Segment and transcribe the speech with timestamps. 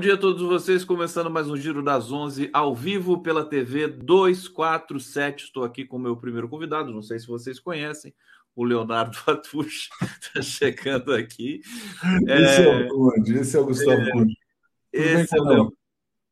[0.00, 5.44] Dia a todos vocês, começando mais um Giro das 11 ao vivo pela TV 247.
[5.44, 8.14] Estou aqui com o meu primeiro convidado, não sei se vocês conhecem,
[8.56, 11.60] o Leonardo Atush, está chegando aqui.
[12.26, 14.38] Esse é, é o Conde, esse é o Gustavo é, Conde.
[14.90, 15.70] Esse é o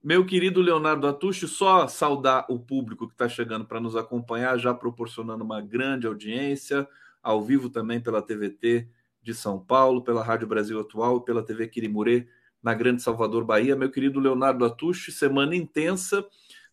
[0.02, 4.72] meu querido Leonardo Atush, só saudar o público que está chegando para nos acompanhar, já
[4.72, 6.88] proporcionando uma grande audiência,
[7.22, 8.88] ao vivo também pela TVT
[9.22, 12.28] de São Paulo, pela Rádio Brasil Atual, pela TV Quirimurê
[12.62, 13.77] na Grande Salvador, Bahia.
[13.77, 16.25] Meu querido Leonardo Atushi, semana intensa.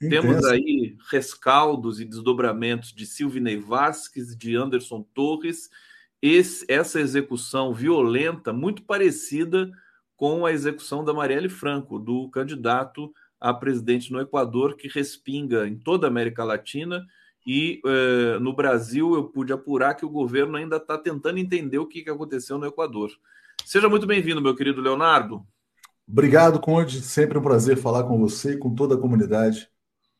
[0.01, 0.09] intensa.
[0.09, 5.69] Temos aí rescaldos e desdobramentos de Silvinei Vasques, de Anderson Torres.
[6.21, 9.69] Esse, essa execução violenta, muito parecida
[10.15, 15.77] com a execução da Marielle Franco, do candidato a presidente no Equador, que respinga em
[15.77, 17.05] toda a América Latina.
[17.45, 21.85] E eh, no Brasil eu pude apurar que o governo ainda está tentando entender o
[21.85, 23.11] que, que aconteceu no Equador.
[23.63, 25.45] Seja muito bem-vindo, meu querido Leonardo.
[26.07, 27.01] Obrigado, Conde.
[27.01, 29.69] Sempre um prazer falar com você e com toda a comunidade.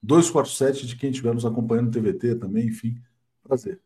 [0.02, 2.96] 247 de quem estiver nos acompanhando no TVT também, enfim,
[3.44, 3.82] prazer.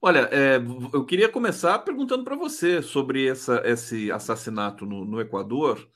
[0.00, 0.56] Olha, é,
[0.92, 5.88] eu queria começar perguntando para você sobre essa, esse assassinato no, no Equador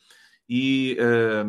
[0.49, 1.45] e é,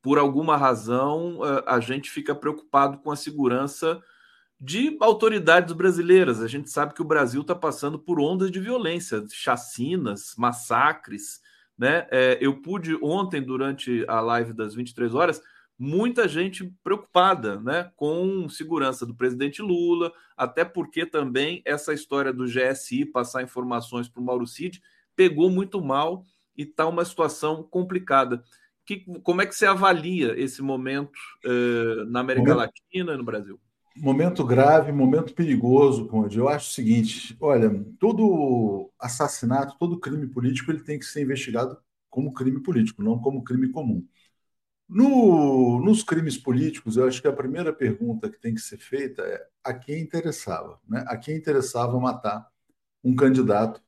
[0.00, 4.00] por alguma razão é, a gente fica preocupado com a segurança
[4.60, 6.42] de autoridades brasileiras.
[6.42, 11.40] A gente sabe que o Brasil está passando por ondas de violência, chacinas, massacres.
[11.76, 12.06] Né?
[12.10, 15.40] É, eu pude ontem, durante a live das 23 horas,
[15.78, 22.46] muita gente preocupada né, com segurança do presidente Lula, até porque também essa história do
[22.46, 24.82] GSI passar informações para o Mauro Cid
[25.14, 26.24] pegou muito mal
[26.56, 28.42] e está uma situação complicada.
[28.84, 33.60] Que, como é que você avalia esse momento uh, na América Latina e no Brasil?
[34.00, 36.38] Momento grave, momento perigoso, Conde.
[36.38, 41.78] Eu acho o seguinte: olha, todo assassinato, todo crime político, ele tem que ser investigado
[42.10, 44.06] como crime político, não como crime comum.
[44.88, 49.22] No, nos crimes políticos, eu acho que a primeira pergunta que tem que ser feita
[49.22, 51.04] é a quem interessava, né?
[51.08, 52.48] A quem interessava matar
[53.04, 53.82] um candidato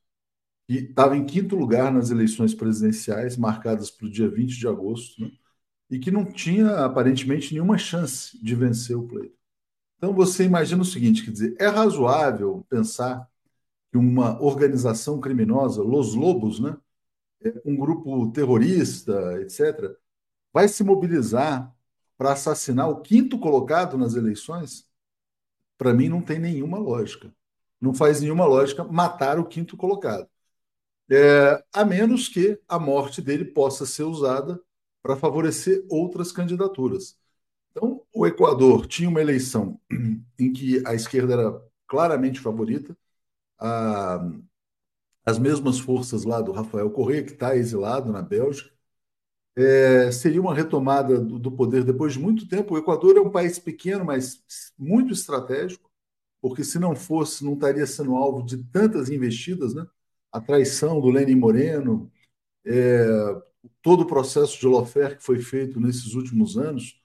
[0.68, 5.20] que estava em quinto lugar nas eleições presidenciais, marcadas para o dia 20 de agosto,
[5.22, 5.30] né?
[5.90, 9.39] e que não tinha aparentemente nenhuma chance de vencer o pleito.
[10.00, 13.28] Então você imagina o seguinte, quer dizer, é razoável pensar
[13.92, 16.74] que uma organização criminosa, Los Lobos, né,
[17.66, 19.94] um grupo terrorista, etc.,
[20.54, 21.70] vai se mobilizar
[22.16, 24.88] para assassinar o quinto colocado nas eleições?
[25.76, 27.30] Para mim não tem nenhuma lógica.
[27.78, 30.26] Não faz nenhuma lógica matar o quinto colocado.
[31.10, 34.58] É, a menos que a morte dele possa ser usada
[35.02, 37.18] para favorecer outras candidaturas.
[37.70, 39.80] Então, o Equador tinha uma eleição
[40.38, 42.94] em que a esquerda era claramente favorita,
[43.58, 44.30] a,
[45.24, 48.70] as mesmas forças lá do Rafael Correa, que está exilado na Bélgica,
[49.56, 52.74] é, seria uma retomada do, do, poder depois de muito tempo.
[52.74, 54.42] O Equador é um país pequeno, mas
[54.78, 55.90] muito estratégico,
[56.42, 59.86] porque se não fosse, não estaria sendo alvo de tantas investidas, né?
[60.30, 62.12] A traição do Lenin Moreno,
[62.66, 63.06] é,
[63.82, 66.99] todo o processo de Lofer que foi feito nesses últimos anos,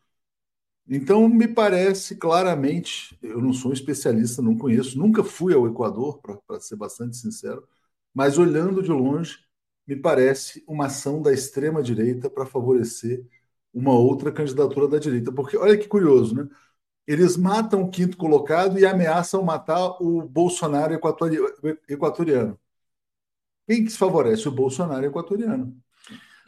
[0.88, 6.19] então, me parece claramente, eu não sou um especialista, não conheço, nunca fui ao Equador,
[6.22, 7.68] para ser bastante sincero,
[8.13, 9.40] mas olhando de longe,
[9.88, 13.25] me parece uma ação da extrema-direita para favorecer
[13.73, 15.32] uma outra candidatura da direita.
[15.32, 16.47] Porque olha que curioso, né?
[17.08, 20.93] Eles matam o quinto colocado e ameaçam matar o Bolsonaro
[21.90, 22.59] equatoriano.
[23.67, 24.47] Quem que se favorece?
[24.47, 25.76] O Bolsonaro equatoriano.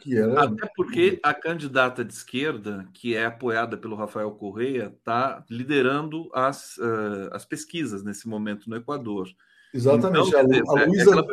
[0.06, 0.44] Era...
[0.44, 6.76] Até porque a candidata de esquerda, que é apoiada pelo Rafael Correia, está liderando as,
[6.78, 9.28] uh, as pesquisas nesse momento no Equador.
[9.72, 10.28] Exatamente.
[10.28, 11.24] Então, a, dizer, a é Luísa, é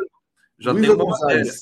[0.58, 1.36] já Luísa tem uma Gonçalves.
[1.36, 1.52] matéria.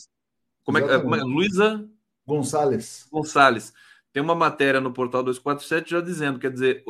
[0.64, 1.22] Como é é?
[1.22, 1.88] Luísa
[2.26, 3.06] Gonçalves.
[3.10, 3.72] Gonçalves.
[4.12, 6.84] Tem uma matéria no portal 247 já dizendo, quer dizer,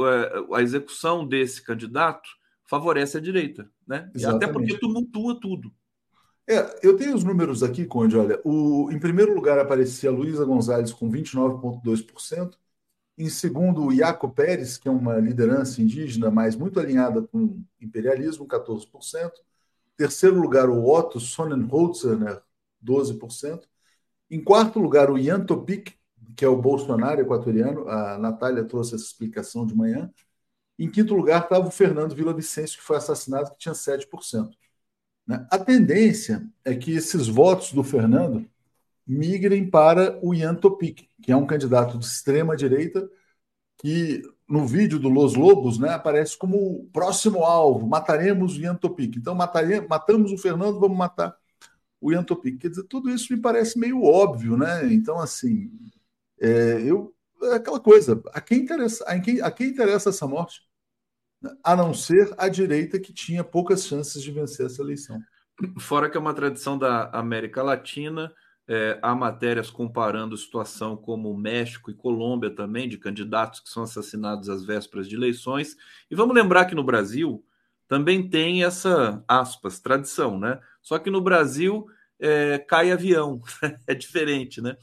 [0.52, 2.28] a execução desse candidato
[2.66, 4.11] favorece a direita, né?
[4.26, 5.72] Até porque tumultua tudo.
[6.46, 8.17] É, eu tenho os números aqui, Conde.
[8.17, 12.58] Olha, o, em primeiro lugar aparecia Luísa Gonzalez com 29,2%.
[13.19, 17.64] Em segundo, o Iaco Pérez, que é uma liderança indígena, mas muito alinhada com o
[17.81, 19.41] imperialismo, 14%.
[19.96, 22.41] terceiro lugar, o Otto Sonnenholzer, né,
[22.81, 23.69] 12%.
[24.31, 25.94] Em quarto lugar, o Ian Topic,
[26.37, 27.88] que é o Bolsonaro equatoriano.
[27.88, 30.12] A Natália trouxe essa explicação de manhã.
[30.79, 34.56] Em quinto lugar estava o Fernando Vicencio, que foi assassinado, que tinha 7%.
[35.26, 35.47] Né?
[35.50, 38.47] A tendência é que esses votos do Fernando
[39.06, 43.09] migrem para o Ian Topic, que é um candidato de extrema direita
[43.79, 48.76] que no vídeo do Los Lobos né, aparece como o próximo alvo, mataremos o Ian
[48.76, 49.17] Topic.
[49.17, 51.37] Então mataremos, matamos o Fernando, vamos matar
[52.00, 52.59] o Ian Topic.
[52.59, 54.93] Quer dizer, tudo isso me parece meio óbvio, né?
[54.93, 55.71] Então, assim,
[56.41, 60.62] é, eu, é aquela coisa, a quem, interessa, a, quem, a quem interessa essa morte?
[61.62, 65.20] A não ser a direita que tinha poucas chances de vencer essa eleição.
[65.79, 68.32] Fora que é uma tradição da América Latina,
[68.67, 74.49] é, há matérias comparando situação como México e Colômbia também, de candidatos que são assassinados
[74.49, 75.76] às vésperas de eleições.
[76.11, 77.44] E vamos lembrar que no Brasil
[77.87, 80.58] também tem essa, aspas, tradição, né?
[80.81, 81.87] Só que no Brasil
[82.19, 83.40] é, cai avião,
[83.87, 84.76] é diferente, né?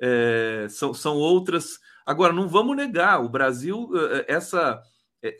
[0.00, 1.78] É, são, são outras.
[2.04, 4.82] Agora, não vamos negar, o Brasil, é, essa,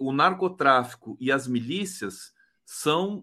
[0.00, 2.32] o narcotráfico e as milícias
[2.64, 3.22] são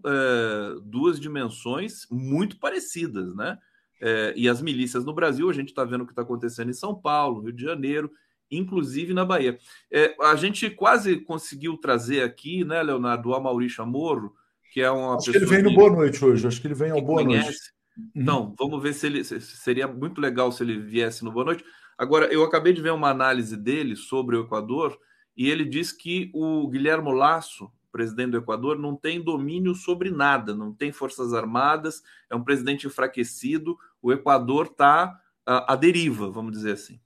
[0.82, 3.58] duas dimensões muito parecidas, né?
[4.00, 6.74] É, e as milícias no Brasil, a gente está vendo o que está acontecendo em
[6.74, 8.10] São Paulo, Rio de Janeiro,
[8.50, 9.58] inclusive na Bahia.
[9.90, 14.32] É, a gente quase conseguiu trazer aqui, né, Leonardo, o Amaurício Amorro,
[14.72, 16.90] que é uma Acho que ele vem no Boa Noite hoje, acho que ele vem
[16.90, 17.46] ao Boa conhece.
[17.46, 17.60] Noite.
[17.98, 18.22] Uhum.
[18.22, 19.24] Então, vamos ver se ele.
[19.24, 21.64] Seria muito legal se ele viesse no Boa Noite.
[21.96, 24.96] Agora, eu acabei de ver uma análise dele sobre o Equador
[25.38, 30.52] e ele diz que o Guilherme Lasso, presidente do Equador, não tem domínio sobre nada,
[30.52, 33.78] não tem forças armadas, é um presidente enfraquecido.
[34.02, 37.00] O Equador está à deriva, vamos dizer assim.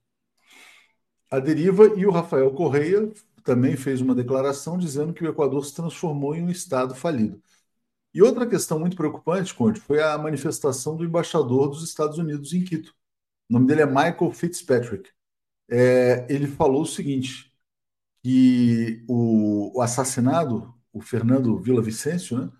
[1.30, 3.12] A deriva e o Rafael Correia
[3.44, 7.38] também fez uma declaração dizendo que o Equador se transformou em um Estado falido.
[8.14, 12.64] E outra questão muito preocupante, Conte, foi a manifestação do embaixador dos Estados Unidos em
[12.64, 12.94] Quito.
[13.50, 15.10] O nome dele é Michael Fitzpatrick.
[15.70, 17.51] É, ele falou o seguinte:
[18.22, 22.52] que o, o assassinado, o Fernando Vicencio, né,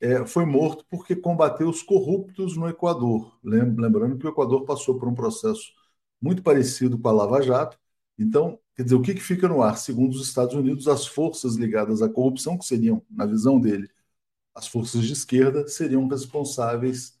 [0.00, 3.38] é, foi morto porque combateu os corruptos no Equador.
[3.44, 5.72] Lembrando que o Equador passou por um processo
[6.20, 7.78] muito parecido com a Lava Jato.
[8.18, 9.76] Então, quer dizer, o que, que fica no ar?
[9.78, 13.88] Segundo os Estados Unidos, as forças ligadas à corrupção, que seriam, na visão dele,
[14.54, 17.18] as forças de esquerda, seriam responsáveis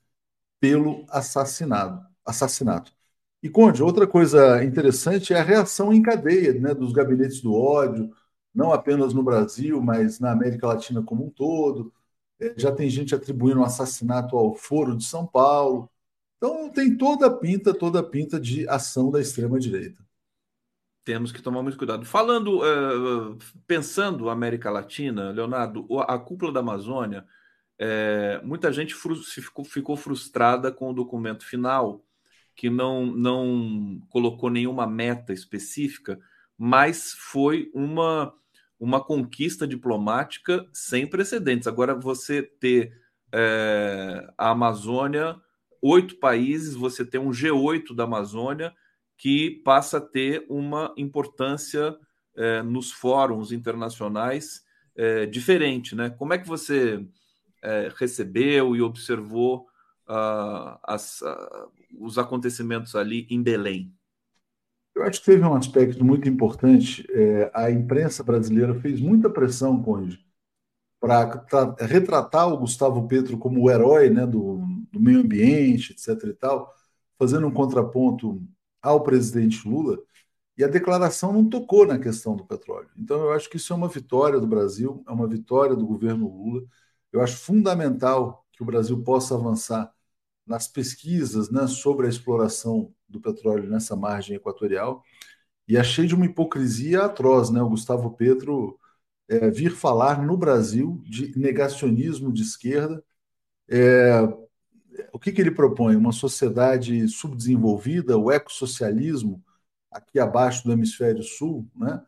[0.60, 2.92] pelo assassinado, assassinato.
[3.42, 8.14] E, Conde, outra coisa interessante é a reação em cadeia né, dos gabinetes do ódio,
[8.54, 11.92] não apenas no Brasil, mas na América Latina como um todo.
[12.38, 15.90] É, já tem gente atribuindo o um assassinato ao Foro de São Paulo.
[16.36, 20.04] Então, tem toda a pinta, toda a pinta de ação da extrema-direita.
[21.04, 22.04] Temos que tomar muito cuidado.
[22.04, 27.26] Falando, uh, pensando América Latina, Leonardo, a cúpula da Amazônia,
[27.78, 32.04] é, muita gente ficou, ficou frustrada com o documento final
[32.54, 36.18] que não, não colocou nenhuma meta específica,
[36.56, 38.32] mas foi uma,
[38.78, 41.66] uma conquista diplomática sem precedentes.
[41.66, 42.92] Agora, você ter
[43.32, 45.36] é, a Amazônia,
[45.80, 48.74] oito países, você tem um G8 da Amazônia
[49.16, 51.96] que passa a ter uma importância
[52.36, 54.62] é, nos fóruns internacionais
[54.96, 56.10] é, diferente, né?
[56.10, 57.06] Como é que você
[57.62, 59.66] é, recebeu e observou
[60.08, 63.94] uh, as, uh, os acontecimentos ali em Belém?
[64.94, 67.06] Eu acho que teve um aspecto muito importante.
[67.10, 70.24] É, a imprensa brasileira fez muita pressão, Conde,
[71.00, 71.46] para
[71.80, 76.28] retratar o Gustavo Petro como o herói né, do, do, meio ambiente, etc.
[76.28, 76.74] e tal,
[77.18, 78.42] fazendo um contraponto
[78.82, 79.98] ao presidente Lula.
[80.58, 82.90] E a declaração não tocou na questão do petróleo.
[82.98, 86.28] Então, eu acho que isso é uma vitória do Brasil, é uma vitória do governo
[86.28, 86.62] Lula.
[87.12, 89.90] Eu acho fundamental que o Brasil possa avançar
[90.50, 95.00] nas pesquisas né, sobre a exploração do petróleo nessa margem equatorial
[95.68, 97.62] e achei de uma hipocrisia atroz, né?
[97.62, 98.76] O Gustavo Petro
[99.28, 103.00] é, vir falar no Brasil de negacionismo de esquerda.
[103.68, 104.22] É,
[105.12, 105.94] o que, que ele propõe?
[105.94, 109.40] Uma sociedade subdesenvolvida, o ecossocialismo,
[109.92, 112.02] aqui abaixo do hemisfério sul, né?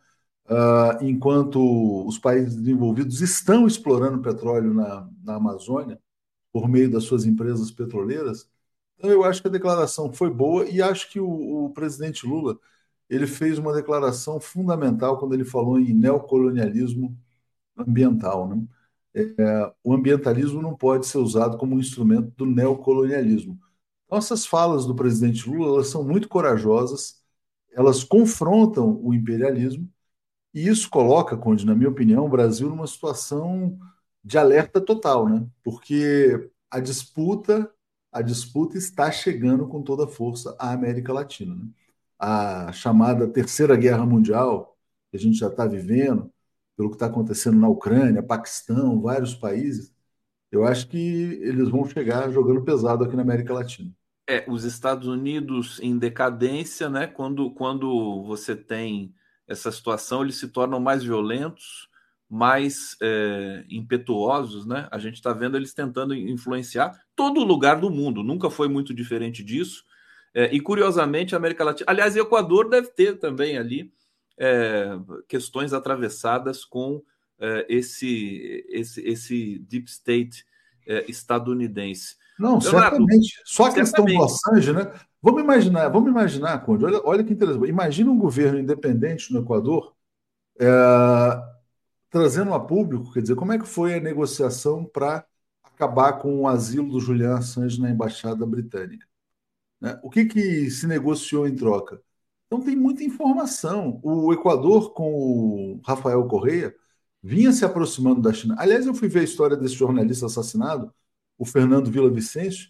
[0.46, 6.00] Uh, enquanto os países desenvolvidos estão explorando petróleo na, na Amazônia,
[6.52, 8.48] por meio das suas empresas petroleiras.
[8.98, 12.58] Então, eu acho que a declaração foi boa e acho que o, o presidente Lula
[13.08, 17.16] ele fez uma declaração fundamental quando ele falou em neocolonialismo
[17.76, 18.48] ambiental.
[18.48, 18.64] Né?
[19.14, 23.58] É, o ambientalismo não pode ser usado como um instrumento do neocolonialismo.
[24.10, 27.22] Essas falas do presidente Lula elas são muito corajosas,
[27.72, 29.88] elas confrontam o imperialismo,
[30.54, 33.78] e isso coloca, Conde, na minha opinião, o Brasil numa situação
[34.24, 35.46] de alerta total, né?
[35.62, 37.70] Porque a disputa
[38.12, 41.54] a disputa está chegando com toda força à América Latina.
[41.54, 41.66] Né?
[42.18, 44.76] A chamada Terceira Guerra Mundial,
[45.10, 46.30] que a gente já está vivendo,
[46.76, 49.94] pelo que está acontecendo na Ucrânia, Paquistão, vários países,
[50.50, 50.98] eu acho que
[51.42, 53.90] eles vão chegar jogando pesado aqui na América Latina.
[54.28, 57.06] É, os Estados Unidos em decadência, né?
[57.06, 59.14] Quando, quando você tem
[59.48, 61.88] essa situação, eles se tornam mais violentos,
[62.32, 64.88] mais é, impetuosos, né?
[64.90, 69.44] A gente está vendo eles tentando influenciar todo lugar do mundo, nunca foi muito diferente
[69.44, 69.84] disso.
[70.32, 73.92] É, e curiosamente, a América Latina, aliás, Equador deve ter também ali
[74.38, 74.98] é,
[75.28, 77.02] questões atravessadas com
[77.38, 80.46] é, esse, esse, esse deep state
[80.86, 82.16] é, estadunidense.
[82.38, 83.42] Não, Leonardo, certamente.
[83.44, 84.90] Só a questão do Assange, né?
[85.20, 87.68] Vamos imaginar, vamos imaginar, Conde, olha, olha que interessante.
[87.68, 89.92] Imagina um governo independente no Equador
[90.58, 91.51] é,
[92.12, 95.26] trazendo a público, quer dizer, como é que foi a negociação para
[95.64, 99.06] acabar com o asilo do Julian Assange na embaixada britânica?
[99.80, 99.98] Né?
[100.02, 102.02] O que, que se negociou em troca?
[102.46, 103.98] Então tem muita informação.
[104.04, 106.74] O Equador com o Rafael Correia
[107.22, 108.56] vinha se aproximando da China.
[108.58, 110.92] Aliás, eu fui ver a história desse jornalista assassinado,
[111.38, 112.68] o Fernando Vila Vicêncio.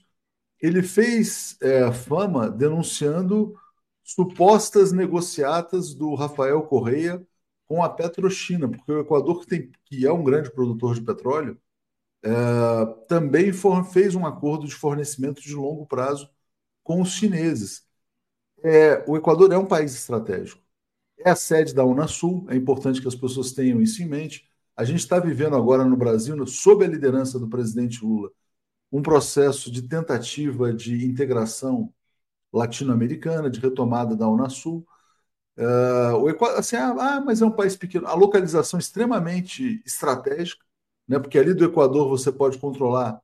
[0.61, 3.57] Ele fez é, fama denunciando
[4.05, 7.27] supostas negociatas do Rafael Correia
[7.73, 11.59] com a Petrochina, porque o Equador, que, tem, que é um grande produtor de petróleo,
[12.23, 12.31] é,
[13.09, 16.31] também for, fez um acordo de fornecimento de longo prazo
[16.83, 17.87] com os chineses.
[18.63, 20.63] É, o Equador é um país estratégico.
[21.19, 24.47] É a sede da Unasul, é importante que as pessoas tenham isso em mente.
[24.77, 28.31] A gente está vivendo agora no Brasil, sob a liderança do presidente Lula,
[28.93, 31.91] um processo de tentativa de integração
[32.53, 34.87] latino-americana, de retomada da Unasul.
[35.57, 38.07] Uh, o Equador, assim, ah, ah, mas é um país pequeno.
[38.07, 40.65] A localização extremamente estratégica,
[41.07, 41.19] né?
[41.19, 43.21] porque ali do Equador você pode controlar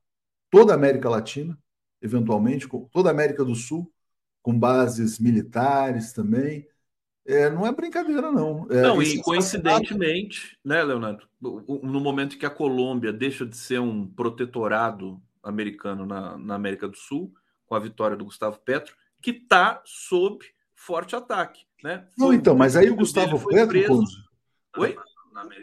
[0.51, 1.59] toda a América Latina,
[2.03, 3.91] eventualmente, toda a América do Sul,
[4.43, 6.67] com bases militares também.
[7.27, 8.67] É, não é brincadeira, não.
[8.71, 14.07] É, não, e coincidentemente, né, Leonardo, no momento que a Colômbia deixa de ser um
[14.07, 17.33] protetorado americano na, na América do Sul,
[17.67, 20.45] com a vitória do Gustavo Petro, que está sob
[20.75, 21.68] forte ataque.
[21.83, 22.07] Né?
[22.17, 24.03] Não, então, mas aí o Gustavo Petro.
[24.77, 24.97] Oi?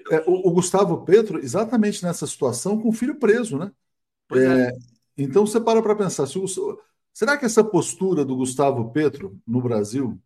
[0.10, 3.72] É, o, o, Gustavo Petro, exatamente nessa situação, com o filho preso, né?
[4.32, 4.72] É, é.
[5.18, 6.46] Então você para para pensar: se o,
[7.14, 10.20] será que essa postura do Gustavo Petro no Brasil,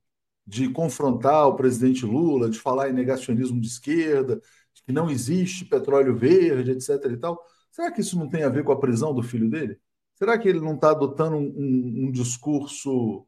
[0.45, 4.35] de confrontar o presidente Lula, de falar em negacionismo de esquerda,
[4.73, 7.05] de que não existe petróleo verde, etc.
[7.11, 9.79] e tal, será que isso não tem a ver com a prisão do filho dele?
[10.15, 13.25] Será que ele não está adotando um, um, um discurso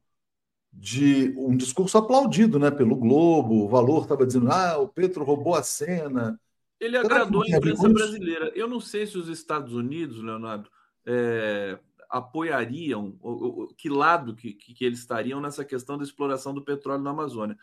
[0.73, 3.65] de um discurso aplaudido né, pelo Globo.
[3.65, 6.39] O Valor estava dizendo: ah, o Petro roubou a cena.
[6.79, 8.51] Ele Será agradou a imprensa brasileira.
[8.55, 10.69] Eu não sei se os Estados Unidos, Leonardo,
[11.05, 11.77] é,
[12.09, 17.03] apoiariam, ou, ou, que lado que, que, eles estariam nessa questão da exploração do petróleo
[17.03, 17.57] na Amazônia.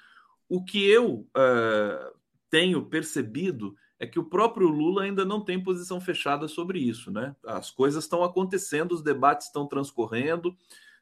[0.49, 2.13] O que eu é,
[2.49, 7.11] tenho percebido é que o próprio Lula ainda não tem posição fechada sobre isso.
[7.11, 7.35] Né?
[7.45, 10.57] As coisas estão acontecendo, os debates estão transcorrendo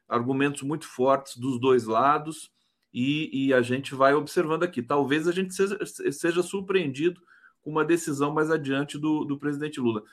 [0.07, 2.51] argumentos muito fortes dos dois lados
[2.93, 4.81] e, e a gente vai observando aqui.
[4.81, 7.21] Talvez a gente seja, seja surpreendido
[7.61, 10.03] com uma decisão mais adiante do, do presidente Lula.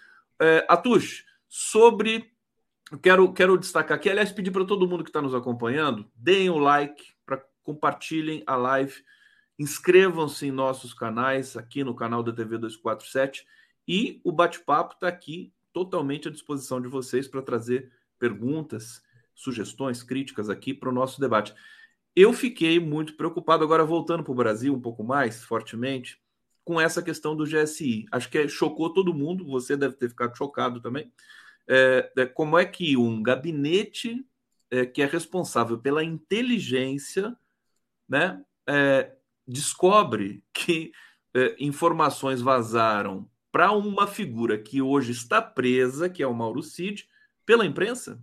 [0.41, 2.33] É, Atush, sobre.
[3.03, 6.59] Quero, quero destacar aqui, aliás, pedir para todo mundo que está nos acompanhando, deem o
[6.59, 9.03] like, para compartilhem a live,
[9.59, 13.47] inscrevam-se em nossos canais, aqui no canal da TV 247,
[13.89, 19.03] e o bate-papo está aqui totalmente à disposição de vocês para trazer perguntas
[19.35, 21.55] sugestões, críticas aqui para o nosso debate.
[22.15, 26.21] Eu fiquei muito preocupado, agora voltando para o Brasil um pouco mais fortemente,
[26.65, 28.07] com essa questão do GSI.
[28.11, 31.13] Acho que chocou todo mundo, você deve ter ficado chocado também.
[31.69, 34.25] É, é, como é que um gabinete
[34.71, 37.37] é, que é responsável pela inteligência
[38.09, 39.13] né, é,
[39.47, 40.93] descobre que
[41.35, 47.09] é, informações vazaram para uma figura que hoje está presa, que é o Mauro Cid,
[47.47, 48.21] pela imprensa?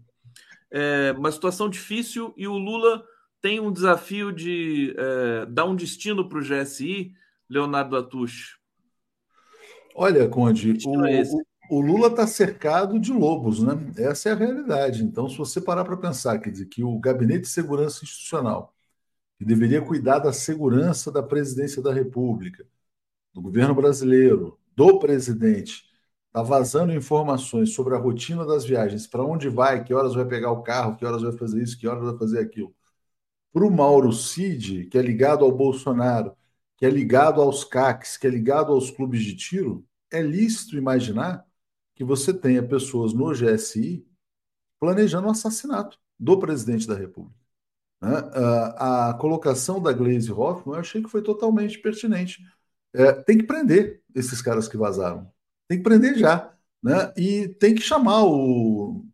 [0.71, 3.03] É, uma situação difícil e o Lula
[3.41, 7.13] tem um desafio de é, dar um destino para o GSI,
[7.49, 8.57] Leonardo Atush.
[9.93, 11.23] Olha, Conde, o, é
[11.69, 13.73] o, Lula está cercado de lobos, né?
[13.97, 15.03] Essa é a realidade.
[15.03, 18.73] Então, se você parar para pensar, quer dizer, que o Gabinete de Segurança Institucional,
[19.37, 22.65] que deveria cuidar da segurança da presidência da República,
[23.33, 25.90] do governo brasileiro, do presidente,
[26.31, 30.51] está vazando informações sobre a rotina das viagens, para onde vai, que horas vai pegar
[30.51, 32.73] o carro, que horas vai fazer isso, que horas vai fazer aquilo.
[33.53, 36.33] Para o Mauro Cid, que é ligado ao Bolsonaro,
[36.77, 41.45] que é ligado aos CACs, que é ligado aos clubes de tiro, é lícito imaginar
[41.95, 44.07] que você tenha pessoas no GSI
[44.79, 47.37] planejando o assassinato do presidente da República.
[48.01, 48.15] Né?
[48.77, 52.41] A, a, colocação da Glaze Hoffman eu achei que foi totalmente pertinente.
[52.93, 55.31] É, tem que prender esses caras que vazaram.
[55.71, 56.53] Tem que prender já.
[56.83, 57.13] Né?
[57.15, 59.05] E tem que chamar o,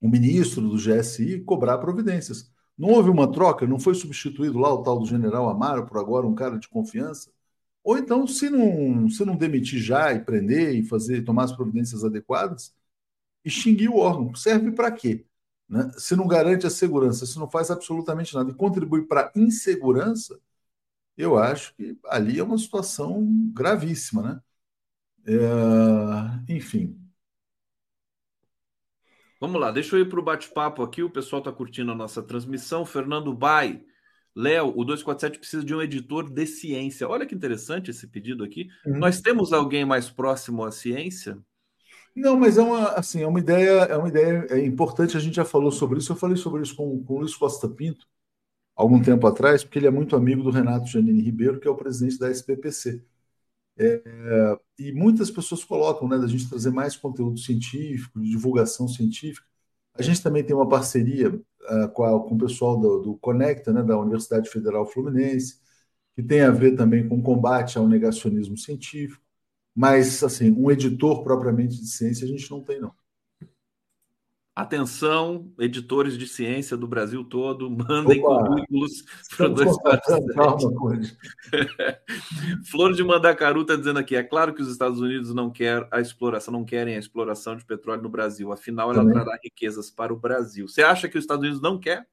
[0.00, 2.50] o ministro do GSI e cobrar providências.
[2.76, 3.68] Não houve uma troca?
[3.68, 7.30] Não foi substituído lá o tal do general Amaro por agora um cara de confiança?
[7.84, 12.02] Ou então, se não, se não demitir já e prender e fazer tomar as providências
[12.04, 12.74] adequadas,
[13.44, 14.34] extinguir o órgão.
[14.34, 15.24] Serve para quê?
[15.68, 15.88] Né?
[15.98, 20.36] Se não garante a segurança, se não faz absolutamente nada e contribui para a insegurança,
[21.16, 23.24] eu acho que ali é uma situação
[23.54, 24.22] gravíssima.
[24.22, 24.42] Né?
[25.26, 26.96] É, enfim.
[29.40, 31.02] Vamos lá, deixa eu ir para o bate-papo aqui.
[31.02, 32.84] O pessoal está curtindo a nossa transmissão.
[32.84, 33.82] Fernando Bai
[34.34, 37.08] Léo, o 247 precisa de um editor de ciência.
[37.08, 38.68] Olha que interessante esse pedido aqui.
[38.86, 38.98] Uhum.
[38.98, 41.38] Nós temos alguém mais próximo à ciência?
[42.14, 45.16] Não, mas é uma, assim, é uma ideia, é uma ideia é importante.
[45.16, 46.12] A gente já falou sobre isso.
[46.12, 48.06] Eu falei sobre isso com, com o Luiz Costa Pinto
[48.80, 51.76] algum tempo atrás, porque ele é muito amigo do Renato Janine Ribeiro, que é o
[51.76, 53.04] presidente da SPPC.
[53.82, 59.46] É, e muitas pessoas colocam, né, da gente trazer mais conteúdo científico, de divulgação científica.
[59.94, 63.72] A gente também tem uma parceria uh, com, a, com, o pessoal do, do, Conecta,
[63.72, 65.58] né, da Universidade Federal Fluminense,
[66.14, 69.22] que tem a ver também com combate ao negacionismo científico.
[69.74, 72.92] Mas, assim, um editor propriamente de ciência a gente não tem, não.
[74.60, 79.74] Atenção, editores de ciência do Brasil todo, mandem Opa, currículos para dois
[80.34, 81.00] Calma,
[82.70, 85.98] Flor de Mandacaru está dizendo aqui: é claro que os Estados Unidos não querem a
[85.98, 89.14] exploração, não querem a exploração de petróleo no Brasil, afinal, ela Também.
[89.14, 90.68] trará riquezas para o Brasil.
[90.68, 92.06] Você acha que os Estados Unidos não quer?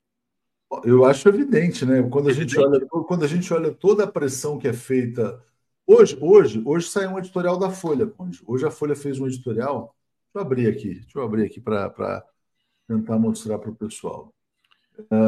[0.86, 2.02] Eu acho evidente, né?
[2.04, 2.56] Quando a, evidente.
[2.56, 5.44] Gente olha, quando a gente olha toda a pressão que é feita.
[5.86, 8.10] Hoje, hoje, hoje saiu um editorial da Folha,
[8.46, 9.94] Hoje a Folha fez um editorial.
[10.34, 12.24] Deixa eu abrir aqui, deixa eu abrir aqui para
[12.88, 14.34] tentar mostrar para o pessoal.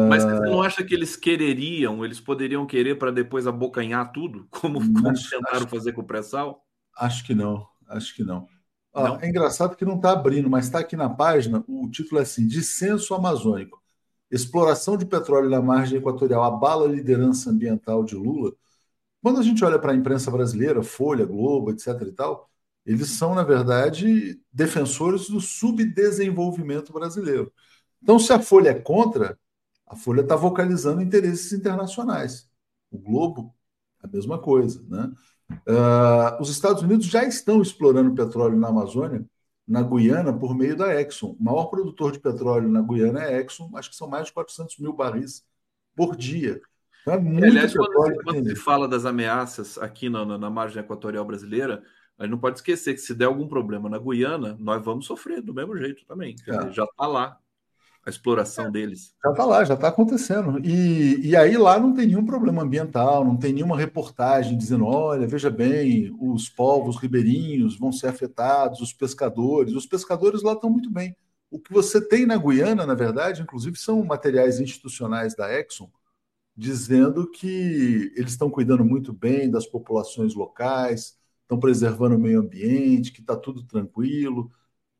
[0.09, 4.79] Mas você não acha que eles quereriam, eles poderiam querer para depois abocanhar tudo, como,
[4.79, 6.65] como acho, tentaram acho, fazer com o pré-sal?
[6.97, 8.47] Acho que não, acho que não.
[8.93, 9.19] não?
[9.19, 12.47] é engraçado que não está abrindo, mas está aqui na página, o título é assim:
[12.47, 13.79] Dissenso Amazônico.
[14.31, 18.53] Exploração de petróleo na margem equatorial abala a liderança ambiental de Lula.
[19.21, 21.87] Quando a gente olha para a imprensa brasileira, Folha, Globo, etc.
[22.07, 22.48] e tal,
[22.89, 27.53] eles são, na verdade, defensores do subdesenvolvimento brasileiro.
[28.01, 29.37] Então, se a Folha é contra,
[29.85, 32.49] a Folha está vocalizando interesses internacionais.
[32.89, 33.53] O Globo,
[34.01, 34.83] a mesma coisa.
[34.87, 35.11] Né?
[35.51, 39.23] Uh, os Estados Unidos já estão explorando petróleo na Amazônia,
[39.67, 41.35] na Guiana, por meio da Exxon.
[41.39, 44.33] O maior produtor de petróleo na Guiana é a Exxon, acho que são mais de
[44.33, 45.45] 400 mil barris
[45.95, 46.59] por dia.
[47.03, 51.23] Então, é muito Aliás, quando, quando se fala das ameaças aqui na, na margem equatorial
[51.23, 51.83] brasileira,
[52.19, 55.41] a gente não pode esquecer que se der algum problema na Guiana, nós vamos sofrer
[55.41, 56.35] do mesmo jeito também.
[56.45, 56.71] É.
[56.71, 57.37] Já está lá
[58.05, 58.71] a exploração é.
[58.71, 59.15] deles.
[59.23, 60.59] Já está lá, já está acontecendo.
[60.65, 65.25] E, e aí lá não tem nenhum problema ambiental, não tem nenhuma reportagem dizendo: olha,
[65.25, 69.73] veja bem, os povos ribeirinhos vão ser afetados, os pescadores.
[69.73, 71.15] Os pescadores lá estão muito bem.
[71.49, 75.89] O que você tem na Guiana, na verdade, inclusive, são materiais institucionais da Exxon
[76.55, 81.17] dizendo que eles estão cuidando muito bem das populações locais,
[81.49, 84.51] estão preservando o meio ambiente, que está tudo tranquilo.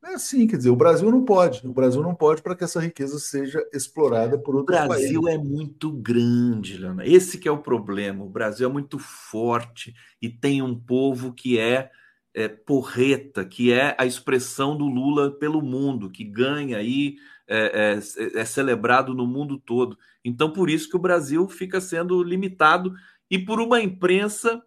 [0.03, 1.65] É assim, quer dizer, o Brasil não pode.
[1.67, 4.95] O Brasil não pode para que essa riqueza seja explorada por outros países.
[4.95, 5.39] O Brasil países.
[5.39, 7.05] é muito grande, Lana.
[7.05, 8.23] Esse que é o problema.
[8.23, 11.91] O Brasil é muito forte e tem um povo que é,
[12.33, 18.39] é porreta, que é a expressão do Lula pelo mundo, que ganha aí, é, é,
[18.39, 19.97] é celebrado no mundo todo.
[20.25, 22.93] Então, por isso que o Brasil fica sendo limitado
[23.29, 24.63] e por uma imprensa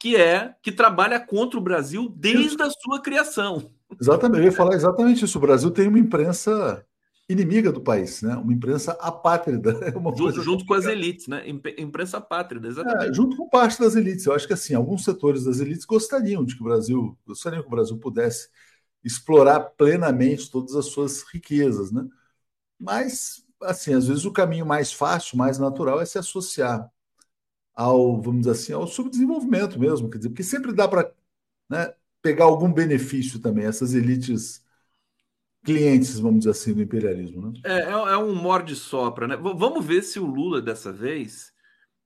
[0.00, 3.70] que é que trabalha contra o Brasil desde a sua criação.
[4.00, 5.36] Exatamente, eu ia falar exatamente isso.
[5.36, 6.84] O Brasil tem uma imprensa
[7.28, 8.34] inimiga do país, né?
[8.34, 9.78] Uma imprensa apátrida.
[9.94, 11.42] É uma junto, junto com as elites, né?
[11.78, 13.10] Imprensa apátrida, exatamente.
[13.10, 14.24] É, junto com parte das elites.
[14.24, 17.68] Eu acho que assim, alguns setores das elites gostariam de que o Brasil, gostariam que
[17.68, 18.48] o Brasil pudesse
[19.04, 22.06] explorar plenamente todas as suas riquezas, né?
[22.78, 26.90] Mas, assim, às vezes o caminho mais fácil, mais natural é se associar
[27.74, 31.12] ao, vamos dizer assim, ao subdesenvolvimento mesmo, quer dizer, porque sempre dá para
[31.68, 34.64] né, pegar algum benefício também, essas elites
[35.64, 37.50] clientes, vamos dizer assim, do imperialismo.
[37.50, 37.60] Né?
[37.64, 39.36] É, é, é um morde sopra, né?
[39.36, 41.52] V vamos ver se o Lula dessa vez,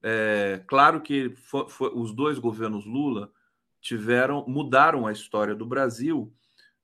[0.02, 3.30] é, claro que foi, foi, os dois governos Lula
[3.80, 6.32] tiveram, mudaram a história do Brasil.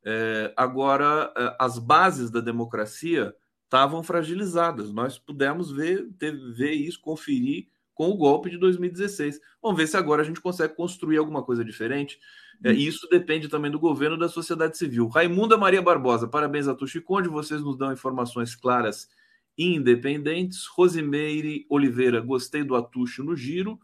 [0.05, 4.93] É, agora, é, as bases da democracia estavam fragilizadas.
[4.93, 7.69] Nós pudemos ver, ter, ver isso, conferir
[8.01, 9.39] com o golpe de 2016.
[9.63, 12.19] Vamos ver se agora a gente consegue construir alguma coisa diferente.
[12.65, 15.07] É, e isso depende também do governo e da sociedade civil.
[15.09, 19.07] Raimunda Maria Barbosa, parabéns a Tuxi Conde, vocês nos dão informações claras
[19.59, 20.65] e independentes.
[20.69, 23.79] Rosimeire Oliveira, gostei do Atucho no giro.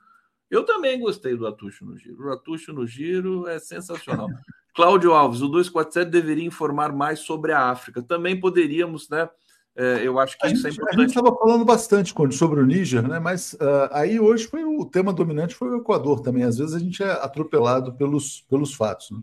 [0.51, 2.25] Eu também gostei do Atucho no giro.
[2.25, 4.29] O Atucho no giro é sensacional.
[4.75, 8.01] Cláudio Alves, o 247 deveria informar mais sobre a África.
[8.01, 9.29] Também poderíamos, né?
[9.77, 10.99] É, eu acho que a isso é gente, é importante.
[10.99, 13.19] A gente estava falando bastante sobre o Níger, né?
[13.19, 16.45] Mas uh, aí hoje foi o tema dominante foi o Equador também.
[16.45, 19.11] Às vezes a gente é atropelado pelos, pelos fatos.
[19.11, 19.21] Né?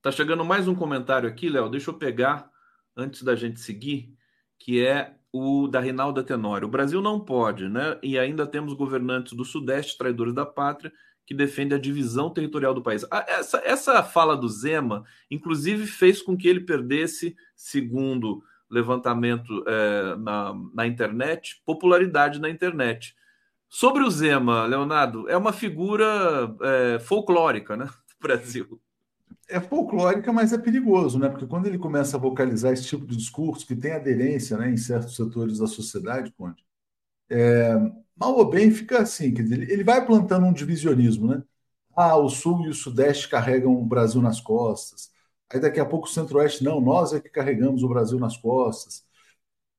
[0.00, 1.68] Tá chegando mais um comentário aqui, Léo.
[1.68, 2.50] Deixa eu pegar
[2.96, 4.16] antes da gente seguir,
[4.58, 6.68] que é o da Rinalda Tenório.
[6.68, 7.98] O Brasil não pode, né?
[8.02, 10.90] E ainda temos governantes do Sudeste, traidores da pátria,
[11.26, 13.04] que defendem a divisão territorial do país.
[13.10, 20.16] Ah, essa, essa fala do Zema, inclusive, fez com que ele perdesse, segundo levantamento é,
[20.16, 23.14] na, na internet, popularidade na internet.
[23.68, 26.06] Sobre o Zema, Leonardo, é uma figura
[26.60, 28.80] é, folclórica né, do Brasil.
[29.48, 31.28] É folclórica, mas é perigoso, né?
[31.28, 34.76] Porque quando ele começa a vocalizar esse tipo de discurso que tem aderência né, em
[34.76, 36.64] certos setores da sociedade, Conde,
[37.30, 37.74] é,
[38.16, 41.42] mal ou bem fica assim, quer dizer, ele vai plantando um divisionismo, né?
[41.94, 45.11] Ah, o Sul e o Sudeste carregam o Brasil nas costas.
[45.52, 49.04] Aí daqui a pouco o Centro-Oeste, não, nós é que carregamos o Brasil nas costas.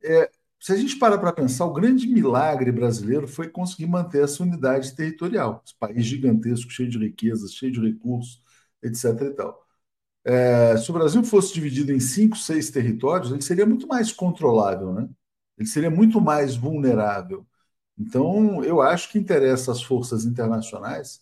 [0.04, 4.44] É, se a gente parar para pensar, o grande milagre brasileiro foi conseguir manter essa
[4.44, 5.62] unidade territorial.
[5.66, 8.42] Esse país gigantesco, cheio de riquezas, cheio de recursos,
[8.84, 9.32] etc.
[9.32, 9.66] E tal.
[10.46, 14.94] É, se o Brasil fosse dividido em cinco, seis territórios, ele seria muito mais controlável,
[14.94, 15.10] né?
[15.58, 17.46] Ele seria muito mais vulnerável.
[17.98, 21.22] Então, eu acho que interessa às forças internacionais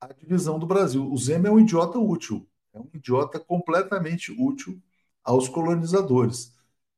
[0.00, 1.10] a divisão do Brasil.
[1.12, 2.48] O Zema é um idiota útil.
[2.74, 4.80] É um idiota completamente útil
[5.24, 6.52] aos colonizadores.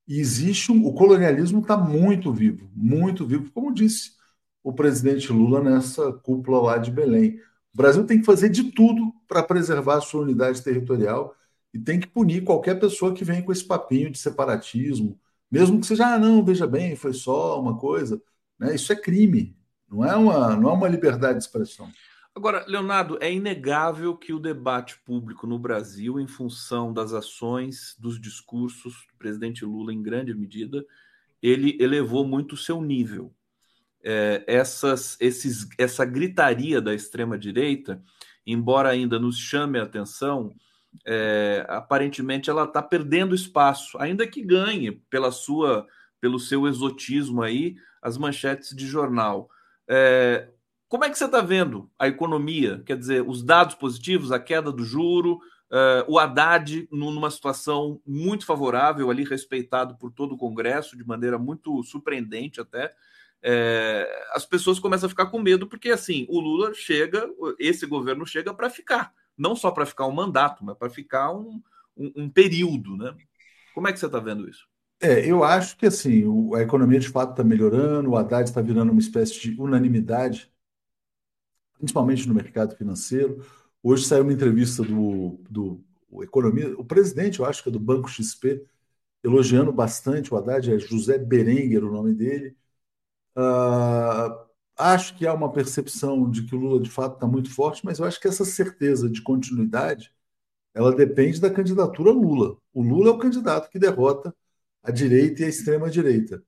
[0.07, 4.13] E existe um, o colonialismo está muito vivo, muito vivo, como disse
[4.63, 7.39] o presidente Lula nessa cúpula lá de Belém.
[7.73, 11.35] O Brasil tem que fazer de tudo para preservar a sua unidade territorial
[11.73, 15.19] e tem que punir qualquer pessoa que venha com esse papinho de separatismo,
[15.51, 18.21] mesmo que seja, ah, não, veja bem, foi só uma coisa.
[18.59, 18.75] Né?
[18.75, 19.57] Isso é crime,
[19.89, 21.89] não é uma, não é uma liberdade de expressão.
[22.35, 28.21] Agora, Leonardo, é inegável que o debate público no Brasil, em função das ações, dos
[28.21, 30.85] discursos do presidente Lula, em grande medida,
[31.43, 33.35] ele elevou muito o seu nível.
[34.03, 38.03] É, essas, esses, essa gritaria da extrema-direita,
[38.47, 40.55] embora ainda nos chame a atenção,
[41.05, 45.87] é, aparentemente ela está perdendo espaço, ainda que ganhe pela sua,
[46.21, 49.51] pelo seu exotismo aí, as manchetes de jornal.
[49.89, 50.49] É,
[50.91, 52.83] como é que você está vendo a economia?
[52.85, 55.35] Quer dizer, os dados positivos, a queda do juro,
[55.71, 61.39] uh, o Haddad numa situação muito favorável, ali respeitado por todo o Congresso, de maneira
[61.39, 62.93] muito surpreendente até.
[63.41, 67.25] É, as pessoas começam a ficar com medo, porque assim, o Lula chega,
[67.61, 71.63] esse governo chega para ficar, não só para ficar um mandato, mas para ficar um,
[71.97, 73.15] um, um, período, né?
[73.73, 74.67] Como é que você está vendo isso?
[75.01, 78.91] É, eu acho que assim, a economia de fato está melhorando, o Haddad está virando
[78.91, 80.51] uma espécie de unanimidade
[81.81, 83.45] principalmente no mercado financeiro.
[83.83, 87.81] Hoje saiu uma entrevista do, do o economia, o presidente, eu acho que é do
[87.81, 88.65] Banco XP,
[89.25, 92.57] elogiando bastante o Haddad, é José Berenguer o nome dele.
[93.37, 97.85] Uh, acho que há uma percepção de que o Lula de fato está muito forte,
[97.85, 100.13] mas eu acho que essa certeza de continuidade
[100.75, 102.57] ela depende da candidatura Lula.
[102.73, 104.35] O Lula é o candidato que derrota
[104.83, 106.43] a direita e a extrema direita.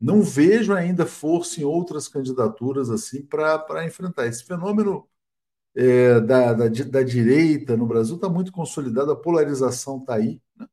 [0.00, 4.26] Não vejo ainda força em outras candidaturas assim para enfrentar.
[4.26, 5.08] Esse fenômeno
[5.74, 10.40] é, da, da, da, direita no Brasil está muito consolidado, a polarização está aí.
[10.56, 10.66] Né?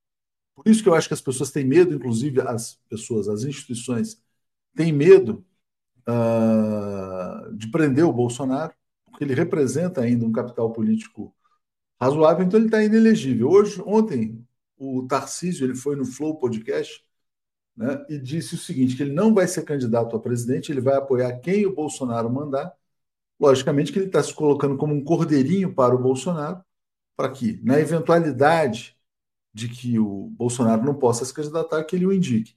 [0.56, 4.22] Por isso que eu acho que as pessoas têm medo, inclusive as pessoas, as instituições,
[4.76, 5.46] têm medo
[6.08, 8.74] uh, de prender o Bolsonaro,
[9.06, 11.34] porque ele representa ainda um capital político
[12.00, 13.50] razoável, então ele está inelegível.
[13.50, 14.46] Hoje, ontem,
[14.78, 17.04] o Tarcísio ele foi no Flow Podcast
[17.82, 20.96] né, e disse o seguinte: que ele não vai ser candidato a presidente, ele vai
[20.96, 22.72] apoiar quem o Bolsonaro mandar.
[23.40, 26.64] Logicamente que ele está se colocando como um cordeirinho para o Bolsonaro,
[27.18, 28.98] para que, na eventualidade
[29.54, 32.56] de que o Bolsonaro não possa se candidatar, que ele o indique.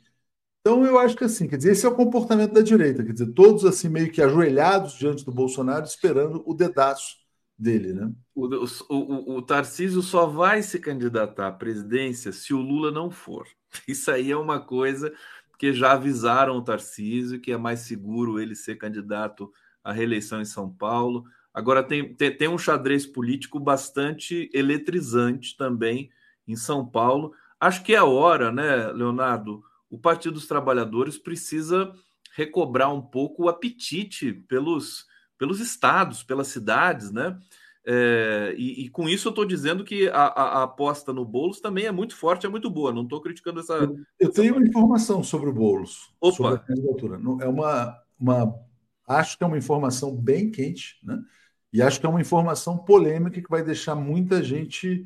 [0.60, 3.32] Então eu acho que assim, quer dizer, esse é o comportamento da direita, quer dizer,
[3.32, 7.16] todos assim meio que ajoelhados diante do Bolsonaro, esperando o dedaço
[7.58, 8.12] dele, né?
[8.34, 13.46] O, o, o Tarcísio só vai se candidatar à presidência se o Lula não for.
[13.88, 15.12] Isso aí é uma coisa
[15.58, 20.44] que já avisaram o Tarcísio que é mais seguro ele ser candidato à reeleição em
[20.44, 21.24] São Paulo.
[21.52, 26.10] Agora tem, tem, tem um xadrez político bastante eletrizante também
[26.46, 27.32] em São Paulo.
[27.60, 29.62] Acho que é a hora, né, Leonardo?
[29.88, 31.94] O Partido dos Trabalhadores precisa
[32.34, 35.06] recobrar um pouco o apetite pelos
[35.44, 37.38] pelos estados, pelas cidades, né?
[37.87, 41.61] É, e, e, com isso eu estou dizendo que a, a, a, aposta no Boulos
[41.61, 42.94] também é muito forte, é muito boa.
[42.94, 43.74] Não estou criticando essa.
[43.74, 46.11] Eu, eu essa tenho uma informação sobre o Boulos.
[46.18, 46.35] Opa.
[46.35, 47.20] Sobre a candidatura.
[47.42, 48.59] É uma, uma.
[49.07, 51.22] Acho que é uma informação bem quente, né?
[51.70, 55.04] E acho que é uma informação polêmica que vai deixar muita gente.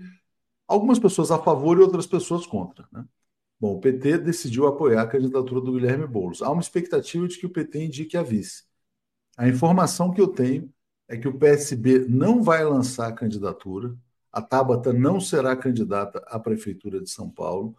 [0.69, 2.87] Algumas pessoas a favor e outras pessoas contra.
[2.93, 3.05] Né?
[3.59, 6.43] Bom, o PT decidiu apoiar a candidatura do Guilherme Boulos.
[6.43, 8.68] Há uma expectativa de que o PT indique a vice.
[9.39, 10.69] A informação que eu tenho
[11.07, 13.97] é que o PSB não vai lançar a candidatura,
[14.33, 17.77] a Tabata não será candidata à Prefeitura de São Paulo,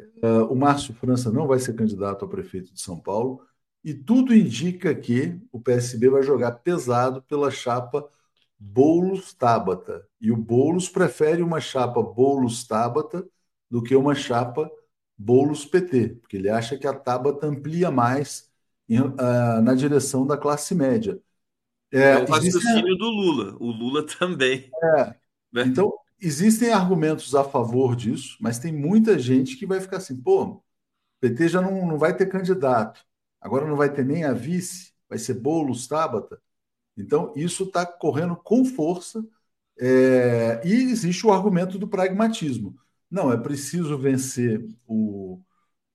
[0.00, 3.46] uh, o Márcio França não vai ser candidato a prefeito de São Paulo,
[3.84, 8.08] e tudo indica que o PSB vai jogar pesado pela chapa
[8.58, 10.08] Boulos-Tabata.
[10.18, 13.28] E o Boulos prefere uma chapa Boulos-Tabata
[13.70, 14.70] do que uma chapa
[15.18, 18.47] Boulos-PT, porque ele acha que a Tabata amplia mais
[18.88, 21.20] em, uh, na direção da classe média.
[21.92, 22.98] É, é o raciocínio existe...
[22.98, 23.56] do Lula.
[23.58, 24.70] O Lula também.
[24.96, 25.14] É.
[25.52, 25.64] Né?
[25.66, 30.44] Então, existem argumentos a favor disso, mas tem muita gente que vai ficar assim, pô,
[30.44, 30.62] o
[31.20, 33.04] PT já não, não vai ter candidato,
[33.40, 36.40] agora não vai ter nem a vice, vai ser Boulos, Tabata.
[36.96, 39.24] Então, isso está correndo com força.
[39.80, 40.60] É...
[40.64, 42.76] e existe o argumento do pragmatismo.
[43.10, 45.40] Não, é preciso vencer o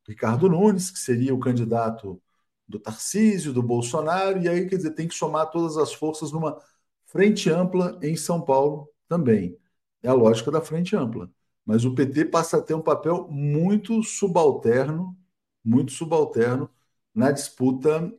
[0.08, 2.22] Ricardo Nunes, que seria o candidato
[2.68, 6.60] do Tarcísio, do Bolsonaro, e aí, quer dizer, tem que somar todas as forças numa
[7.06, 9.58] frente ampla em São Paulo também.
[10.02, 11.30] É a lógica da frente ampla.
[11.66, 15.18] Mas o PT passa a ter um papel muito subalterno,
[15.64, 16.70] muito subalterno
[17.14, 18.14] na disputa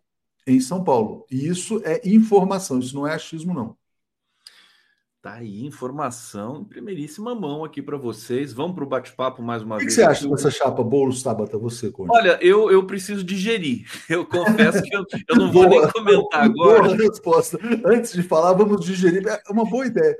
[0.46, 1.26] em São Paulo.
[1.30, 3.76] E isso é informação, isso não é achismo, não.
[5.24, 8.52] Tá aí, informação em primeiríssima mão aqui para vocês.
[8.52, 9.96] Vamos para o bate-papo mais uma o que vez.
[9.96, 12.10] O que você acha dessa chapa Boulos Tabata, você, Conde?
[12.12, 13.86] Olha, eu, eu preciso digerir.
[14.06, 16.82] Eu confesso que eu, eu não vou boa, nem comentar agora.
[16.82, 17.58] Boa resposta.
[17.86, 19.26] Antes de falar, vamos digerir.
[19.26, 20.14] É uma boa ideia.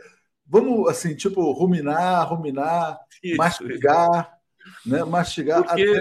[0.47, 3.37] Vamos, assim, tipo, ruminar, ruminar, Isso.
[3.37, 4.33] mastigar,
[4.87, 5.05] né?
[5.05, 6.01] Mastigar Porque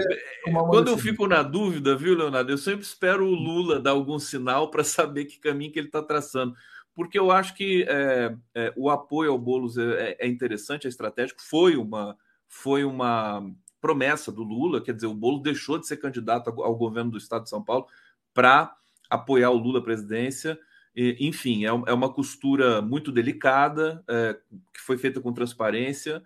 [0.70, 4.70] quando eu fico na dúvida, viu, Leonardo, eu sempre espero o Lula dar algum sinal
[4.70, 6.54] para saber que caminho que ele está traçando
[6.94, 10.88] porque eu acho que é, é, o apoio ao Boulos é, é, é, interessante, é
[10.88, 11.42] estratégico.
[11.42, 12.16] Foi uma,
[12.48, 13.44] foi uma
[13.80, 17.44] promessa do Lula, quer dizer, o Boulos deixou de ser candidato ao, governo do Estado
[17.44, 17.86] de São Paulo
[18.32, 18.74] para
[19.10, 20.58] apoiar o Lula à presidência.
[20.94, 24.38] E, enfim, é, é, uma costura muito delicada, é,
[24.72, 26.22] que foi feita com transparência.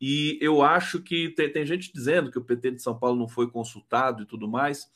[0.00, 3.28] E eu acho que tem, tem, gente dizendo que o PT de São Paulo não
[3.28, 4.90] foi consultado e tudo mais.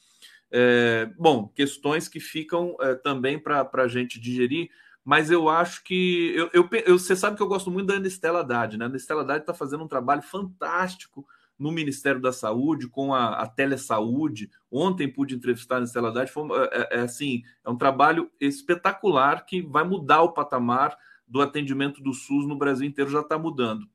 [1.18, 4.70] Bom, questões que ficam também para a gente digerir
[5.06, 6.34] mas eu acho que.
[6.34, 8.86] Eu, eu, eu, você sabe que eu gosto muito da Anistela Haddad, né?
[8.86, 11.24] A Anistela Haddad está fazendo um trabalho fantástico
[11.56, 14.50] no Ministério da Saúde, com a, a telesaúde.
[14.68, 16.28] Ontem pude entrevistar a Anistela Haddad.
[16.28, 21.40] Foi, é, é, é, assim, é um trabalho espetacular que vai mudar o patamar do
[21.40, 23.88] atendimento do SUS no Brasil inteiro, já está mudando.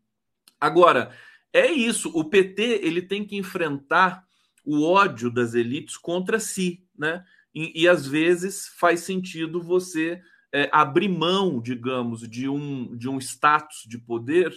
[0.61, 1.11] Agora,
[1.51, 2.09] é isso.
[2.17, 4.23] O PT ele tem que enfrentar
[4.63, 7.25] o ódio das elites contra si, né?
[7.53, 10.21] E, e às vezes faz sentido você
[10.53, 14.53] é, abrir mão, digamos, de um, de um status de poder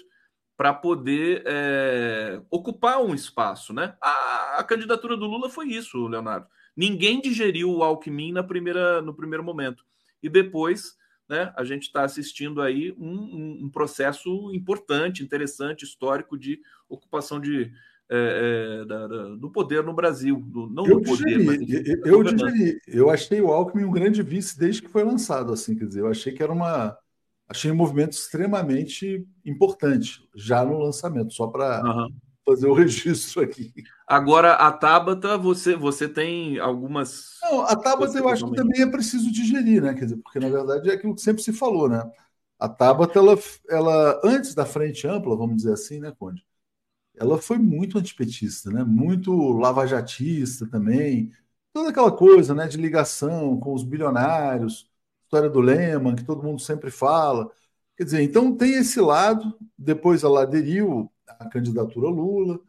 [0.56, 3.96] para poder é, ocupar um espaço, né?
[4.00, 6.46] A, a, candidatura do Lula foi isso, Leonardo.
[6.76, 9.84] Ninguém digeriu o Alckmin na primeira, no primeiro momento.
[10.22, 10.96] E depois,
[11.28, 17.40] né, a gente está assistindo aí um, um, um processo importante, interessante, histórico de ocupação
[17.40, 17.72] de,
[18.10, 20.36] é, é, da, da, do poder no Brasil.
[20.36, 22.78] Do, não eu do poder, digeri, mas eu, eu digeri.
[22.86, 26.08] Eu achei o Alckmin um grande vice desde que foi lançado, assim, quer dizer, eu
[26.08, 26.96] achei que era uma.
[27.48, 32.08] Achei um movimento extremamente importante, já no lançamento, só para uhum.
[32.44, 33.72] fazer o registro aqui.
[34.06, 37.38] Agora, a Tabata, você, você tem algumas.
[37.42, 39.94] Não, a Tabata eu acho que também é preciso digerir, né?
[39.94, 42.02] Quer dizer, porque na verdade é aquilo que sempre se falou, né?
[42.58, 43.38] A Tabata, ela,
[43.68, 46.42] ela antes da frente ampla, vamos dizer assim, né, Conde?
[47.16, 48.84] Ela foi muito antipetista, né?
[48.84, 51.32] muito lavajatista também.
[51.72, 54.90] Toda aquela coisa né, de ligação com os bilionários,
[55.24, 57.50] história do Lehman, que todo mundo sempre fala.
[57.96, 62.60] Quer dizer, então tem esse lado, depois ela aderiu à candidatura Lula,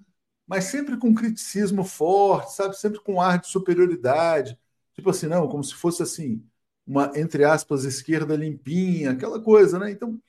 [0.47, 2.77] mas sempre com criticismo forte, sabe?
[2.77, 4.57] Sempre com ar de superioridade.
[4.93, 6.43] Tipo assim, não, como se fosse assim,
[6.85, 9.91] uma, entre aspas, esquerda limpinha, aquela coisa, né?
[9.91, 10.19] Então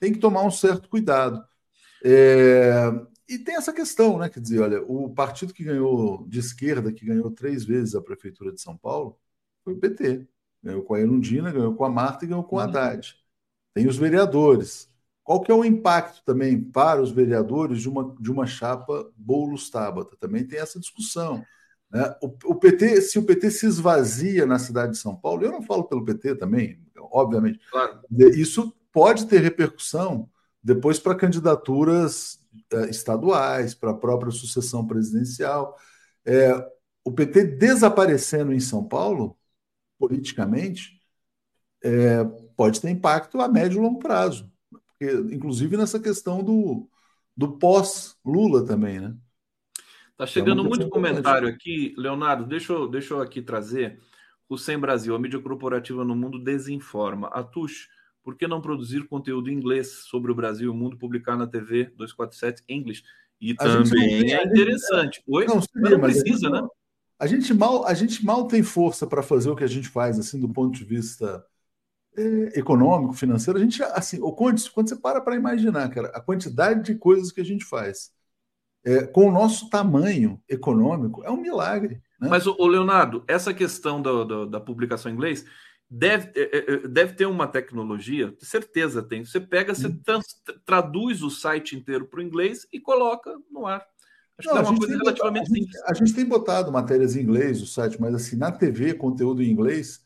[0.00, 1.44] tem que tomar um certo cuidado.
[2.04, 2.90] É,
[3.28, 4.28] e tem essa questão, né?
[4.28, 8.52] Quer dizer, olha, o partido que ganhou de esquerda, que ganhou três vezes a prefeitura
[8.52, 9.18] de São Paulo,
[9.64, 10.26] foi o PT.
[10.62, 12.68] Ganhou com a Erundina, ganhou com a Marta e ganhou com a uhum.
[12.68, 13.16] Haddad.
[13.72, 14.90] Tem os vereadores.
[15.22, 19.70] Qual que é o impacto também para os vereadores de uma, de uma chapa Boulos
[19.70, 20.16] Tabata?
[20.20, 21.42] Também tem essa discussão.
[21.90, 22.14] Né?
[22.22, 25.62] O, o, PT, se o PT se esvazia na cidade de São Paulo, eu não
[25.62, 27.58] falo pelo PT também, obviamente.
[27.70, 28.00] Claro.
[28.34, 30.28] Isso pode ter repercussão
[30.62, 32.43] depois para candidaturas
[32.88, 35.76] estaduais, para a própria sucessão presidencial.
[36.24, 36.52] É,
[37.04, 39.36] o PT desaparecendo em São Paulo,
[39.98, 41.00] politicamente,
[41.82, 42.24] é,
[42.56, 44.50] pode ter impacto a médio e longo prazo.
[44.70, 46.88] Porque, inclusive nessa questão do,
[47.36, 49.14] do pós-Lula também, né?
[50.16, 52.46] Tá chegando é muito comentário aqui, Leonardo.
[52.46, 54.00] Deixa eu, deixa eu aqui trazer.
[54.48, 57.28] O Sem Brasil, a mídia corporativa no mundo desinforma.
[57.28, 57.88] Atush,
[58.24, 61.46] por que não produzir conteúdo em inglês sobre o Brasil e o mundo, publicar na
[61.46, 63.04] TV 247 English?
[63.40, 65.22] E a também é interessante.
[65.26, 65.46] Oi?
[65.46, 66.66] Não, seria, não precisa, né?
[67.18, 70.18] A gente, mal, a gente mal tem força para fazer o que a gente faz,
[70.18, 71.44] assim, do ponto de vista
[72.16, 73.58] é, econômico, financeiro.
[73.58, 77.40] A gente, assim, quando, quando você para para imaginar, cara, a quantidade de coisas que
[77.40, 78.10] a gente faz
[78.84, 82.02] é, com o nosso tamanho econômico, é um milagre.
[82.18, 82.28] Né?
[82.28, 85.44] Mas, o Leonardo, essa questão da publicação em inglês
[85.90, 89.24] deve, é, é, é, deve ter uma tecnologia, certeza tem.
[89.24, 90.24] Você pega, você trans,
[90.64, 93.84] traduz o site inteiro para o inglês e coloca no ar.
[94.36, 95.82] Acho Não, que é uma coisa relativamente botado, simples.
[95.82, 98.94] A gente, a gente tem botado matérias em inglês no site, mas assim, na TV,
[98.94, 100.04] conteúdo em inglês.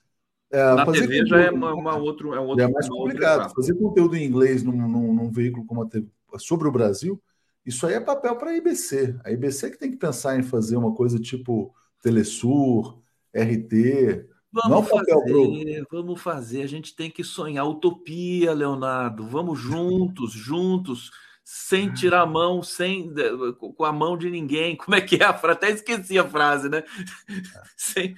[0.51, 2.65] É, na TV conteúdo, já é uma, uma outro, é um outro.
[2.65, 3.55] É mais complicado.
[3.55, 6.07] Fazer conteúdo em inglês num, num, num veículo como a TV,
[6.39, 7.21] sobre o Brasil
[7.69, 9.21] isso aí é papel para a IBC.
[9.23, 12.99] A IBC que tem que pensar em fazer uma coisa tipo Telesur,
[13.35, 14.27] RT.
[14.51, 15.87] Vamos não fazer, pro...
[15.91, 16.63] vamos fazer.
[16.63, 19.27] A gente tem que sonhar utopia, Leonardo.
[19.27, 21.11] Vamos juntos, juntos,
[21.45, 23.13] sem tirar a mão, sem
[23.59, 24.75] com a mão de ninguém.
[24.77, 25.57] Como é que é a frase?
[25.57, 26.83] Até esqueci a frase, né?
[27.77, 28.15] Sem,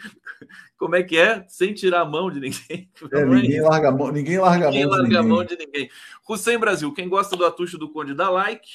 [0.77, 1.45] como é que é?
[1.49, 2.91] Sem tirar a mão de ninguém.
[3.13, 5.29] É, ninguém, larga a mão, ninguém larga a mão, larga de, ninguém.
[5.29, 5.91] mão de ninguém.
[6.29, 8.69] Hussein Brasil, quem gosta do Atucho do Conde dá like.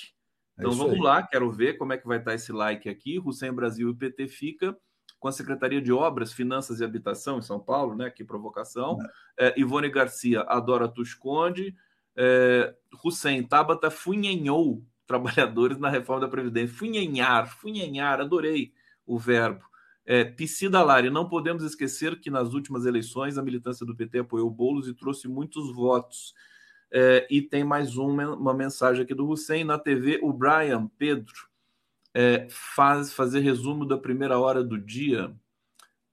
[0.57, 1.01] É então é vamos aí.
[1.01, 3.19] lá, quero ver como é que vai estar esse like aqui.
[3.19, 4.77] Hussein Brasil e PT fica
[5.25, 8.11] com a Secretaria de Obras, Finanças e Habitação em São Paulo, né?
[8.11, 8.99] Que provocação.
[9.35, 9.47] É.
[9.47, 11.75] É, Ivone Garcia adora Tusconde.
[12.15, 16.77] É, Hussein Tabata funhenhou trabalhadores na reforma da Previdência.
[16.77, 18.71] Funhenhar, funhenhar, adorei
[19.03, 19.65] o verbo.
[20.05, 24.51] É, Piscida Lari, não podemos esquecer que nas últimas eleições a militância do PT apoiou
[24.51, 26.35] Boulos e trouxe muitos votos.
[26.93, 29.63] É, e tem mais uma, uma mensagem aqui do Hussein.
[29.63, 31.33] Na TV, o Brian Pedro
[32.15, 35.29] é, faz fazer resumo da primeira hora do dia.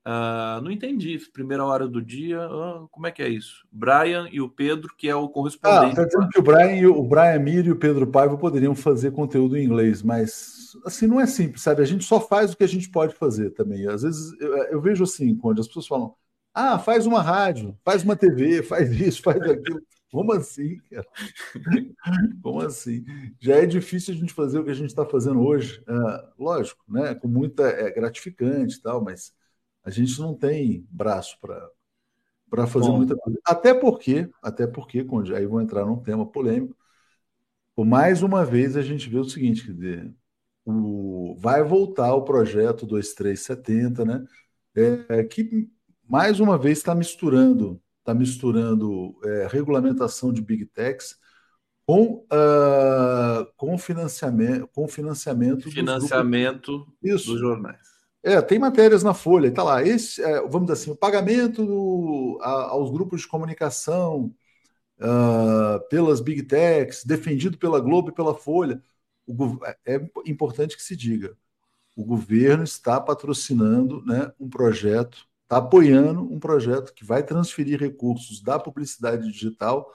[0.04, 1.16] Uh, não entendi.
[1.32, 3.64] Primeira hora do dia, uh, como é que é isso?
[3.70, 6.00] Brian e o Pedro, que é o correspondente.
[6.00, 9.56] Ah, tá que o Brian, o Brian Mir e o Pedro Paiva poderiam fazer conteúdo
[9.56, 11.82] em inglês, mas assim não é simples, sabe?
[11.82, 13.86] A gente só faz o que a gente pode fazer também.
[13.86, 16.12] Às vezes eu, eu vejo assim, quando as pessoas falam:
[16.54, 19.82] ah, faz uma rádio, faz uma TV, faz isso, faz aquilo.
[20.10, 21.06] Como assim, cara?
[22.42, 23.02] Como assim?
[23.40, 25.82] Já é difícil a gente fazer o que a gente está fazendo hoje.
[25.88, 27.14] É, lógico, né?
[27.14, 29.32] Com muita é gratificante e tal, mas
[29.82, 32.98] a gente não tem braço para fazer Bom.
[32.98, 33.40] muita coisa.
[33.42, 36.76] Até porque, até porque, aí vou entrar num tema polêmico,
[37.74, 40.14] por mais uma vez a gente vê o seguinte, quer dizer,
[40.62, 44.26] o, vai voltar o projeto 2370, né?
[45.08, 45.70] É, que
[46.12, 51.16] mais uma vez está misturando está misturando é, regulamentação de big techs
[51.86, 57.80] com, uh, com financiamento com financiamento financiamento dos, dos jornais.
[58.22, 59.82] É, tem matérias na Folha, está lá.
[59.82, 64.32] Esse, é, vamos dizer assim, o pagamento do, a, aos grupos de comunicação
[65.00, 68.80] uh, pelas big techs, defendido pela Globo e pela Folha.
[69.26, 71.36] O, é importante que se diga:
[71.96, 78.40] o governo está patrocinando né, um projeto está apoiando um projeto que vai transferir recursos
[78.40, 79.92] da publicidade digital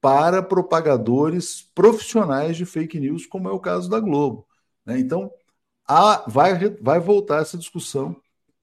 [0.00, 4.46] para propagadores profissionais de fake news, como é o caso da Globo.
[4.84, 4.98] Né?
[4.98, 5.30] Então,
[6.26, 8.16] vai, vai voltar essa discussão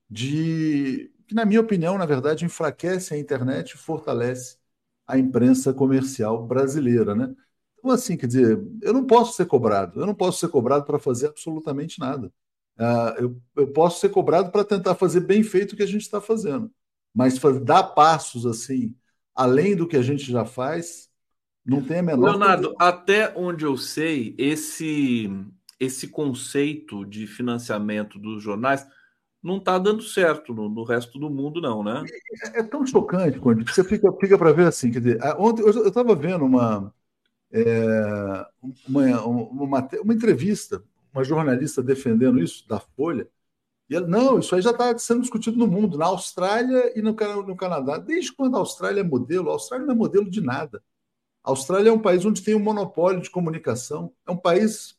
[0.09, 4.57] de que, na minha opinião, na verdade, enfraquece a internet e fortalece
[5.05, 7.13] a imprensa comercial brasileira.
[7.13, 7.35] Né?
[7.77, 10.97] Então, assim, quer dizer, eu não posso ser cobrado, eu não posso ser cobrado para
[10.99, 12.31] fazer absolutamente nada.
[12.81, 16.01] Uh, eu, eu, posso ser cobrado para tentar fazer bem feito o que a gente
[16.01, 16.71] está fazendo.
[17.13, 18.95] Mas dar passos assim,
[19.35, 21.07] além do que a gente já faz,
[21.63, 22.31] não tem a menor.
[22.31, 25.29] Leonardo, até onde eu sei, esse,
[25.79, 28.87] esse conceito de financiamento dos jornais
[29.43, 32.03] não está dando certo no, no, resto do mundo, não, né?
[32.45, 34.89] É, é tão chocante, quando você fica, fica para ver assim.
[34.89, 36.91] Quer dizer, ontem eu estava vendo uma,
[37.51, 38.45] é,
[38.87, 40.83] uma, uma, uma entrevista
[41.13, 43.27] uma jornalista defendendo isso, da Folha,
[43.89, 47.11] e ela, não, isso aí já está sendo discutido no mundo, na Austrália e no,
[47.43, 47.97] no Canadá.
[47.97, 49.49] Desde quando a Austrália é modelo?
[49.49, 50.81] A Austrália não é modelo de nada.
[51.43, 54.97] A Austrália é um país onde tem um monopólio de comunicação, é um país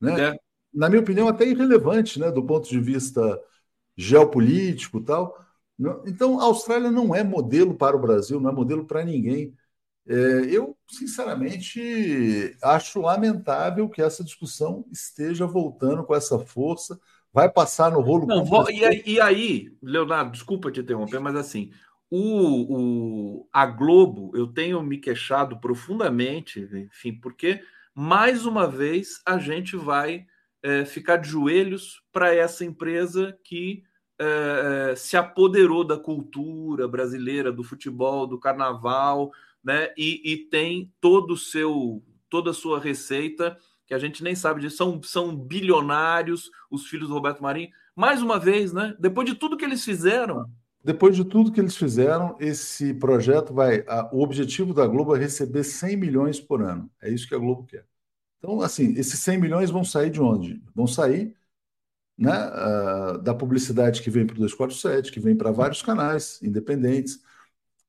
[0.00, 0.40] né, é.
[0.72, 3.40] na minha opinião, até irrelevante, né, do ponto de vista
[3.96, 5.44] geopolítico tal.
[6.06, 9.54] Então, a Austrália não é modelo para o Brasil, não é modelo para ninguém.
[10.08, 16.98] É, eu, sinceramente, acho lamentável que essa discussão esteja voltando com essa força.
[17.30, 18.26] Vai passar no rolo.
[18.26, 21.70] Não, e, aí, e aí, Leonardo, desculpa te interromper, mas assim,
[22.10, 27.60] o, o, a Globo, eu tenho me queixado profundamente, enfim, porque
[27.94, 30.24] mais uma vez a gente vai
[30.62, 33.82] é, ficar de joelhos para essa empresa que
[34.18, 39.30] é, se apoderou da cultura brasileira, do futebol, do carnaval,
[39.62, 39.92] né?
[39.96, 43.56] E, e, tem todo o seu, toda a sua receita
[43.86, 44.76] que a gente nem sabe disso.
[44.76, 47.70] São, são bilionários os filhos do Roberto Marinho.
[47.96, 48.94] Mais uma vez, né?
[48.98, 50.50] Depois de tudo que eles fizeram.
[50.84, 53.84] Depois de tudo que eles fizeram, esse projeto vai.
[53.88, 56.90] A, o objetivo da Globo é receber 100 milhões por ano.
[57.02, 57.84] É isso que a Globo quer.
[58.38, 60.62] Então, assim, esses 100 milhões vão sair de onde?
[60.74, 61.36] Vão sair
[62.16, 67.20] né, uh, da publicidade que vem para o 247, que vem para vários canais independentes,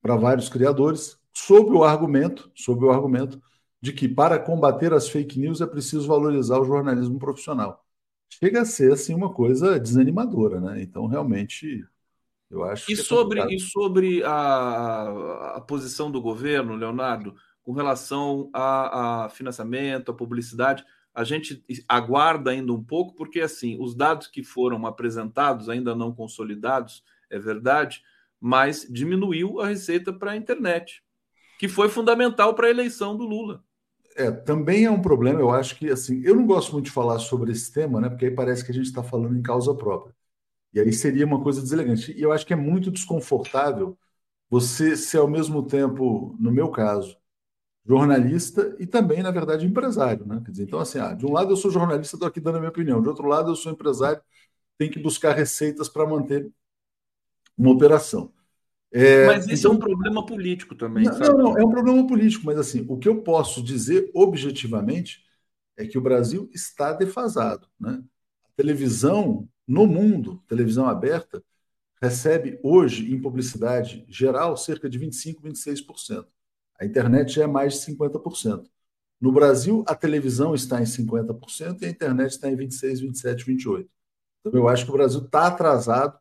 [0.01, 3.41] para vários criadores, sob o argumento, sob o argumento
[3.81, 7.85] de que para combater as fake news é preciso valorizar o jornalismo profissional.
[8.29, 10.81] Chega a ser assim uma coisa desanimadora, né?
[10.81, 11.85] Então realmente
[12.51, 12.91] eu acho.
[12.91, 19.29] E é sobre e sobre a, a posição do governo, Leonardo, com relação a, a
[19.29, 24.85] financiamento, a publicidade, a gente aguarda ainda um pouco, porque assim os dados que foram
[24.85, 28.03] apresentados ainda não consolidados, é verdade,
[28.39, 31.01] mas diminuiu a receita para a internet
[31.59, 33.61] que foi fundamental para a eleição do Lula.
[34.15, 37.19] É, também é um problema, eu acho que assim, eu não gosto muito de falar
[37.19, 38.09] sobre esse tema, né?
[38.09, 40.15] Porque aí parece que a gente está falando em causa própria.
[40.73, 42.13] E aí seria uma coisa deselegante.
[42.13, 43.97] E eu acho que é muito desconfortável
[44.49, 47.17] você ser ao mesmo tempo, no meu caso,
[47.85, 50.41] jornalista e também, na verdade, empresário, né?
[50.45, 52.59] Quer dizer, então, assim, ah, de um lado eu sou jornalista, estou aqui dando a
[52.59, 54.21] minha opinião, de outro lado eu sou empresário,
[54.77, 56.51] tenho que buscar receitas para manter
[57.57, 58.33] uma operação.
[58.91, 61.03] É, mas isso então, é um problema político também.
[61.03, 65.23] Não, não, não, é um problema político, mas assim, o que eu posso dizer objetivamente
[65.77, 67.67] é que o Brasil está defasado.
[67.79, 68.01] Né?
[68.43, 71.43] A televisão no mundo, televisão aberta,
[72.01, 76.25] recebe hoje, em publicidade geral, cerca de 25%, 26%.
[76.79, 78.65] A internet já é mais de 50%.
[79.21, 83.87] No Brasil, a televisão está em 50% e a internet está em 26%, 27%, 28%.
[84.39, 86.17] Então, eu acho que o Brasil está atrasado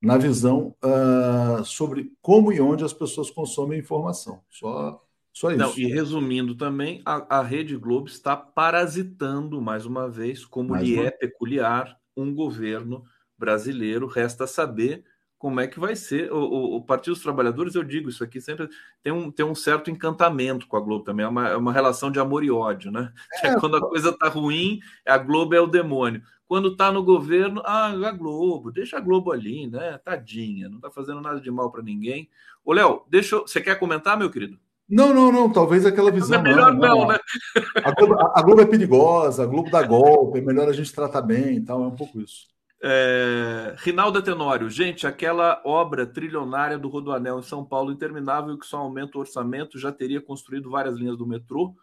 [0.00, 4.40] na visão uh, sobre como e onde as pessoas consomem informação.
[4.48, 4.98] Só,
[5.32, 5.58] só isso.
[5.58, 10.86] Não, e resumindo também, a, a Rede Globo está parasitando, mais uma vez, como mais
[10.86, 11.06] lhe uma...
[11.06, 13.04] é peculiar, um governo
[13.36, 14.06] brasileiro.
[14.06, 15.04] Resta saber
[15.40, 16.30] como é que vai ser.
[16.30, 18.68] O, o, o, Partido dos Trabalhadores, eu digo isso aqui sempre,
[19.02, 22.10] tem um, tem um certo encantamento com a Globo também, é uma, é uma relação
[22.10, 23.10] de amor e ódio, né?
[23.42, 26.22] É, quando a coisa tá ruim, a Globo é o demônio.
[26.46, 29.96] Quando está no governo, ah, a Globo, deixa a Globo ali, né?
[30.04, 32.28] Tadinha, não está fazendo nada de mal para ninguém.
[32.62, 33.40] Ô, Léo, deixa eu...
[33.48, 34.58] você quer comentar, meu querido?
[34.86, 36.38] Não, não, não, talvez aquela visão.
[36.38, 37.18] É melhor não, não, não né?
[37.82, 41.22] A Globo, a Globo, é perigosa, a Globo dá golpe, é melhor a gente tratar
[41.22, 42.46] bem e tal, é um pouco isso.
[42.82, 43.74] É...
[43.78, 49.18] Rinaldo Tenório, gente, aquela obra trilionária do Rodoanel em São Paulo, interminável, que só aumenta
[49.18, 51.74] o orçamento, já teria construído várias linhas do metrô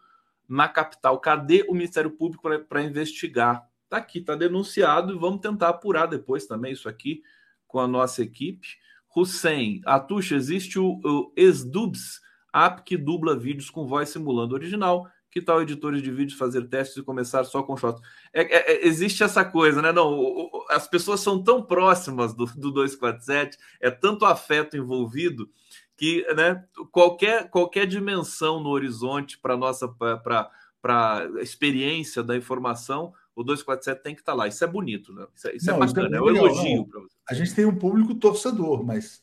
[0.48, 1.18] na capital.
[1.20, 3.68] Cadê o Ministério Público para investigar?
[3.88, 7.22] Tá aqui, tá denunciado e vamos tentar apurar depois também isso aqui
[7.66, 8.66] com a nossa equipe.
[9.14, 12.20] Hussein, Atuxa, existe o, o Esdubs,
[12.52, 15.08] app que dubla vídeos com voz simulando original.
[15.30, 18.00] Que tal editores de vídeos fazer testes e começar só com shots?
[18.32, 19.92] É, é, é, existe essa coisa, né?
[19.92, 25.48] Não, o, o, as pessoas são tão próximas do, do 247, é tanto afeto envolvido
[25.96, 30.50] que né, qualquer, qualquer dimensão no horizonte para nossa para
[30.84, 34.48] a experiência da informação o 247 tem que estar tá lá.
[34.48, 35.24] Isso é bonito, né?
[35.32, 37.14] Isso é, isso é não, é bacana, é, um elogio para você.
[37.30, 39.22] A gente tem um público torcedor, mas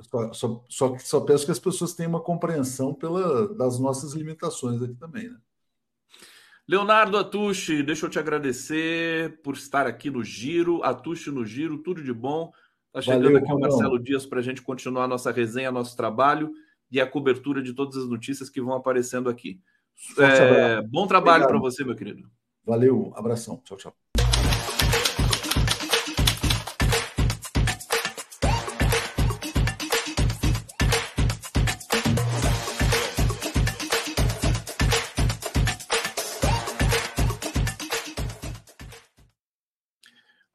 [0.00, 4.82] só, só, só, só, peço que as pessoas tenham uma compreensão pela, das nossas limitações
[4.82, 5.36] aqui também, né?
[6.68, 10.84] Leonardo Atushi, deixa eu te agradecer por estar aqui no Giro.
[10.84, 12.52] Atushi no Giro, tudo de bom.
[12.88, 15.96] Está chegando Valeu, aqui o Marcelo Dias para a gente continuar a nossa resenha, nosso
[15.96, 16.52] trabalho
[16.90, 19.60] e a cobertura de todas as notícias que vão aparecendo aqui.
[20.18, 22.28] É, bom trabalho para você, meu querido.
[22.64, 23.62] Valeu, abração.
[23.64, 23.94] Tchau, tchau.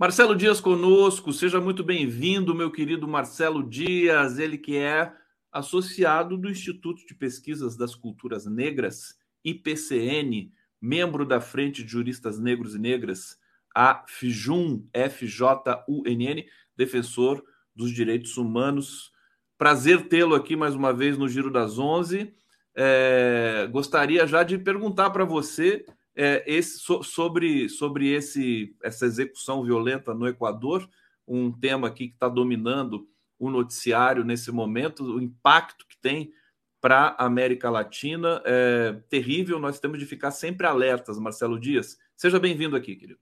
[0.04, 5.14] Marcelo Dias conosco, seja muito bem-vindo, meu querido Marcelo Dias, ele que é
[5.50, 10.52] associado do Instituto de Pesquisas das Culturas Negras, IPCN,
[10.82, 13.38] membro da Frente de Juristas Negros e Negras
[13.74, 17.42] Afjun, F-J-U-N-N, defensor
[17.74, 19.10] dos direitos humanos.
[19.58, 22.36] Prazer tê-lo aqui mais uma vez no Giro das Onze.
[22.76, 25.86] É, gostaria já de perguntar para você
[26.16, 30.88] é, esse, so, sobre, sobre esse, essa execução violenta no Equador,
[31.28, 33.08] um tema aqui que está dominando
[33.40, 36.32] o noticiário nesse momento, o impacto que tem
[36.80, 39.58] para a América Latina é terrível.
[39.58, 41.98] Nós temos de ficar sempre alertas, Marcelo Dias.
[42.16, 43.20] Seja bem-vindo aqui, querido.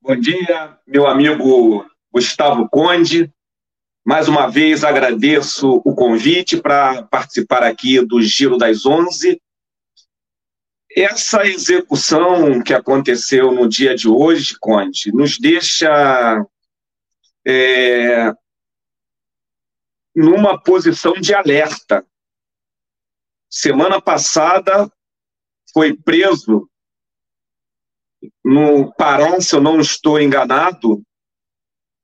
[0.00, 3.32] Bom dia, meu amigo Gustavo Conde.
[4.04, 9.40] Mais uma vez agradeço o convite para participar aqui do Giro das Onze.
[11.00, 16.44] Essa execução que aconteceu no dia de hoje, Conde, nos deixa
[17.46, 18.32] é,
[20.12, 22.04] numa posição de alerta.
[23.48, 24.90] Semana passada
[25.72, 26.68] foi preso
[28.44, 31.00] no Pará, se eu não estou enganado,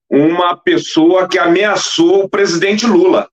[0.09, 3.29] uma pessoa que ameaçou o presidente Lula.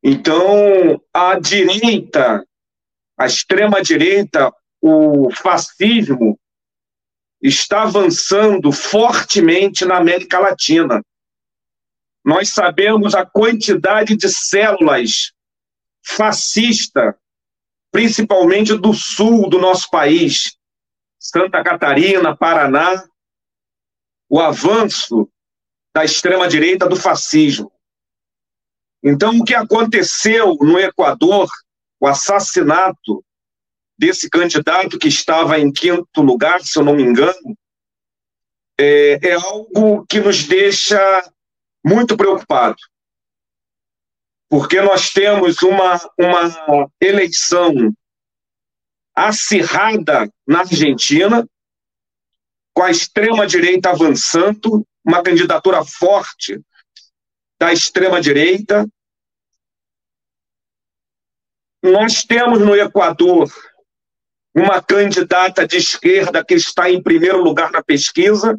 [0.00, 2.46] Então, a direita,
[3.16, 6.38] a extrema-direita, o fascismo,
[7.40, 11.02] está avançando fortemente na América Latina.
[12.24, 15.32] Nós sabemos a quantidade de células
[16.04, 17.14] fascistas,
[17.90, 20.56] principalmente do sul do nosso país,
[21.18, 23.04] Santa Catarina, Paraná,
[24.28, 25.28] o avanço
[25.94, 27.70] da extrema-direita do fascismo.
[29.02, 31.48] Então, o que aconteceu no Equador,
[32.02, 33.24] o assassinato
[33.96, 37.56] desse candidato que estava em quinto lugar, se eu não me engano,
[38.76, 40.98] é, é algo que nos deixa
[41.86, 42.76] muito preocupado.
[44.48, 47.94] Porque nós temos uma, uma eleição
[49.14, 51.48] acirrada na Argentina,
[52.74, 56.60] com a extrema-direita avançando, uma candidatura forte
[57.60, 58.88] da extrema-direita.
[61.82, 63.52] Nós temos no Equador
[64.54, 68.56] uma candidata de esquerda que está em primeiro lugar na pesquisa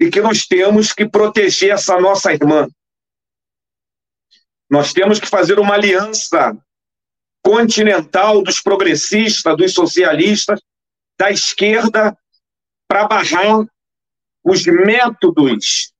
[0.00, 2.66] e que nós temos que proteger essa nossa irmã.
[4.70, 6.56] Nós temos que fazer uma aliança
[7.44, 10.60] continental dos progressistas, dos socialistas,
[11.18, 12.16] da esquerda
[12.88, 13.66] para barrar
[14.42, 15.91] os métodos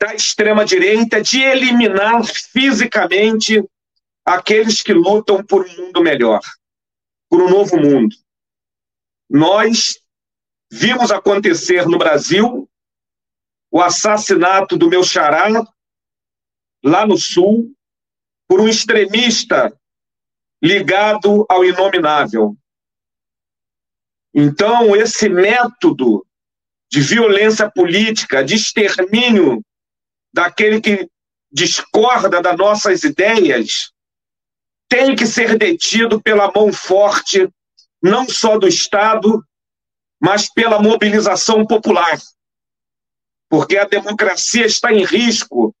[0.00, 3.62] da extrema-direita de eliminar fisicamente
[4.24, 6.40] aqueles que lutam por um mundo melhor,
[7.28, 8.14] por um novo mundo.
[9.28, 10.00] Nós
[10.70, 12.68] vimos acontecer no Brasil
[13.70, 15.48] o assassinato do meu xará,
[16.84, 17.74] lá no Sul,
[18.48, 19.76] por um extremista
[20.62, 22.56] ligado ao inominável.
[24.34, 26.26] Então, esse método
[26.90, 29.64] de violência política, de extermínio
[30.36, 31.08] daquele que
[31.50, 33.90] discorda das nossas ideias,
[34.86, 37.48] tem que ser detido pela mão forte,
[38.02, 39.42] não só do Estado,
[40.20, 42.20] mas pela mobilização popular.
[43.48, 45.74] Porque a democracia está em risco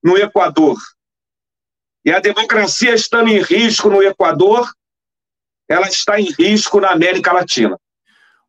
[0.00, 0.78] no Equador.
[2.04, 4.72] E a democracia estando em risco no Equador,
[5.68, 7.76] ela está em risco na América Latina.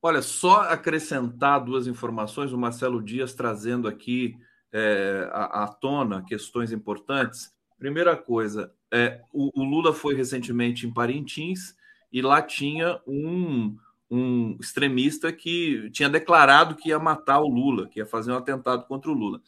[0.04, 4.38] Olha, só acrescentar duas informações, o Marcelo Dias trazendo aqui
[4.72, 7.54] é, à, tona questões importantes.
[7.78, 11.76] Primeira coisa, é, o, o, Lula foi recentemente em Parintins
[12.12, 13.78] e lá tinha um,
[14.10, 18.86] um extremista que tinha declarado que ia matar o Lula, que ia fazer um atentado
[18.88, 19.42] contra o Lula.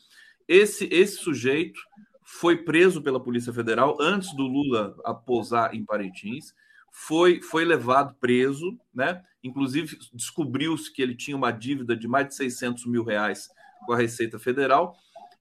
[0.48, 1.80] Esse, esse sujeito
[2.24, 4.96] foi preso pela Polícia Federal antes do Lula
[5.26, 6.54] pousar em Parintins
[6.92, 9.24] foi, foi levado preso, né?
[9.44, 13.50] Inclusive descobriu-se que ele tinha uma dívida de mais de 600 mil reais
[13.86, 14.98] com a Receita Federal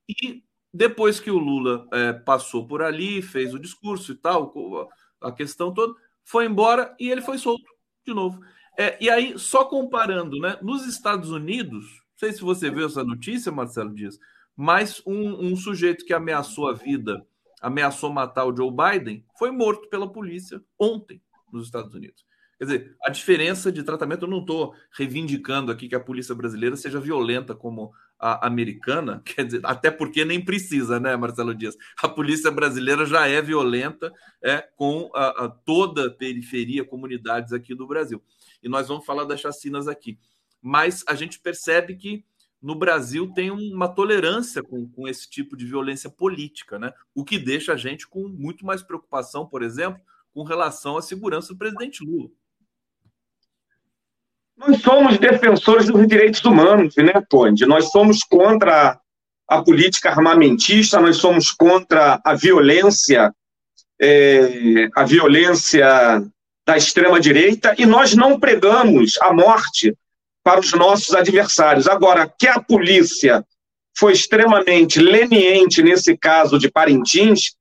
[0.09, 0.43] e
[0.73, 4.53] depois que o Lula é, passou por ali, fez o discurso e tal,
[5.21, 5.95] a questão toda,
[6.25, 7.65] foi embora e ele foi solto
[8.07, 8.41] de novo.
[8.79, 10.57] É, e aí, só comparando, né?
[10.63, 14.19] Nos Estados Unidos, não sei se você viu essa notícia, Marcelo Dias,
[14.57, 17.27] mas um, um sujeito que ameaçou a vida,
[17.61, 21.21] ameaçou matar o Joe Biden, foi morto pela polícia ontem
[21.53, 22.25] nos Estados Unidos.
[22.59, 26.77] Quer dizer, a diferença de tratamento, eu não estou reivindicando aqui que a polícia brasileira
[26.77, 31.77] seja violenta como a americana, quer dizer, até porque nem precisa, né, Marcelo Dias?
[32.03, 34.13] A polícia brasileira já é violenta
[34.43, 38.23] é, com a, a toda a periferia, comunidades aqui do Brasil.
[38.63, 40.19] E nós vamos falar das chacinas aqui.
[40.61, 42.25] Mas a gente percebe que
[42.61, 46.93] no Brasil tem uma tolerância com, com esse tipo de violência política, né?
[47.15, 50.01] O que deixa a gente com muito mais preocupação, por exemplo,
[50.33, 52.31] com relação à segurança do presidente Lula.
[54.59, 57.65] Nós somos defensores dos direitos humanos, né, Conde?
[57.65, 58.99] Nós somos contra
[59.49, 63.33] a política armamentista, nós somos contra a violência,
[64.01, 66.23] é, a violência
[66.67, 69.97] da extrema-direita, e nós não pregamos a morte
[70.43, 71.87] para os nossos adversários.
[71.87, 73.45] Agora, que a polícia
[73.97, 77.55] foi extremamente leniente nesse caso de Parintins,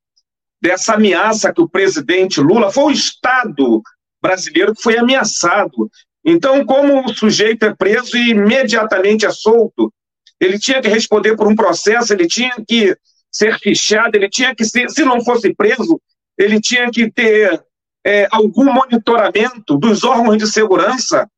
[0.61, 3.81] dessa ameaça que o presidente Lula, foi o Estado
[4.21, 5.89] brasileiro que foi ameaçado.
[6.29, 9.93] Então, como o sujeito é preso e imediatamente é solto,
[10.37, 12.93] ele tinha que responder por um processo, ele tinha que
[13.31, 16.01] ser fichado, ele tinha que ser, se não fosse preso,
[16.37, 17.63] ele tinha que ter
[18.05, 21.29] é, algum monitoramento dos órgãos de segurança,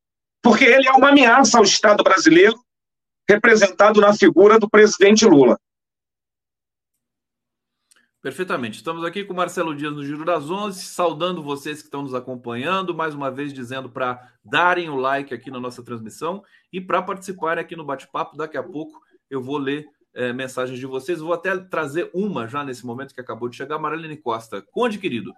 [0.42, 2.60] porque ele é uma ameaça ao Estado brasileiro,
[3.30, 5.60] representado na figura do presidente Lula.
[8.22, 8.80] Perfeitamente.
[8.80, 12.94] Estamos aqui com Marcelo Dias no Giro das Onze, saudando vocês que estão nos acompanhando,
[12.94, 17.64] mais uma vez dizendo para darem o like aqui na nossa transmissão e para participarem
[17.64, 18.36] aqui no bate-papo.
[18.36, 19.00] Daqui a pouco
[19.30, 21.22] eu vou ler é, mensagens de vocês.
[21.22, 24.62] Vou até trazer uma já nesse momento que acabou de chegar, Marilene Costa.
[24.62, 25.34] Conde, querido,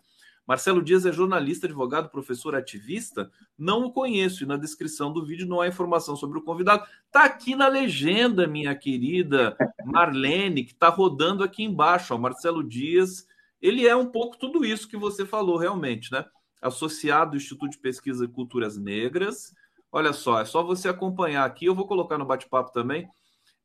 [0.48, 3.32] Marcelo Dias é jornalista, advogado, professor, ativista?
[3.58, 6.86] Não o conheço e na descrição do vídeo não há informação sobre o convidado.
[7.12, 12.14] Tá aqui na legenda, minha querida Marlene, que está rodando aqui embaixo.
[12.14, 13.28] Ó, Marcelo Dias,
[13.62, 16.26] ele é um pouco tudo isso que você falou realmente, né?
[16.62, 19.54] Associado ao Instituto de Pesquisa e Culturas Negras.
[19.92, 21.66] Olha só, é só você acompanhar aqui.
[21.66, 23.08] Eu vou colocar no bate-papo também.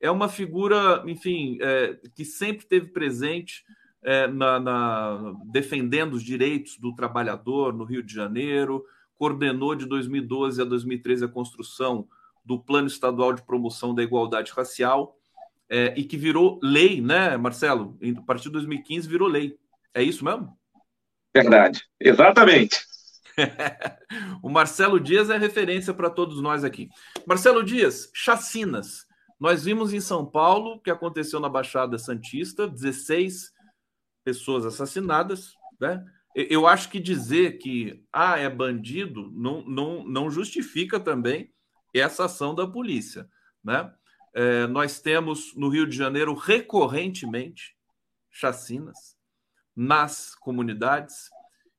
[0.00, 3.64] É uma figura, enfim, é, que sempre teve presente
[4.06, 8.84] é, na, na, defendendo os direitos do trabalhador no Rio de Janeiro,
[9.16, 12.06] coordenou de 2012 a 2013 a construção
[12.44, 15.18] do Plano Estadual de Promoção da Igualdade Racial,
[15.68, 17.98] é, e que virou lei, né, Marcelo?
[18.16, 19.58] A partir de 2015 virou lei.
[19.92, 20.56] É isso mesmo?
[21.34, 22.78] Verdade, exatamente.
[24.40, 26.88] o Marcelo Dias é referência para todos nós aqui.
[27.26, 29.04] Marcelo Dias, chacinas.
[29.40, 33.55] Nós vimos em São Paulo que aconteceu na Baixada Santista, 16
[34.26, 36.04] pessoas assassinadas, né?
[36.34, 41.54] Eu acho que dizer que ah, é bandido não, não, não justifica também
[41.94, 43.30] essa ação da polícia,
[43.62, 43.94] né?
[44.34, 47.76] É, nós temos no Rio de Janeiro recorrentemente
[48.28, 49.16] chacinas
[49.74, 51.30] nas comunidades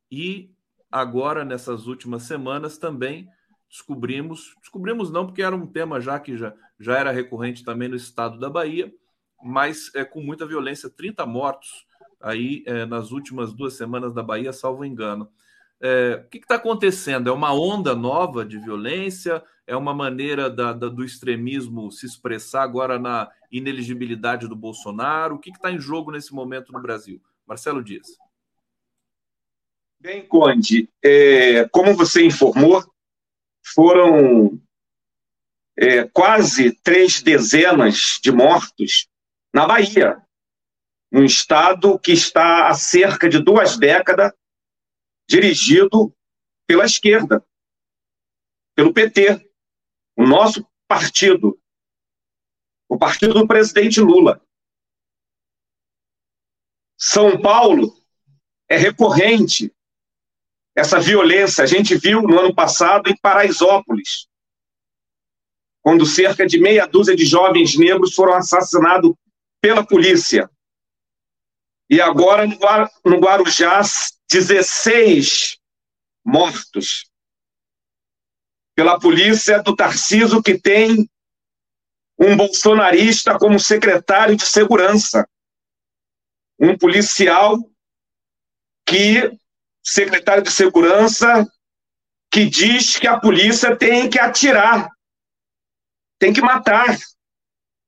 [0.09, 0.49] e
[0.89, 3.27] agora nessas últimas semanas também
[3.69, 7.97] descobrimos, descobrimos não porque era um tema já que já, já era recorrente também no
[7.97, 8.91] estado da Bahia,
[9.43, 11.85] mas é com muita violência, 30 mortos
[12.21, 15.29] aí é, nas últimas duas semanas da Bahia, salvo engano.
[15.79, 17.29] É, o que está acontecendo?
[17.29, 19.43] É uma onda nova de violência?
[19.65, 25.35] É uma maneira da, da, do extremismo se expressar agora na ineligibilidade do Bolsonaro?
[25.35, 27.21] O que está em jogo nesse momento no Brasil?
[27.45, 28.07] Marcelo Dias.
[29.99, 32.83] Bem, Conde, é, como você informou,
[33.73, 34.59] foram
[35.77, 39.07] é, quase três dezenas de mortos
[39.53, 40.21] na Bahia,
[41.11, 44.33] um Estado que está há cerca de duas décadas
[45.27, 46.13] dirigido
[46.65, 47.45] pela esquerda,
[48.75, 49.49] pelo PT,
[50.17, 51.59] o nosso partido,
[52.89, 54.41] o partido do presidente Lula.
[56.97, 57.95] São Paulo
[58.69, 59.73] é recorrente
[60.75, 61.63] essa violência.
[61.63, 64.27] A gente viu no ano passado em Paraisópolis,
[65.81, 69.13] quando cerca de meia dúzia de jovens negros foram assassinados
[69.61, 70.49] pela polícia.
[71.89, 73.81] E agora no Guarujá,
[74.29, 75.57] 16
[76.25, 77.09] mortos
[78.75, 81.09] pela polícia do Tarciso, que tem
[82.19, 85.27] um bolsonarista como secretário de segurança.
[86.59, 87.57] Um policial
[88.85, 89.31] que,
[89.83, 91.45] secretário de segurança,
[92.31, 94.89] que diz que a polícia tem que atirar,
[96.19, 96.97] tem que matar.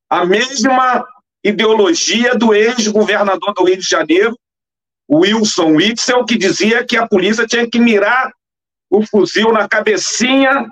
[0.08, 1.06] A mesma
[1.42, 4.38] ideologia do ex-governador do Rio de Janeiro,
[5.10, 8.32] Wilson Witzel, que dizia que a polícia tinha que mirar
[8.88, 10.68] o fuzil na cabecinha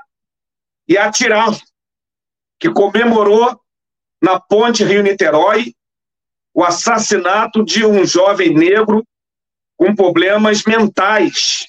[0.87, 1.51] e atirar,
[2.59, 3.61] que comemorou
[4.23, 5.75] na ponte Rio-Niterói
[6.55, 9.05] o assassinato de um jovem negro
[9.77, 11.67] com problemas mentais.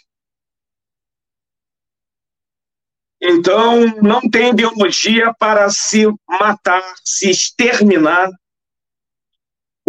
[3.21, 8.29] Então, não tem ideologia para se matar, se exterminar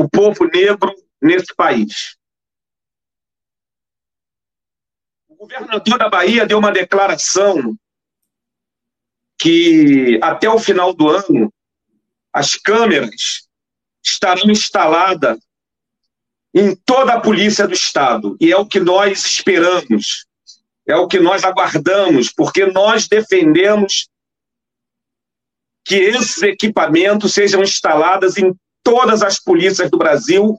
[0.00, 2.16] o povo negro nesse país.
[5.28, 7.76] O governador da Bahia deu uma declaração
[9.38, 11.52] que até o final do ano
[12.32, 13.46] as câmeras
[14.02, 15.38] estarão instaladas
[16.54, 20.26] em toda a polícia do estado e é o que nós esperamos,
[20.86, 24.08] é o que nós aguardamos, porque nós defendemos
[25.84, 30.58] que esses equipamentos sejam instalados em todas as polícias do Brasil,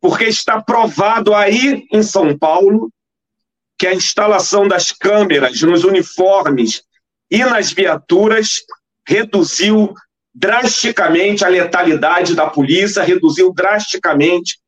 [0.00, 2.90] porque está provado aí em São Paulo
[3.78, 6.82] que a instalação das câmeras nos uniformes
[7.30, 8.62] e nas viaturas
[9.06, 9.94] reduziu
[10.34, 14.58] drasticamente a letalidade da polícia, reduziu drasticamente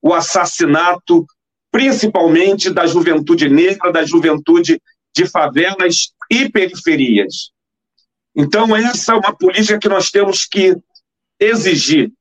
[0.00, 1.26] o assassinato,
[1.70, 4.80] principalmente da juventude negra, da juventude
[5.14, 7.50] de favelas e periferias.
[8.34, 10.76] Então, essa é uma política que nós temos que
[11.40, 12.12] exigir.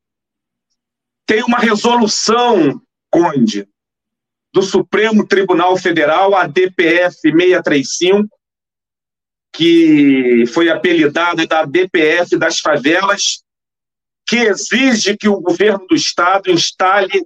[1.27, 3.67] Tem uma resolução, Conde,
[4.53, 8.29] do Supremo Tribunal Federal, a DPF 635,
[9.53, 13.43] que foi apelidada da DPF das favelas,
[14.25, 17.25] que exige que o governo do estado instale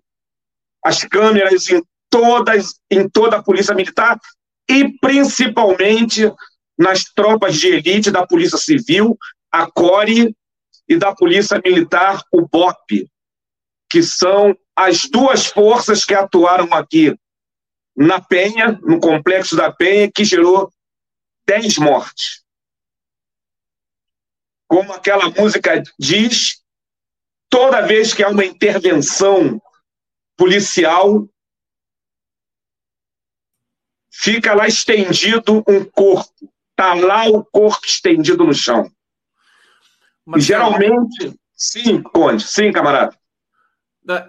[0.84, 4.20] as câmeras em todas em toda a polícia militar
[4.68, 6.32] e principalmente
[6.78, 9.16] nas tropas de elite da Polícia Civil,
[9.52, 10.36] a CORE
[10.88, 13.08] e da Polícia Militar, o BOP,
[13.92, 17.14] que são as duas forças que atuaram aqui
[17.94, 20.72] na Penha, no complexo da Penha, que gerou
[21.46, 22.42] 10 mortes.
[24.66, 26.64] Como aquela música diz,
[27.50, 29.62] toda vez que há uma intervenção
[30.38, 31.28] policial,
[34.10, 36.50] fica lá estendido um corpo.
[36.70, 38.90] Está lá o corpo estendido no chão.
[40.26, 41.38] Mas, geralmente.
[41.54, 42.48] Sim, Conde.
[42.48, 43.21] Sim, camarada.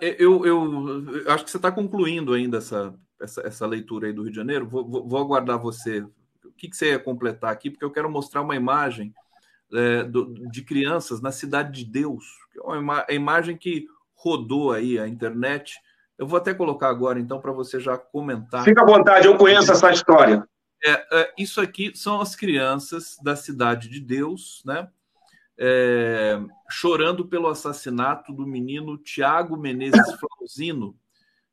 [0.00, 4.22] Eu, eu, eu acho que você está concluindo ainda essa, essa, essa, leitura aí do
[4.22, 4.68] Rio de Janeiro.
[4.68, 6.00] Vou, vou, vou aguardar você.
[6.00, 7.70] O que, que, você ia completar aqui?
[7.70, 9.14] Porque eu quero mostrar uma imagem
[9.72, 12.24] é, do, de crianças na Cidade de Deus.
[12.56, 15.74] É uma ima imagem que rodou aí a internet
[16.22, 18.62] eu vou até colocar agora, então, para você já comentar.
[18.62, 20.46] Fica à vontade, eu conheço essa história.
[20.84, 24.88] É, é, isso aqui são as crianças da Cidade de Deus, né?
[25.64, 30.98] É, chorando pelo assassinato do menino Tiago Menezes Flauzino,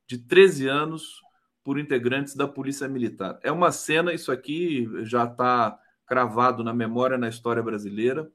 [0.08, 1.22] de 13 anos,
[1.64, 3.40] por integrantes da Polícia Militar.
[3.44, 8.28] É uma cena, isso aqui já está cravado na memória, na história brasileira.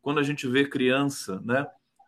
[0.00, 1.66] Quando a gente vê criança né,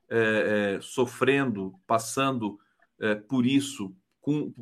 [0.08, 2.60] é, é, sofrendo, passando
[3.00, 4.54] é, por isso, com,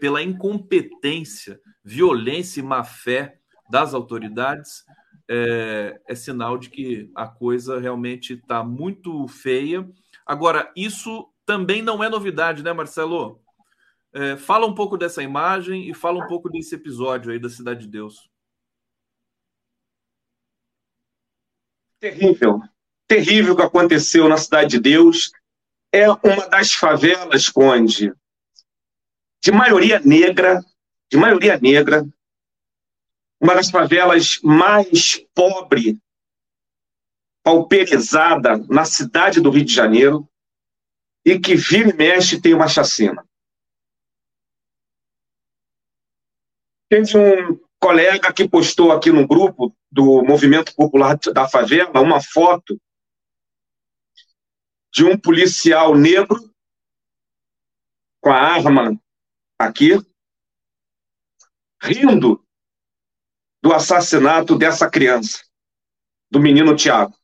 [0.00, 3.38] pela incompetência, violência e má fé
[3.70, 4.84] das autoridades,
[5.32, 9.88] é, é sinal de que a coisa realmente está muito feia.
[10.26, 13.40] Agora, isso também não é novidade, né, Marcelo?
[14.12, 17.82] É, fala um pouco dessa imagem e fala um pouco desse episódio aí da Cidade
[17.82, 18.28] de Deus.
[22.00, 22.60] Terrível.
[23.06, 25.30] Terrível o que aconteceu na Cidade de Deus
[25.92, 28.12] é uma das favelas, Conde,
[29.40, 30.60] de maioria negra,
[31.10, 32.04] de maioria negra,
[33.40, 35.98] uma das favelas mais pobre,
[37.42, 40.28] pauperizada na cidade do Rio de Janeiro,
[41.24, 43.26] e que vira e mexe tem uma chacina.
[46.88, 52.80] Teve um colega que postou aqui no grupo do Movimento Popular da Favela uma foto
[54.92, 56.52] de um policial negro
[58.20, 59.00] com a arma
[59.58, 59.92] aqui,
[61.80, 62.44] rindo
[63.62, 65.42] do assassinato dessa criança,
[66.30, 67.14] do menino Tiago,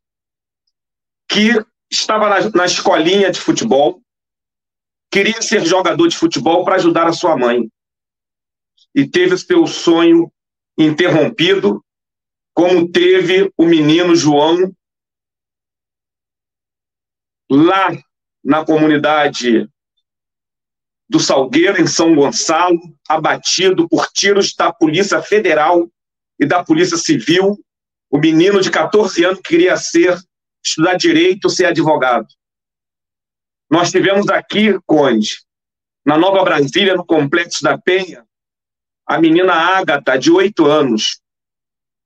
[1.28, 1.52] que
[1.90, 4.02] estava na, na escolinha de futebol,
[5.10, 7.70] queria ser jogador de futebol para ajudar a sua mãe.
[8.94, 10.30] E teve seu sonho
[10.78, 11.82] interrompido,
[12.54, 14.74] como teve o menino João,
[17.50, 17.88] lá
[18.44, 19.68] na comunidade
[21.08, 22.78] do Salgueiro, em São Gonçalo,
[23.08, 25.88] abatido por tiros da Polícia Federal
[26.38, 27.58] e da Polícia Civil.
[28.10, 30.16] O menino de 14 anos queria ser,
[30.64, 32.28] estudar direito, ser advogado.
[33.70, 35.40] Nós tivemos aqui, Conde,
[36.04, 38.24] na Nova Brasília, no Complexo da Penha,
[39.04, 41.20] a menina Ágata, de 8 anos,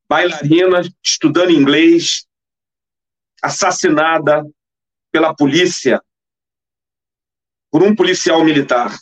[0.08, 2.26] bailarina, estudando inglês,
[3.42, 4.42] assassinada
[5.12, 6.02] pela polícia,
[7.70, 8.98] por um policial militar.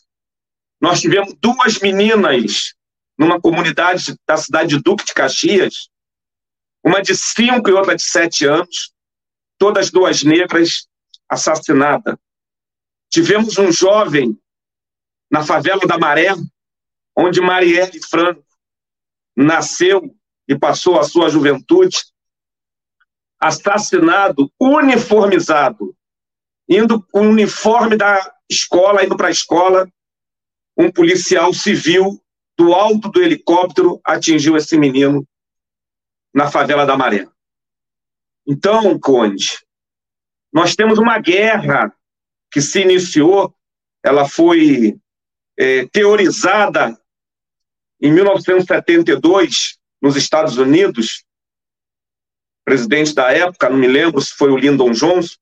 [0.80, 2.74] Nós tivemos duas meninas
[3.18, 5.90] numa comunidade da cidade de Duque de Caxias,
[6.84, 8.92] uma de cinco e outra de sete anos,
[9.58, 10.86] todas duas negras,
[11.28, 12.16] assassinadas.
[13.10, 14.38] Tivemos um jovem
[15.30, 16.28] na favela da Maré,
[17.16, 18.44] onde Marielle Franco
[19.36, 20.14] nasceu
[20.46, 21.98] e passou a sua juventude,
[23.40, 25.94] assassinado, uniformizado,
[26.68, 29.90] indo com o uniforme da escola, indo para a escola,
[30.76, 32.22] um policial civil
[32.59, 35.26] do alto do helicóptero atingiu esse menino
[36.34, 37.28] na favela da Maré.
[38.46, 39.64] Então, Conde,
[40.52, 41.94] Nós temos uma guerra
[42.50, 43.54] que se iniciou,
[44.02, 44.98] ela foi
[45.59, 46.98] é, teorizada
[48.00, 51.24] em 1972 nos Estados Unidos.
[52.62, 55.36] O presidente da época, não me lembro se foi o Lyndon Johnson,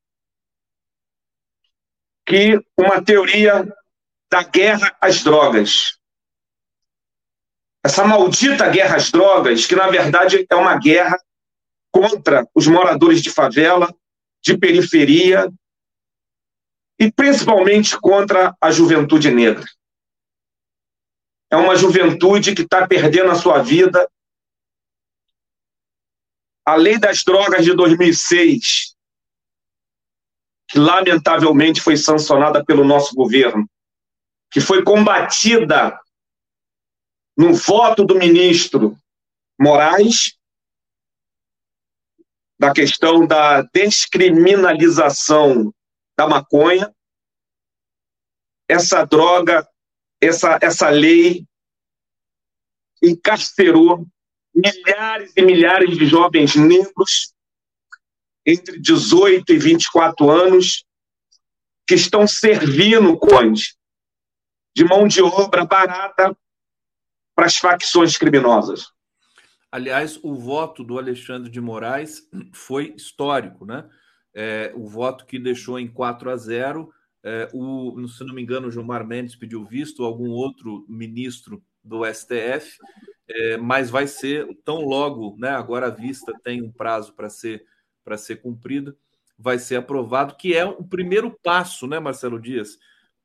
[2.26, 3.72] que uma teoria
[4.28, 5.95] da guerra às drogas.
[7.86, 11.16] Essa maldita guerra às drogas, que na verdade é uma guerra
[11.92, 13.94] contra os moradores de favela,
[14.42, 15.48] de periferia
[16.98, 19.64] e principalmente contra a juventude negra.
[21.48, 24.10] É uma juventude que está perdendo a sua vida.
[26.64, 28.96] A lei das drogas de 2006,
[30.66, 33.64] que lamentavelmente foi sancionada pelo nosso governo,
[34.50, 35.96] que foi combatida
[37.36, 38.98] no voto do ministro
[39.60, 40.38] Moraes,
[42.58, 45.74] da questão da descriminalização
[46.16, 46.94] da maconha.
[48.68, 49.68] Essa droga,
[50.20, 51.44] essa, essa lei
[53.02, 54.06] encarcerou
[54.54, 57.34] milhares e milhares de jovens negros
[58.46, 60.84] entre 18 e 24 anos
[61.86, 63.76] que estão servindo, Conde,
[64.74, 66.36] de mão de obra barata
[67.36, 68.90] para as facções criminosas.
[69.70, 73.88] Aliás, o voto do Alexandre de Moraes foi histórico, né?
[74.34, 76.90] É, o voto que deixou em 4 a 0.
[77.22, 82.04] É, o, se não me engano, o Gilmar Mendes pediu visto, algum outro ministro do
[82.04, 82.78] STF,
[83.28, 85.50] é, mas vai ser tão logo, né?
[85.50, 87.64] Agora a vista tem um prazo para ser
[88.06, 88.96] para ser cumprido,
[89.36, 92.78] vai ser aprovado, que é o primeiro passo, né, Marcelo Dias,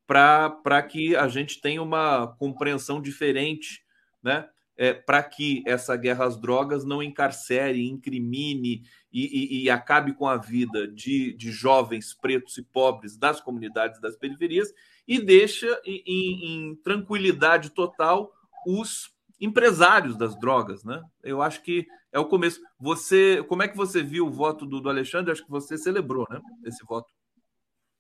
[0.08, 3.81] para que a gente tenha uma compreensão diferente,
[4.24, 4.48] né?
[4.82, 10.28] é, para que essa guerra às drogas não encarcere, incrimine e, e, e acabe com
[10.28, 14.74] a vida de, de, jovens pretos e pobres das comunidades das periferias
[15.08, 18.32] e deixa em, em, tranquilidade total
[18.66, 21.00] os empresários das drogas, né?
[21.24, 22.60] Eu acho que é o começo.
[22.80, 25.32] Você, como é que você viu o voto do, do Alexandre?
[25.32, 26.40] Acho que você celebrou, né?
[26.66, 27.12] Esse voto.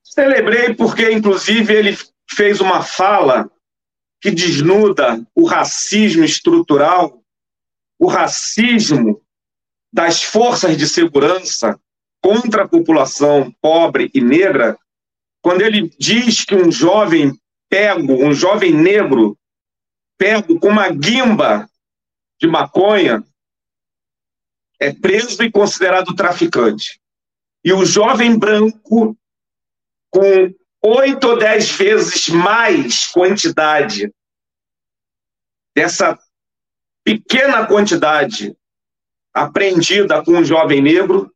[0.03, 1.97] Celebrei porque, inclusive, ele
[2.27, 3.47] fez uma fala
[4.21, 7.23] que desnuda o racismo estrutural,
[7.99, 9.19] o racismo
[9.91, 11.79] das forças de segurança
[12.21, 14.77] contra a população pobre e negra,
[15.41, 17.33] quando ele diz que um jovem
[17.67, 19.35] pego, um jovem negro,
[20.17, 21.67] pego com uma guimba
[22.39, 23.23] de maconha,
[24.79, 27.01] é preso e considerado traficante.
[27.63, 29.17] E o jovem branco,
[30.11, 30.53] com
[30.83, 34.11] oito ou dez vezes mais quantidade
[35.75, 36.17] dessa
[37.03, 38.55] pequena quantidade
[39.33, 41.33] apreendida com um jovem negro,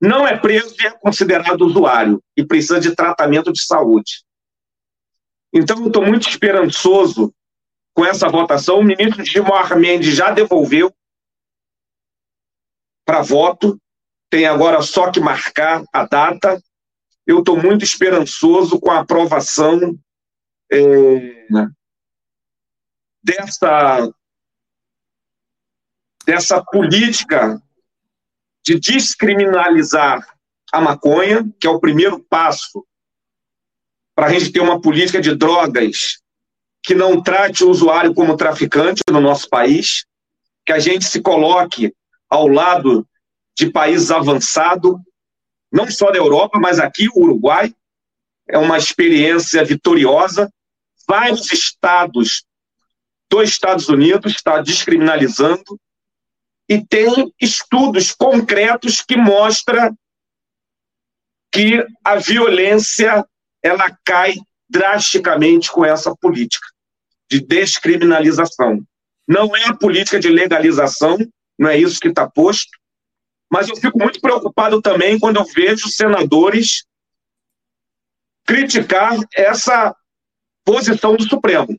[0.00, 4.24] não é preso e é considerado usuário e precisa de tratamento de saúde.
[5.52, 7.34] Então, eu estou muito esperançoso
[7.94, 8.78] com essa votação.
[8.78, 10.94] O ministro Gilmar Mendes já devolveu
[13.06, 13.80] para voto,
[14.28, 16.60] tem agora só que marcar a data
[17.26, 19.98] eu estou muito esperançoso com a aprovação
[20.72, 21.46] é,
[23.22, 24.08] dessa,
[26.24, 27.60] dessa política
[28.64, 30.24] de descriminalizar
[30.72, 32.86] a maconha, que é o primeiro passo
[34.14, 36.20] para a gente ter uma política de drogas
[36.82, 40.06] que não trate o usuário como traficante no nosso país,
[40.64, 41.92] que a gente se coloque
[42.30, 43.06] ao lado
[43.56, 44.96] de países avançados
[45.72, 47.74] não só da Europa, mas aqui o Uruguai.
[48.48, 50.50] É uma experiência vitoriosa.
[51.08, 52.44] Vários estados
[53.28, 55.78] dos Estados Unidos está descriminalizando
[56.68, 59.96] e tem estudos concretos que mostram
[61.52, 63.24] que a violência
[63.62, 64.34] ela cai
[64.68, 66.66] drasticamente com essa política
[67.30, 68.84] de descriminalização.
[69.26, 71.18] Não é a política de legalização,
[71.58, 72.70] não é isso que está posto,
[73.50, 76.84] mas eu fico muito preocupado também quando eu vejo senadores
[78.44, 79.94] criticar essa
[80.64, 81.78] posição do Supremo.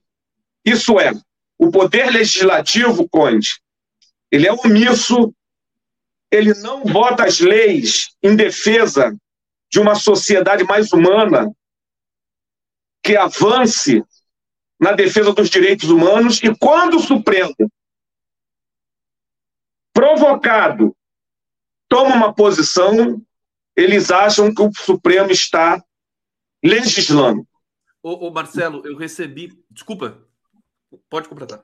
[0.66, 1.12] Isso é,
[1.58, 3.62] o poder legislativo, Conde,
[4.32, 5.34] ele é omisso,
[6.30, 9.16] ele não vota as leis em defesa
[9.70, 11.52] de uma sociedade mais humana,
[13.02, 14.04] que avance
[14.80, 17.56] na defesa dos direitos humanos, e quando o Supremo,
[19.94, 20.97] provocado
[21.88, 23.22] toma uma posição,
[23.76, 25.84] eles acham que o Supremo está
[26.64, 27.48] legislando.
[28.02, 29.52] Ô, ô Marcelo, eu recebi.
[29.70, 30.24] Desculpa,
[31.10, 31.64] pode completar.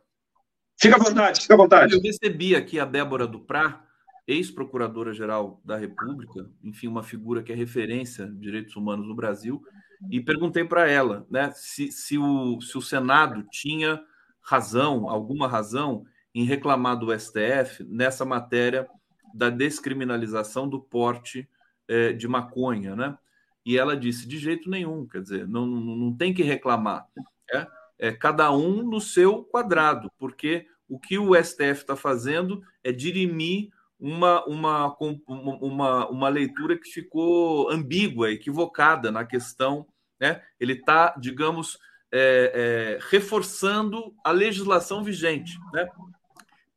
[0.80, 1.94] Fica à vontade, fica à vontade.
[1.94, 3.84] Eu recebi aqui a Débora Duprá
[4.28, 9.62] ex-procuradora-geral da República, enfim, uma figura que é referência de direitos humanos no Brasil,
[10.10, 14.02] e perguntei para ela né, se, se, o, se o Senado tinha
[14.42, 18.88] razão, alguma razão, em reclamar do STF nessa matéria
[19.34, 21.50] da descriminalização do porte
[21.88, 23.18] é, de maconha, né?
[23.66, 27.08] E ela disse: de jeito nenhum, quer dizer, não, não, não tem que reclamar.
[27.52, 27.68] É,
[27.98, 33.70] é cada um no seu quadrado, porque o que o STF está fazendo é dirimir
[34.00, 39.88] uma, uma, uma, uma leitura que ficou ambígua, equivocada na questão.
[40.20, 40.42] Né?
[40.60, 41.80] Ele está, digamos,
[42.12, 45.88] é, é, reforçando a legislação vigente né?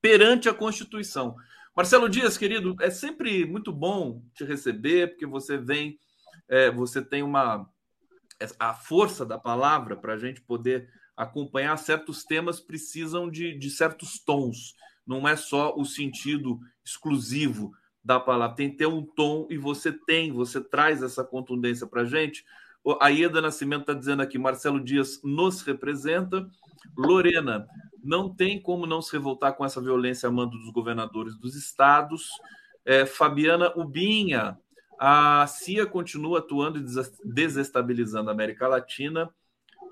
[0.01, 1.35] perante a Constituição.
[1.77, 5.99] Marcelo Dias, querido, é sempre muito bom te receber, porque você vem,
[6.49, 7.69] é, você tem uma
[8.59, 14.19] a força da palavra para a gente poder acompanhar certos temas precisam de, de certos
[14.19, 14.75] tons.
[15.07, 17.73] Não é só o sentido exclusivo
[18.03, 22.03] da palavra, tem que ter um tom e você tem, você traz essa contundência para
[22.03, 22.43] a gente.
[23.01, 26.49] A Ieda Nascimento está dizendo aqui: Marcelo Dias nos representa.
[26.97, 27.67] Lorena,
[28.07, 32.31] não tem como não se revoltar com essa violência a mando dos governadores dos estados.
[32.85, 34.59] É, Fabiana Ubinha,
[34.99, 36.85] a CIA continua atuando e
[37.25, 39.29] desestabilizando a América Latina.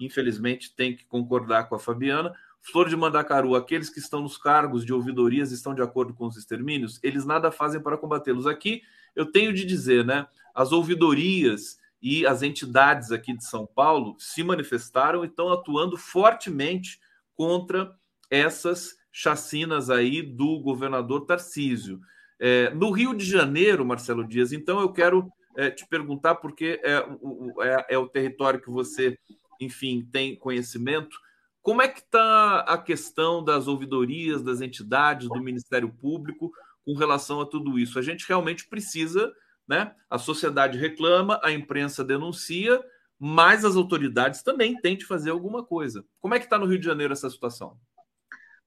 [0.00, 2.32] Infelizmente, tem que concordar com a Fabiana.
[2.62, 6.36] Flor de Mandacaru, aqueles que estão nos cargos de ouvidorias estão de acordo com os
[6.36, 6.98] extermínios?
[7.02, 8.46] Eles nada fazem para combatê-los.
[8.46, 8.82] Aqui
[9.14, 10.26] eu tenho de dizer, né?
[10.54, 17.00] As ouvidorias e as entidades aqui de São Paulo se manifestaram e estão atuando fortemente
[17.34, 17.94] contra
[18.34, 22.00] essas chacinas aí do governador Tarcísio.
[22.40, 26.98] É, no Rio de Janeiro, Marcelo Dias, então eu quero é, te perguntar, porque é
[27.20, 29.16] o, é, é o território que você,
[29.60, 31.16] enfim, tem conhecimento.
[31.62, 36.50] Como é que está a questão das ouvidorias, das entidades, do Ministério Público
[36.84, 37.98] com relação a tudo isso?
[37.98, 39.32] A gente realmente precisa,
[39.66, 39.94] né?
[40.10, 42.84] A sociedade reclama, a imprensa denuncia,
[43.18, 46.04] mas as autoridades também têm de fazer alguma coisa.
[46.20, 47.78] Como é que está no Rio de Janeiro essa situação?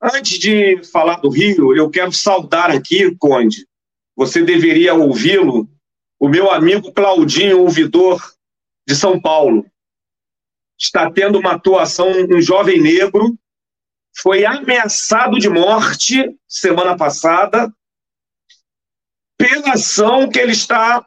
[0.02, 3.68] Antes de falar do Rio, eu quero saudar aqui, Conde,
[4.16, 5.68] você deveria ouvi-lo,
[6.20, 8.22] o meu amigo Claudinho, ouvidor
[8.88, 9.66] de São Paulo
[10.80, 13.38] está tendo uma atuação, um jovem negro
[14.20, 17.72] foi ameaçado de morte semana passada
[19.38, 21.06] pela ação que ele está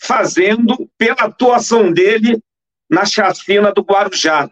[0.00, 2.42] fazendo, pela atuação dele
[2.88, 4.50] na chacina do Guarujá.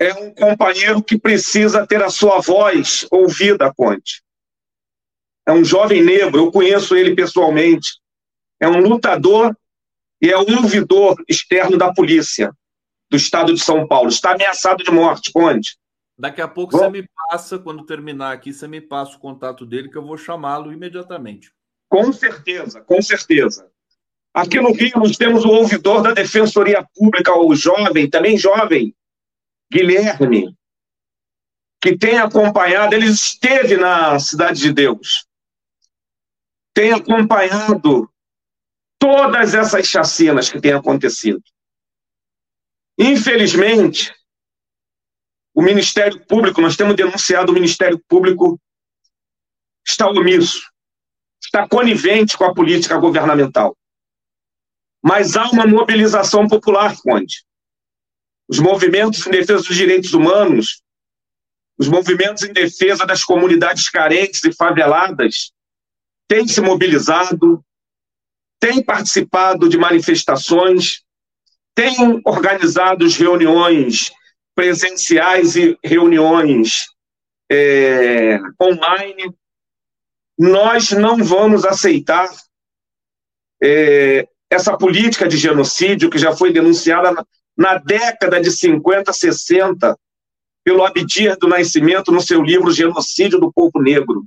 [0.00, 4.22] É um companheiro que precisa ter a sua voz ouvida, Conte.
[5.46, 7.98] É um jovem negro, eu conheço ele pessoalmente.
[8.60, 9.56] É um lutador
[10.20, 12.52] e é o ouvidor externo da polícia
[13.10, 14.08] do estado de São Paulo.
[14.08, 15.76] Está ameaçado de morte, Conde.
[16.18, 19.64] Daqui a pouco Bom, você me passa, quando terminar aqui, você me passa o contato
[19.64, 21.52] dele, que eu vou chamá-lo imediatamente.
[21.88, 23.70] Com certeza, com certeza.
[24.34, 28.94] Aqui no Rio, nós temos o ouvidor da Defensoria Pública, o jovem, também jovem,
[29.70, 30.56] Guilherme,
[31.80, 35.26] que tem acompanhado, ele esteve na Cidade de Deus,
[36.74, 38.10] tem acompanhado
[38.98, 41.42] todas essas chacinas que têm acontecido.
[42.98, 44.12] Infelizmente,
[45.54, 48.60] o Ministério Público, nós temos denunciado o Ministério Público
[49.86, 50.70] está omisso,
[51.42, 53.76] está conivente com a política governamental.
[55.02, 57.44] Mas há uma mobilização popular, Conde.
[58.48, 60.82] Os movimentos em defesa dos direitos humanos,
[61.78, 65.52] os movimentos em defesa das comunidades carentes e faveladas
[66.26, 67.62] têm se mobilizado,
[68.58, 71.02] tem participado de manifestações,
[71.74, 74.10] tem organizado reuniões
[74.54, 76.86] presenciais e reuniões
[77.50, 79.32] é, online.
[80.36, 82.28] Nós não vamos aceitar
[83.62, 87.14] é, essa política de genocídio que já foi denunciada
[87.58, 89.98] na, década de 50, 60,
[90.64, 94.24] pelo Abdir do Nascimento no seu livro Genocídio do Povo Negro.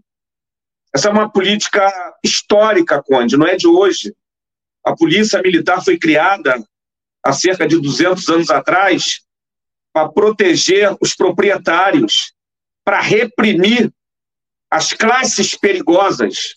[0.94, 1.90] Essa é uma política
[2.22, 4.14] histórica, Conde, não é de hoje.
[4.84, 6.62] A polícia militar foi criada
[7.24, 9.22] há cerca de 200 anos atrás
[9.94, 12.34] para proteger os proprietários,
[12.84, 13.94] para reprimir
[14.70, 16.56] as classes perigosas.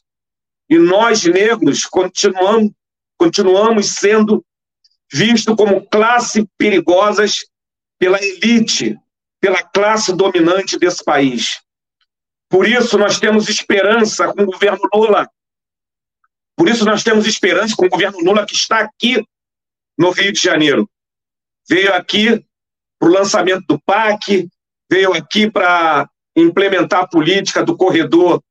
[0.68, 2.72] E nós, negros, continuamos,
[3.16, 4.44] continuamos sendo
[5.14, 7.46] vistos como classe perigosas
[7.98, 8.98] pela elite,
[9.40, 11.60] pela classe dominante desse país.
[12.50, 15.28] Por isso, nós temos esperança com o governo Lula
[16.56, 19.22] por isso nós temos esperança com o governo Lula que está aqui
[19.98, 20.88] no Rio de Janeiro.
[21.68, 22.44] Veio aqui
[22.98, 24.48] para o lançamento do PAC,
[24.90, 28.42] veio aqui para implementar a política do corredor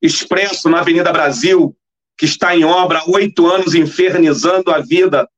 [0.00, 1.76] Expresso na Avenida Brasil,
[2.18, 5.28] que está em obra há oito anos, infernizando a vida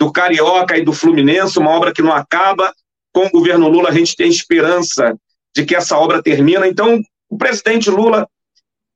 [0.00, 2.74] do Carioca e do Fluminense, uma obra que não acaba.
[3.12, 5.14] Com o governo Lula, a gente tem esperança
[5.54, 6.66] de que essa obra termine.
[6.68, 8.26] Então, o presidente Lula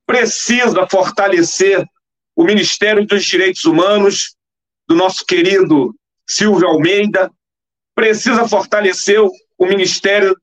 [0.07, 1.85] precisa fortalecer
[2.35, 4.35] o Ministério dos Direitos Humanos,
[4.89, 5.95] do nosso querido
[6.29, 7.31] Silvio Almeida,
[7.95, 10.37] precisa fortalecer o Ministério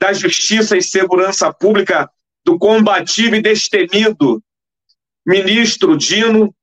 [0.00, 2.10] da Justiça e Segurança Pública
[2.44, 4.42] do combativo e destemido
[5.26, 6.54] ministro Dino,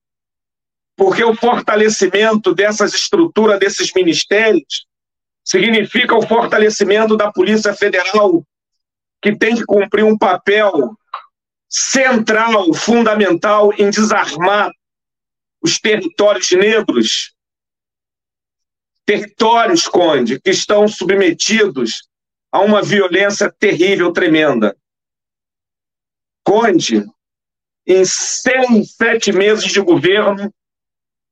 [0.98, 4.88] porque o fortalecimento dessas estruturas, desses ministérios,
[5.46, 8.44] significa o fortalecimento da Polícia Federal,
[9.22, 10.98] que tem que cumprir um papel
[11.70, 14.72] central, fundamental em desarmar
[15.62, 17.34] os territórios negros,
[19.06, 22.08] territórios, Conde, que estão submetidos
[22.52, 24.76] a uma violência terrível, tremenda.
[26.44, 27.06] Conde,
[27.86, 30.52] em seis, sete meses de governo,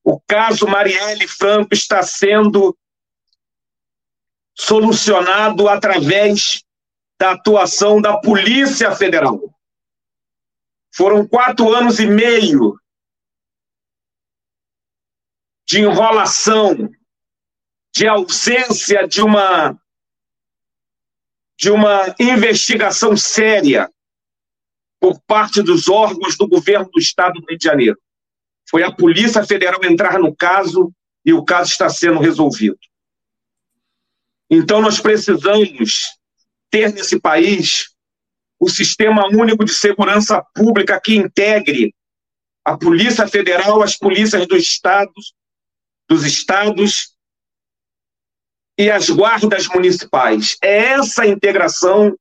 [0.05, 2.77] o caso Marielle Franco está sendo
[4.53, 6.63] solucionado através
[7.19, 9.41] da atuação da Polícia Federal.
[10.93, 12.79] Foram quatro anos e meio
[15.67, 16.87] de enrolação,
[17.91, 19.75] de ausência de uma
[21.57, 23.89] de uma investigação séria
[24.99, 28.04] por parte dos órgãos do governo do estado do Rio de Janeiro.
[28.75, 30.91] Foi a Polícia Federal entrar no caso
[31.23, 32.77] e o caso está sendo resolvido.
[34.49, 36.07] Então nós precisamos
[36.69, 37.95] ter nesse país
[38.59, 41.95] o sistema único de segurança pública que integre
[42.65, 45.33] a Polícia Federal, as polícias dos estados,
[46.09, 47.15] dos estados
[48.77, 50.57] e as guardas municipais.
[50.61, 52.13] É essa integração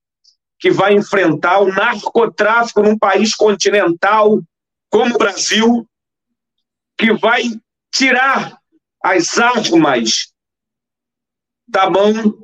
[0.61, 4.41] que vai enfrentar o narcotráfico num país continental
[4.89, 5.85] como o Brasil,
[6.97, 7.45] que vai
[7.93, 8.59] tirar
[9.03, 10.33] as armas
[11.67, 12.39] da mão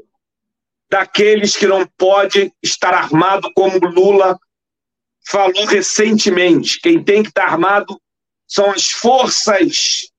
[0.90, 4.38] daqueles que não pode estar armado como Lula
[5.24, 6.80] falou recentemente.
[6.80, 8.00] Quem tem que estar armado
[8.46, 10.10] são as forças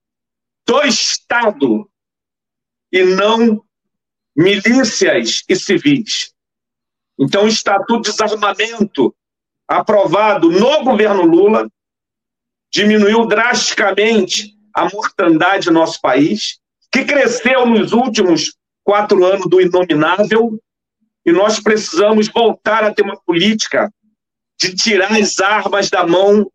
[0.65, 1.89] do Estado
[2.91, 3.63] e não
[4.35, 6.33] milícias e civis.
[7.19, 9.13] Então, o Estatuto de Desarmamento,
[9.67, 11.69] aprovado no governo Lula,
[12.71, 16.59] diminuiu drasticamente a mortandade do nosso país,
[16.91, 20.59] que cresceu nos últimos quatro anos do inominável,
[21.25, 23.91] e nós precisamos voltar a ter uma política
[24.59, 26.49] de tirar as armas da mão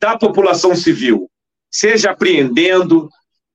[0.00, 1.30] da população civil,
[1.70, 3.08] seja apreendendo,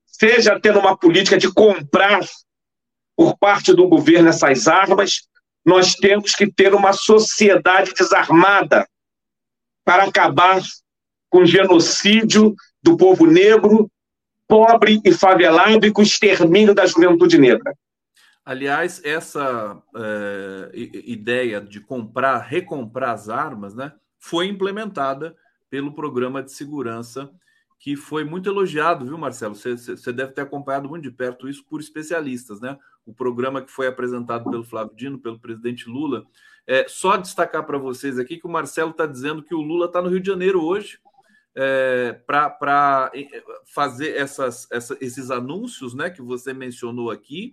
[0.06, 2.20] seja tendo uma política de comprar
[3.16, 5.22] por parte do governo essas armas,
[5.64, 8.86] nós temos que ter uma sociedade desarmada
[9.84, 10.60] para acabar
[11.34, 13.90] com genocídio do povo negro,
[14.46, 17.74] pobre e favelado e com o extermínio da juventude negra.
[18.44, 20.70] Aliás, essa é,
[21.04, 25.34] ideia de comprar, recomprar as armas, né, foi implementada
[25.68, 27.28] pelo programa de segurança
[27.80, 29.56] que foi muito elogiado, viu, Marcelo?
[29.56, 32.78] Você, você deve ter acompanhado muito de perto isso por especialistas, né?
[33.04, 36.24] O programa que foi apresentado pelo Flávio Dino, pelo presidente Lula.
[36.64, 40.00] É, só destacar para vocês aqui que o Marcelo está dizendo que o Lula está
[40.00, 40.98] no Rio de Janeiro hoje
[41.56, 43.12] é, para
[43.66, 47.52] fazer essas, essa, esses anúncios né, que você mencionou aqui,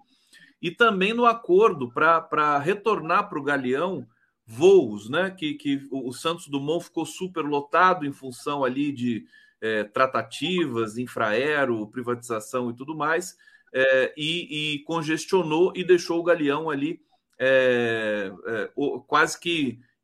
[0.62, 4.08] e também no acordo para retornar para o Galeão
[4.46, 5.32] voos, né?
[5.32, 9.26] Que, que o Santos Dumont ficou super lotado em função ali de
[9.62, 13.38] é, tratativas, infraero, privatização e tudo mais,
[13.74, 17.02] é, e, e, congestionou e deixou o Galeão ali
[17.40, 18.70] é, é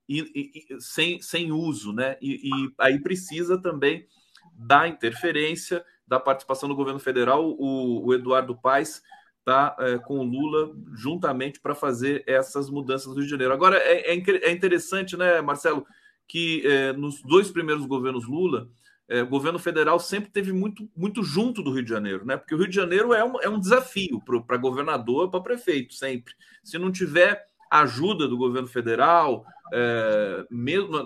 [0.08, 2.18] quase que sem, sem uso, né?
[2.22, 4.08] E, e, aí precisa também
[4.54, 7.50] da interferência, da participação do governo federal.
[7.50, 9.02] O, o Eduardo Paes
[9.40, 13.54] está é, com o Lula juntamente para fazer essas mudanças no Rio de Janeiro.
[13.54, 15.86] Agora é, é, é interessante, né, Marcelo,
[16.28, 18.70] que é, nos dois primeiros governos Lula
[19.10, 22.36] é, o governo federal sempre teve muito, muito junto do Rio de Janeiro, né?
[22.36, 26.34] Porque o Rio de Janeiro é um, é um desafio para governador, para prefeito, sempre.
[26.62, 30.98] Se não tiver ajuda do governo federal, é, mesmo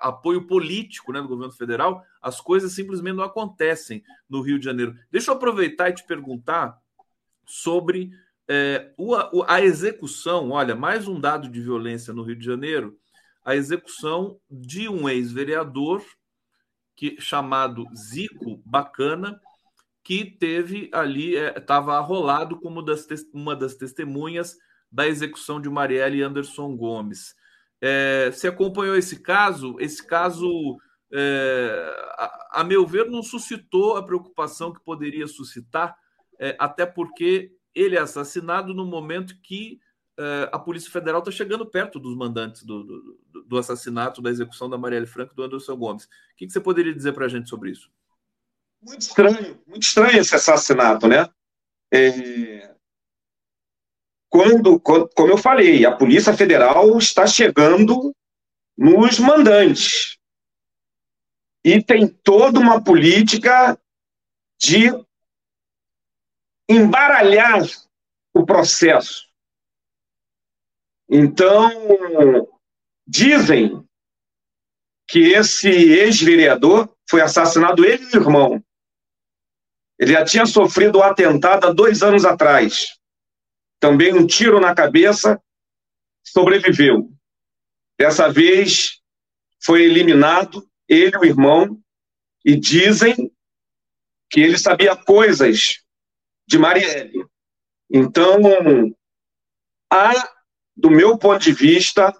[0.00, 4.94] apoio político né, do governo federal, as coisas simplesmente não acontecem no Rio de Janeiro.
[5.10, 6.76] Deixa eu aproveitar e te perguntar
[7.46, 8.10] sobre
[8.48, 8.92] é,
[9.46, 10.50] a, execução.
[10.50, 12.98] Olha, mais um dado de violência no Rio de Janeiro:
[13.44, 16.02] a execução de um ex-vereador
[16.96, 19.40] que chamado Zico Bacana,
[20.04, 24.56] que teve ali, estava é, arrolado como das, uma das testemunhas
[24.90, 27.34] da execução de Marielle Anderson Gomes.
[27.84, 29.76] É, você acompanhou esse caso?
[29.80, 30.78] Esse caso
[31.12, 35.96] é, a, a, meu ver, não suscitou a preocupação que poderia suscitar,
[36.38, 39.80] é, até porque ele é assassinado no momento que
[40.18, 44.70] é, a Polícia Federal está chegando perto dos mandantes do, do, do, assassinato, da execução
[44.70, 46.04] da Marielle Franco e do Anderson Gomes.
[46.04, 47.90] O que, que você poderia dizer para a gente sobre isso?
[48.80, 51.28] Muito estranho, muito estranho esse assassinato, né?
[51.90, 52.71] É...
[54.32, 58.16] Quando, quando, como eu falei, a Polícia Federal está chegando
[58.74, 60.16] nos mandantes
[61.62, 63.78] e tem toda uma política
[64.58, 64.88] de
[66.66, 67.60] embaralhar
[68.32, 69.28] o processo.
[71.10, 71.70] Então,
[73.06, 73.86] dizem
[75.08, 78.64] que esse ex-vereador foi assassinado ele e o irmão.
[79.98, 83.01] Ele já tinha sofrido um atentado há dois anos atrás.
[83.82, 85.42] Também um tiro na cabeça,
[86.24, 87.10] sobreviveu.
[87.98, 89.02] Dessa vez
[89.60, 91.82] foi eliminado ele e o irmão,
[92.44, 93.34] e dizem
[94.30, 95.80] que ele sabia coisas
[96.46, 97.26] de Marielle.
[97.90, 98.40] Então,
[99.92, 100.12] há,
[100.76, 102.12] do meu ponto de vista,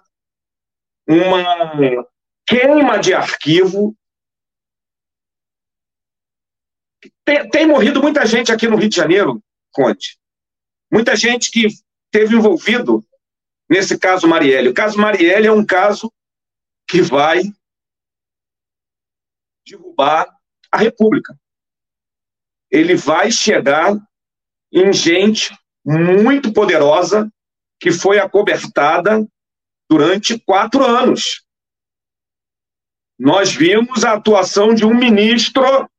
[1.07, 2.05] uma
[2.45, 3.97] queima de arquivo.
[7.23, 9.41] Tem, tem morrido muita gente aqui no Rio de Janeiro,
[9.71, 10.21] Conte.
[10.93, 11.69] Muita gente que
[12.11, 13.03] teve envolvido
[13.67, 14.69] nesse caso Marielle.
[14.69, 16.13] O caso Marielle é um caso
[16.87, 17.41] que vai
[19.65, 20.27] derrubar
[20.71, 21.35] a República.
[22.69, 23.97] Ele vai chegar
[24.71, 27.27] em gente muito poderosa
[27.79, 29.27] que foi acobertada
[29.89, 31.43] durante quatro anos.
[33.17, 35.89] Nós vimos a atuação de um ministro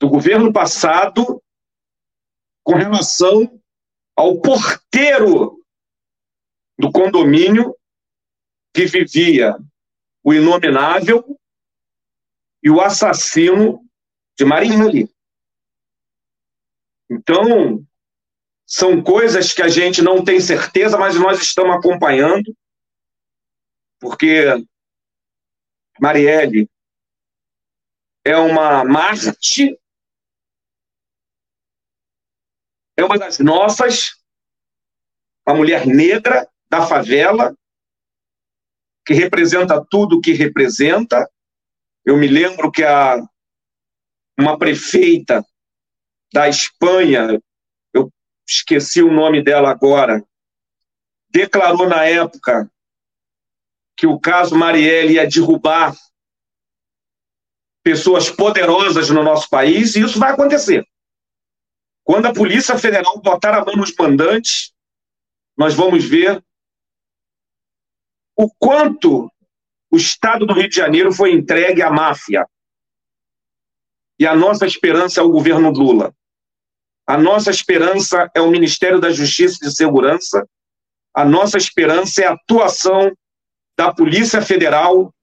[0.00, 1.43] do governo passado
[2.64, 3.60] com relação
[4.16, 5.62] ao porteiro
[6.78, 7.76] do condomínio
[8.72, 9.56] que vivia
[10.24, 11.38] o inominável
[12.62, 13.86] e o assassino
[14.36, 15.08] de Marielle.
[17.08, 17.86] Então,
[18.66, 22.56] são coisas que a gente não tem certeza, mas nós estamos acompanhando,
[24.00, 24.46] porque
[26.00, 26.68] Marielle
[28.24, 29.78] é uma Marte,
[32.96, 34.12] é uma das nossas,
[35.46, 37.56] a mulher negra da favela,
[39.06, 41.28] que representa tudo o que representa.
[42.04, 43.16] Eu me lembro que a,
[44.38, 45.44] uma prefeita
[46.32, 47.40] da Espanha,
[47.92, 48.10] eu
[48.46, 50.24] esqueci o nome dela agora,
[51.30, 52.70] declarou na época
[53.96, 55.94] que o caso Marielle ia derrubar
[57.82, 60.86] pessoas poderosas no nosso país, e isso vai acontecer.
[62.04, 64.72] Quando a Polícia Federal botar a mão nos mandantes,
[65.56, 66.44] nós vamos ver
[68.36, 69.30] o quanto
[69.90, 72.46] o Estado do Rio de Janeiro foi entregue à máfia.
[74.18, 76.14] E a nossa esperança é o governo Lula.
[77.06, 80.46] A nossa esperança é o Ministério da Justiça e de Segurança.
[81.14, 83.16] A nossa esperança é a atuação
[83.78, 85.14] da Polícia Federal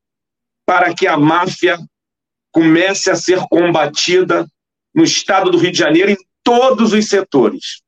[0.65, 1.77] para que a máfia
[2.51, 4.47] comece a ser combatida
[4.93, 7.81] no estado do Rio de Janeiro em todos os setores.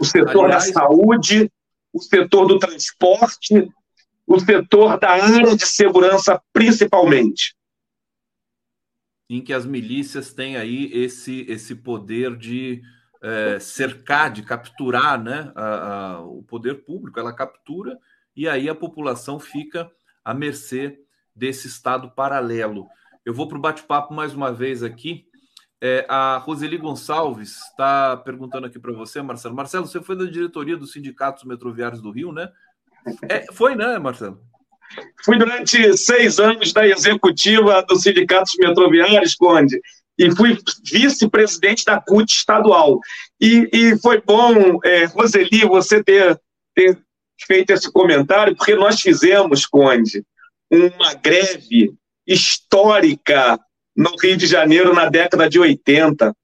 [0.00, 1.50] O setor Aliás, da saúde,
[1.92, 3.68] o setor do transporte,
[4.26, 7.54] o setor da área de segurança, principalmente.
[9.30, 12.82] Em que as milícias têm aí esse, esse poder de
[13.22, 17.98] é, cercar, de capturar né, a, a, o poder público, ela captura
[18.36, 19.90] e aí a população fica
[20.24, 21.00] à mercê
[21.34, 22.86] desse Estado paralelo.
[23.24, 25.26] Eu vou para o bate-papo mais uma vez aqui.
[25.86, 29.54] É, a Roseli Gonçalves está perguntando aqui para você, Marcelo.
[29.54, 32.50] Marcelo, você foi da diretoria dos sindicatos metroviários do Rio, né?
[33.28, 34.40] É, foi, né, Marcelo?
[35.22, 39.78] Fui durante seis anos da executiva dos sindicatos metroviários, Conde,
[40.16, 40.56] e fui
[40.90, 42.98] vice-presidente da CUT estadual.
[43.38, 46.40] E, e foi bom, é, Roseli, você ter,
[46.74, 46.98] ter
[47.46, 50.24] feito esse comentário, porque nós fizemos, Conde,
[50.70, 51.92] uma greve
[52.26, 53.60] histórica
[53.96, 56.34] no Rio de Janeiro na década de 80.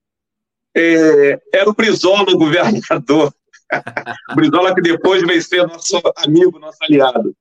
[0.77, 3.35] É, era o Brizola o governador.
[4.35, 7.37] Brizola que depois veio ser nosso amigo, nosso aliado.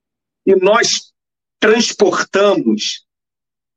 [0.46, 1.14] E nós
[1.60, 3.06] transportamos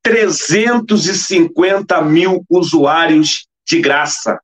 [0.02, 4.40] 350 mil usuários de graça.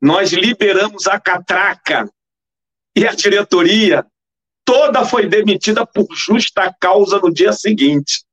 [0.00, 2.10] Nós liberamos a catraca
[2.96, 4.04] e a diretoria
[4.64, 8.24] toda foi demitida por justa causa no dia seguinte.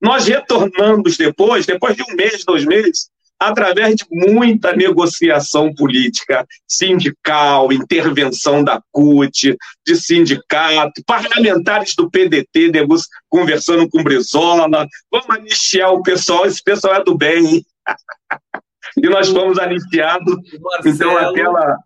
[0.00, 3.08] Nós retornamos depois, depois de um mês, dois meses,
[3.38, 9.56] através de muita negociação política, sindical, intervenção da CUT,
[9.86, 12.72] de sindicato, parlamentares do PDT
[13.28, 14.68] conversando com Brizola,
[15.10, 17.64] vamos anistiar o pessoal, esse pessoal é do bem,
[18.96, 20.34] e nós fomos anistiados,
[20.84, 21.76] então aquela...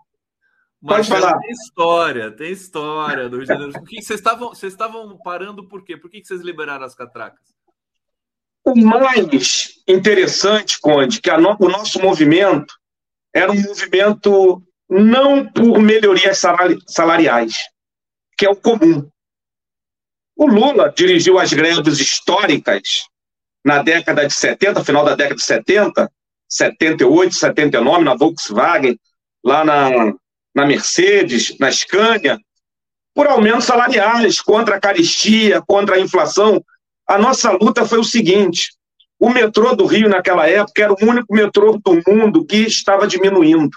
[0.83, 1.39] Pode falar.
[1.39, 3.73] Tem história, tem história do Rio de Janeiro.
[3.75, 5.95] Por que vocês estavam, vocês estavam parando por quê?
[5.95, 7.51] Por que vocês liberaram as catracas?
[8.65, 12.75] O mais interessante, Conde, que no, o nosso movimento
[13.35, 16.43] era um movimento não por melhorias
[16.87, 17.55] salariais,
[18.37, 19.09] que é o comum.
[20.37, 23.07] O Lula dirigiu as greves históricas
[23.65, 26.11] na década de 70, final da década de 70,
[26.49, 28.99] 78, 79, na Volkswagen,
[29.45, 29.91] lá na,
[30.55, 32.39] na Mercedes, na Scania,
[33.15, 36.65] por aumentos salariais, contra a caristia, contra a inflação,
[37.11, 38.73] a nossa luta foi o seguinte:
[39.19, 43.77] o metrô do Rio, naquela época, era o único metrô do mundo que estava diminuindo.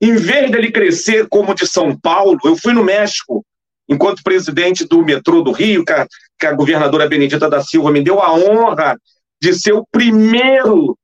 [0.00, 3.46] Em vez dele crescer como o de São Paulo, eu fui no México,
[3.88, 6.06] enquanto presidente do metrô do Rio, que a,
[6.36, 8.98] que a governadora Benedita da Silva me deu a honra
[9.40, 10.98] de ser o primeiro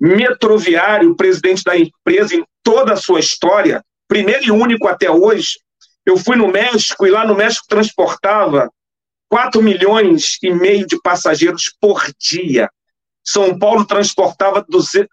[0.00, 5.58] metroviário presidente da empresa em toda a sua história, primeiro e único até hoje.
[6.06, 8.70] Eu fui no México e lá no México transportava
[9.34, 12.70] 4 milhões e meio de passageiros por dia.
[13.24, 14.64] São Paulo transportava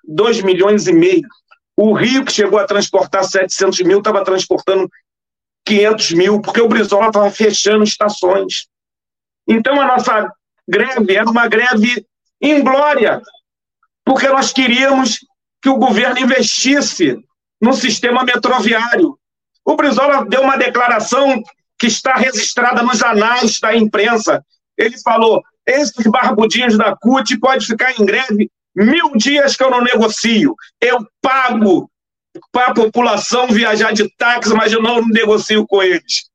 [0.04, 1.28] 2 milhões e meio.
[1.76, 4.88] O Rio, que chegou a transportar 700 mil, estava transportando
[5.66, 8.68] 500 mil, porque o Brizola estava fechando estações.
[9.48, 10.32] Então, a nossa
[10.70, 12.06] greve era uma greve
[12.40, 13.20] inglória,
[14.06, 15.18] porque nós queríamos
[15.64, 17.18] que o governo investisse
[17.60, 19.18] no sistema metroviário.
[19.66, 21.42] O Brizola deu uma declaração
[21.82, 24.46] que está registrada nos anais da imprensa.
[24.78, 29.82] Ele falou: esses barbudinhos da CUT pode ficar em greve mil dias que eu não
[29.82, 30.56] negocio.
[30.80, 31.90] Eu pago
[32.52, 36.30] para a população viajar de táxi, mas eu não negocio com eles.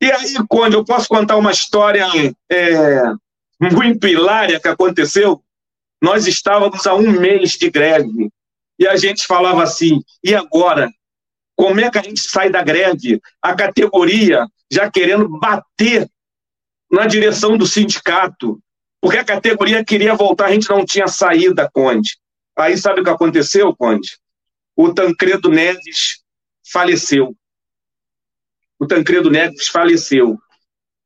[0.00, 2.06] E aí, quando eu posso contar uma história
[2.50, 3.02] é,
[3.60, 5.42] muito hilária que aconteceu,
[6.02, 8.30] nós estávamos há um mês de greve
[8.78, 10.90] e a gente falava assim: e agora?
[11.54, 13.20] Como é que a gente sai da greve?
[13.42, 16.08] A categoria já querendo bater
[16.90, 18.58] na direção do sindicato,
[19.00, 22.16] porque a categoria queria voltar, a gente não tinha saída, Conde.
[22.56, 24.16] Aí sabe o que aconteceu, Conde?
[24.74, 26.22] O Tancredo Neves
[26.70, 27.36] faleceu.
[28.78, 30.38] O Tancredo Neves faleceu.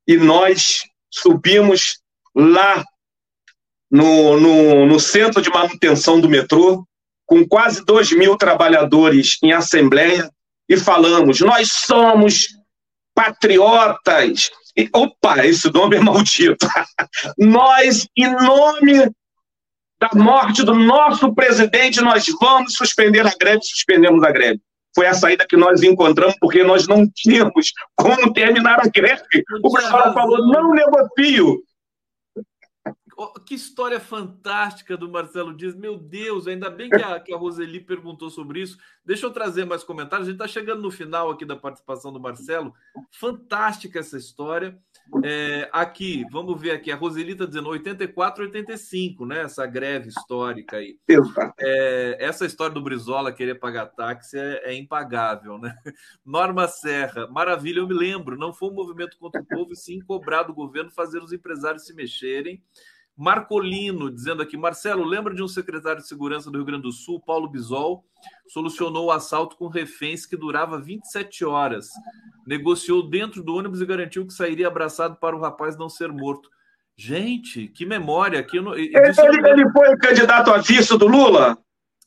[0.06, 2.00] E nós subimos
[2.34, 2.84] lá
[3.90, 6.86] no, no, no centro de manutenção do metrô,
[7.24, 10.30] com quase 2 mil trabalhadores em assembleia,
[10.68, 12.55] e falamos: nós somos
[13.16, 14.50] patriotas.
[14.92, 16.68] Opa, esse nome é maldito.
[17.38, 19.10] nós, em nome
[19.98, 24.60] da morte do nosso presidente, nós vamos suspender a greve, suspendemos a greve.
[24.94, 29.42] Foi a saída que nós encontramos, porque nós não tínhamos como terminar a greve.
[29.62, 31.62] O Bolsonaro falou: não negocio,
[33.46, 35.74] que história fantástica do Marcelo Dias.
[35.74, 38.76] Meu Deus, ainda bem que a, que a Roseli perguntou sobre isso.
[39.04, 40.28] Deixa eu trazer mais comentários.
[40.28, 42.74] A gente está chegando no final aqui da participação do Marcelo.
[43.10, 44.78] Fantástica essa história.
[45.24, 46.90] É, aqui, vamos ver aqui.
[46.90, 49.42] A Roseli está dizendo 84, 85, né?
[49.42, 50.98] Essa greve histórica aí.
[51.58, 55.74] É, essa história do Brizola querer pagar táxi é, é, impagável, né?
[56.24, 58.36] Norma Serra, maravilha, eu me lembro.
[58.36, 61.86] Não foi um movimento contra o povo, e sim cobrar do governo fazer os empresários
[61.86, 62.62] se mexerem.
[63.16, 67.18] Marcolino dizendo aqui, Marcelo, lembra de um secretário de segurança do Rio Grande do Sul,
[67.18, 68.04] Paulo Bisol,
[68.46, 71.88] solucionou o assalto com reféns que durava 27 horas.
[72.46, 76.50] Negociou dentro do ônibus e garantiu que sairia abraçado para o rapaz não ser morto.
[76.94, 78.42] Gente, que memória!
[78.42, 78.74] Que não...
[78.74, 81.56] ele, ele, foi candidato a vice do Lula?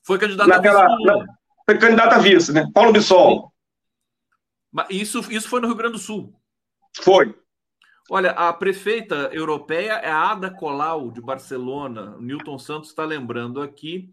[0.04, 1.26] Foi candidato Naquela, a vice do Lula.
[1.66, 2.70] Foi candidato a vice, né?
[2.74, 3.52] Paulo Bisol.
[4.90, 6.34] Isso, isso foi no Rio Grande do Sul.
[7.02, 7.36] Foi.
[8.12, 12.16] Olha, a prefeita europeia é a Ada Colau, de Barcelona.
[12.18, 14.12] O Newton Santos está lembrando aqui.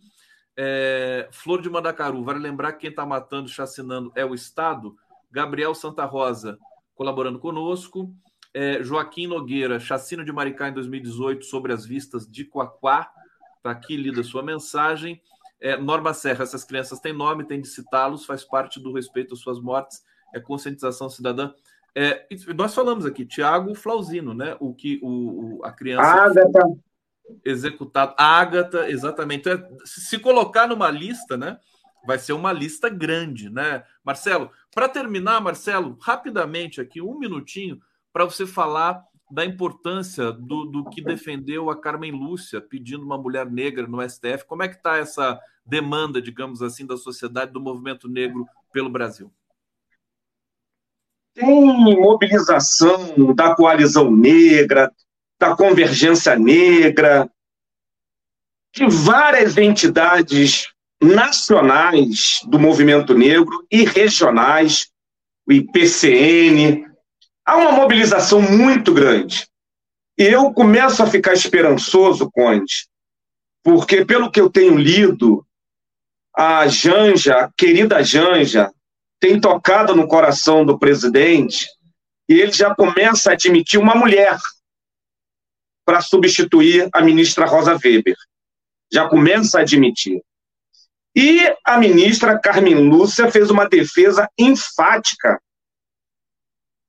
[0.54, 4.94] É, Flor de Mandacaru, vale lembrar que quem está matando, chacinando é o Estado.
[5.30, 6.58] Gabriel Santa Rosa
[6.94, 8.14] colaborando conosco.
[8.52, 13.10] É, Joaquim Nogueira, chacina de Maricá em 2018 sobre as vistas de Coaquá.
[13.56, 15.22] Está aqui lida sua mensagem.
[15.58, 19.40] É, Norma Serra, essas crianças têm nome, tem de citá-los, faz parte do respeito às
[19.40, 20.02] suas mortes,
[20.34, 21.50] é conscientização cidadã.
[21.98, 24.54] É, nós falamos aqui, Tiago Flauzino, né?
[24.60, 26.78] O que o, o a criança Ágata.
[27.42, 28.14] executado.
[28.18, 29.48] Ágata, exatamente.
[29.48, 31.58] Então, se colocar numa lista, né?
[32.06, 33.82] Vai ser uma lista grande, né?
[34.04, 37.80] Marcelo, para terminar, Marcelo, rapidamente aqui, um minutinho,
[38.12, 43.50] para você falar da importância do, do que defendeu a Carmen Lúcia pedindo uma mulher
[43.50, 44.44] negra no STF.
[44.46, 49.32] Como é que está essa demanda, digamos assim, da sociedade do movimento negro pelo Brasil?
[51.36, 51.62] Tem
[52.00, 54.90] mobilização da coalizão negra,
[55.38, 57.30] da convergência negra,
[58.74, 60.68] de várias entidades
[60.98, 64.88] nacionais do movimento negro e regionais,
[65.46, 66.86] o IPCN.
[67.44, 69.46] Há uma mobilização muito grande.
[70.18, 72.88] E eu começo a ficar esperançoso, Conde,
[73.62, 75.46] porque, pelo que eu tenho lido,
[76.34, 78.72] a Janja, a querida Janja,
[79.20, 81.66] tem tocado no coração do presidente
[82.28, 84.38] e ele já começa a admitir uma mulher
[85.84, 88.16] para substituir a ministra Rosa Weber.
[88.92, 90.20] Já começa a admitir.
[91.14, 95.40] E a ministra Carmen Lúcia fez uma defesa enfática.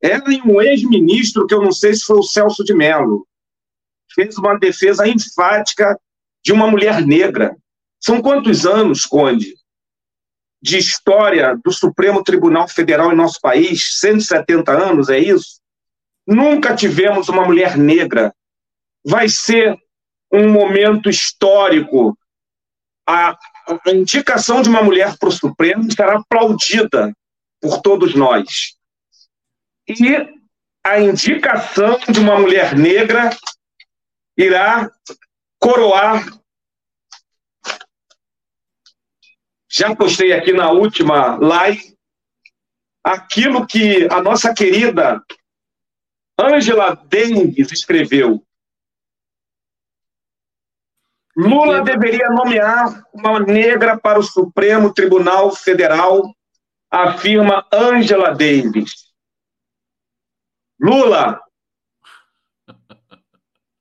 [0.01, 3.25] Ela e um ex-ministro, que eu não sei se foi o Celso de Mello,
[4.13, 5.97] fez uma defesa enfática
[6.43, 7.55] de uma mulher negra.
[7.99, 9.55] São quantos anos, Conde,
[10.67, 13.99] de história do Supremo Tribunal Federal em nosso país?
[13.99, 15.61] 170 anos, é isso?
[16.27, 18.33] Nunca tivemos uma mulher negra.
[19.05, 19.77] Vai ser
[20.31, 22.17] um momento histórico.
[23.07, 23.37] A,
[23.87, 27.13] indicação de uma mulher para o Supremo será aplaudida
[27.61, 28.75] por todos nós.
[29.87, 30.17] E
[30.85, 33.29] a indicação de uma mulher negra
[34.37, 34.91] irá
[35.59, 36.25] coroar.
[39.69, 41.97] Já postei aqui na última live
[43.03, 45.21] aquilo que a nossa querida
[46.39, 48.47] Angela Davis escreveu
[51.37, 56.23] Lula deveria nomear uma negra para o Supremo Tribunal Federal,
[56.89, 59.13] afirma Angela Davis.
[60.81, 61.39] Lula,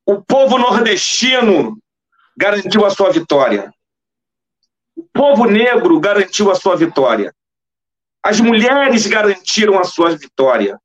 [0.04, 1.78] o povo nordestino
[2.36, 3.72] garantiu a sua vitória.
[5.16, 7.34] Povo negro garantiu a sua vitória.
[8.22, 10.78] As mulheres garantiram a sua vitória.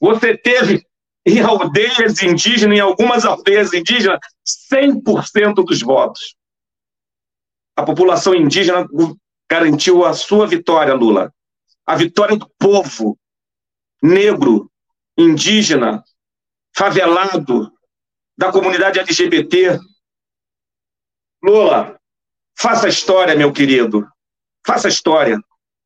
[0.00, 0.86] Você teve
[1.26, 4.18] em aldeias indígenas, em algumas aldeias indígenas,
[4.72, 6.36] 100% dos votos.
[7.76, 8.86] A população indígena
[9.50, 11.32] garantiu a sua vitória, Lula.
[11.86, 13.18] A vitória do povo
[14.02, 14.70] negro,
[15.16, 16.02] indígena,
[16.76, 17.72] favelado,
[18.36, 19.78] da comunidade LGBT.
[21.42, 21.97] Lula,
[22.60, 24.06] faça história, meu querido.
[24.66, 25.38] Faça história.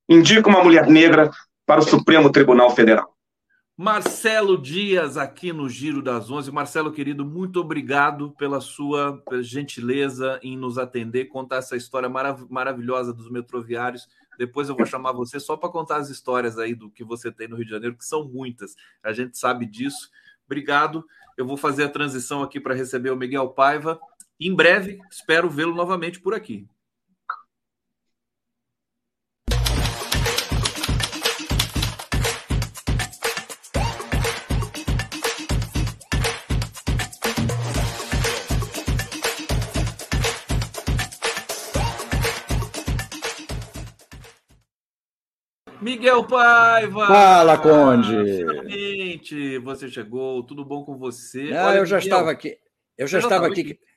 [0.09, 1.31] Indica uma mulher negra
[1.67, 3.13] para o Supremo Tribunal Federal.
[3.77, 6.53] Marcelo Dias aqui no Giro das Onze.
[6.53, 13.13] Marcelo, querido, muito obrigado pela sua gentileza em nos atender, contar essa história marav maravilhosa
[13.13, 14.07] dos metroviários.
[14.39, 17.49] Depois eu vou chamar você só para contar as histórias aí do que você tem
[17.49, 18.75] no Rio de Janeiro, que são muitas.
[19.03, 20.11] A gente sabe disso.
[20.47, 21.05] Obrigado.
[21.37, 23.99] Eu vou fazer a transição aqui para receber o Miguel Paiva.
[24.45, 26.67] Em breve, espero vê-lo novamente por aqui.
[45.81, 47.07] Miguel Paiva!
[47.07, 48.09] Fala, Conde!
[48.09, 51.53] Finalmente você chegou, tudo bom com você?
[51.55, 52.59] Ah, Olha, eu já Miguel, estava aqui.
[52.99, 53.61] Eu já estava aqui.
[53.61, 53.92] aqui.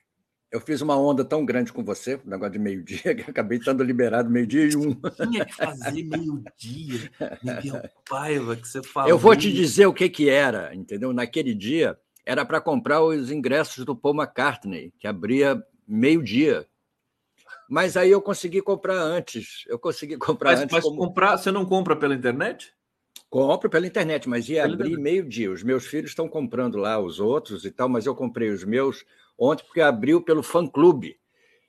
[0.50, 3.82] Eu fiz uma onda tão grande com você, um negócio de meio-dia, que acabei estando
[3.82, 4.94] liberado meio-dia e um.
[4.94, 7.10] Tinha que fazer meio-dia,
[7.42, 9.10] Miguel Paiva, que você falou.
[9.10, 11.12] Eu vou te dizer o que, que era, entendeu?
[11.12, 16.66] Naquele dia, era para comprar os ingressos do Paul McCartney, que abria meio-dia.
[17.68, 19.64] Mas aí eu consegui comprar antes.
[19.66, 20.72] Eu consegui comprar mas, antes.
[20.72, 20.96] Mas como...
[20.96, 22.72] comprar, você não compra pela internet?
[23.28, 25.50] Compro pela internet, mas ia abrir meio-dia.
[25.50, 29.04] Os meus filhos estão comprando lá os outros e tal, mas eu comprei os meus
[29.38, 31.16] ontem porque abriu pelo fã-clube.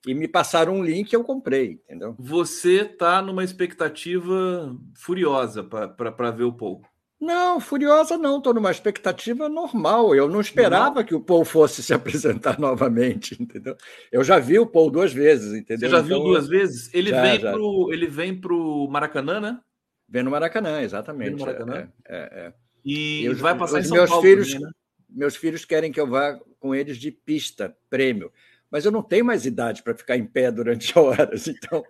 [0.05, 2.15] E me passaram um link e eu comprei, entendeu?
[2.17, 6.81] Você está numa expectativa furiosa para ver o Paul.
[7.19, 10.13] Não, Furiosa não, estou numa expectativa normal.
[10.13, 13.75] Eu não esperava que o Paul fosse se apresentar novamente, entendeu?
[14.11, 15.89] Eu já vi o Paul duas vezes, entendeu?
[15.89, 16.93] Você já então, viu duas vezes?
[16.93, 17.51] Ele já, vem já.
[17.51, 19.59] pro ele vem pro Maracanã, né?
[20.07, 21.29] Vem no Maracanã, exatamente.
[21.29, 21.89] Vem no Maracanã.
[22.07, 22.53] É, é, é.
[22.85, 24.71] E, e os, vai passar os em São meus Paulo filhos, também, né?
[25.09, 28.31] Meus filhos querem que eu vá com eles de pista, prêmio
[28.69, 31.47] mas eu não tenho mais idade para ficar em pé durante horas.
[31.47, 31.83] Então,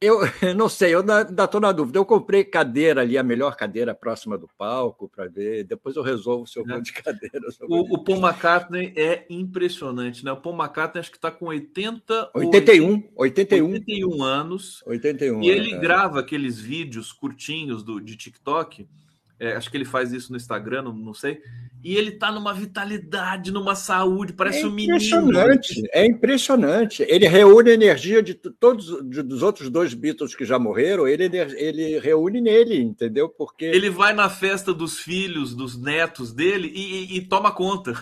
[0.00, 0.20] eu
[0.56, 1.98] não sei, eu ainda estou na dúvida.
[1.98, 5.64] Eu comprei cadeira ali, a melhor cadeira próxima do palco, para ver.
[5.64, 7.46] Depois eu resolvo se eu vou de cadeira.
[7.62, 10.32] O, o, Paul McCartney é impressionante, né?
[10.32, 13.72] O Paul McCartney acho que está com 80 81, 81.
[13.72, 14.82] 81 anos.
[14.86, 15.42] 81.
[15.42, 15.78] E ele é.
[15.78, 18.88] grava aqueles vídeos curtinhos do, de TikTok
[19.42, 21.40] É, acho que ele faz isso no Instagram, não, não sei.
[21.82, 24.94] E ele tá numa vitalidade, numa saúde, parece é um menino.
[24.94, 27.04] Impressionante, é impressionante.
[27.08, 31.24] Ele reúne a energia de todos de, dos outros dois Beatles que já morreram, ele,
[31.56, 33.28] ele reúne nele, entendeu?
[33.28, 33.64] Porque.
[33.64, 37.94] Ele vai na festa dos filhos, dos netos dele e, e, e toma conta.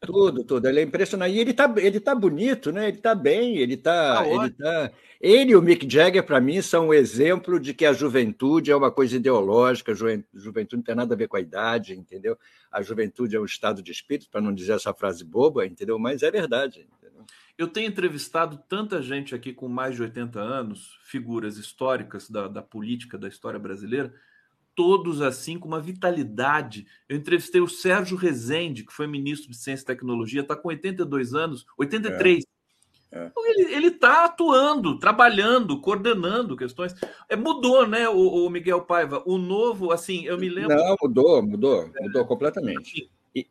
[0.00, 0.68] Tudo, tudo.
[0.68, 1.34] Ele é impressionante.
[1.34, 2.88] E ele tá, ele tá bonito, né?
[2.88, 4.20] Ele tá bem, ele tá.
[4.20, 4.92] Ah, ele, tá...
[5.20, 8.76] ele e o Mick Jagger, para mim, são um exemplo de que a juventude é
[8.76, 12.38] uma coisa ideológica, a juventude não tem nada a ver com a idade, entendeu?
[12.70, 15.98] A juventude é um estado de espírito, para não dizer essa frase boba, entendeu?
[15.98, 16.86] Mas é verdade.
[16.98, 17.24] Entendeu?
[17.58, 22.62] Eu tenho entrevistado tanta gente aqui com mais de 80 anos, figuras históricas da, da
[22.62, 24.14] política, da história brasileira,
[24.76, 26.86] todos assim, com uma vitalidade.
[27.08, 31.34] Eu entrevistei o Sérgio Rezende, que foi ministro de Ciência e Tecnologia, está com 82
[31.34, 32.44] anos, 83.
[32.44, 32.56] É.
[33.12, 33.30] É.
[33.74, 36.94] Ele está atuando, trabalhando, coordenando questões.
[37.28, 39.22] É, mudou, né, o, o, Miguel Paiva?
[39.24, 40.76] O novo, assim, eu me lembro.
[40.76, 43.08] Não, mudou, mudou, mudou completamente.
[43.34, 43.46] E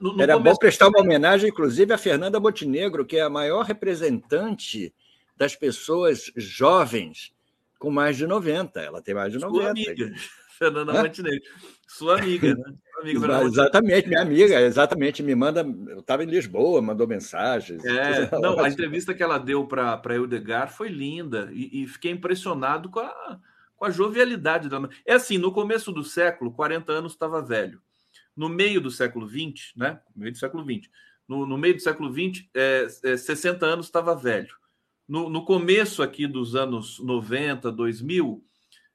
[0.00, 0.54] no, no era começo...
[0.54, 4.92] bom prestar uma homenagem, inclusive, a Fernanda Montenegro, que é a maior representante
[5.36, 7.32] das pessoas jovens
[7.78, 8.80] com mais de 90.
[8.80, 9.70] Ela tem mais de 90.
[9.70, 10.12] Amiga.
[10.58, 11.40] Fernanda Montenegro.
[11.88, 12.74] Sua amiga, né?
[12.92, 15.22] Sua amiga, exatamente, minha amiga, exatamente.
[15.22, 15.60] Me manda.
[15.88, 17.84] Eu estava em Lisboa, mandou mensagens.
[17.84, 22.88] É, não, a entrevista que ela deu para Eudegar foi linda e, e, fiquei impressionado
[22.88, 23.38] com a,
[23.76, 24.88] com a jovialidade dela.
[25.04, 27.80] É assim, no começo do século, 40 anos estava velho.
[28.36, 30.00] No meio do século 20, né?
[30.14, 30.90] No meio do século 20.
[31.28, 34.54] No, no meio do século 20, é, é, 60 anos estava velho.
[35.06, 38.42] No, no começo aqui dos anos 90, 2000,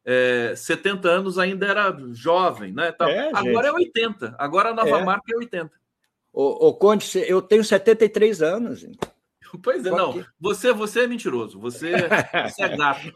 [0.06, 2.92] é, 70 anos ainda era jovem, né?
[2.92, 4.36] Tá, é, agora é 80.
[4.38, 5.04] Agora a nova é.
[5.04, 5.72] marca é 80.
[6.32, 8.86] O, o Conde, eu tenho 73 anos.
[9.64, 10.24] Pois é, não.
[10.40, 11.60] Você, você é mentiroso.
[11.60, 11.92] Você,
[12.48, 13.12] você é gato.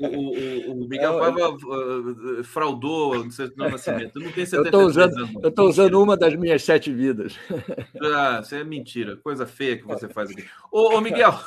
[0.00, 4.18] O, o, o Miguel Paiva uh, fraudou o seu nascimento.
[4.18, 5.34] Não tem 73 eu usando, anos.
[5.40, 7.38] Eu estou usando uma das minhas sete vidas.
[8.02, 9.18] Ah, isso é mentira.
[9.18, 10.44] Coisa feia que você faz aqui.
[10.72, 11.38] Ô, ô Miguel,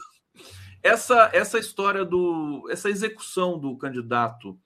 [0.82, 2.68] essa, essa história do.
[2.70, 4.58] essa execução do candidato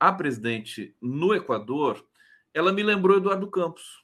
[0.00, 2.04] a presidente no Equador,
[2.54, 4.02] ela me lembrou Eduardo Campos.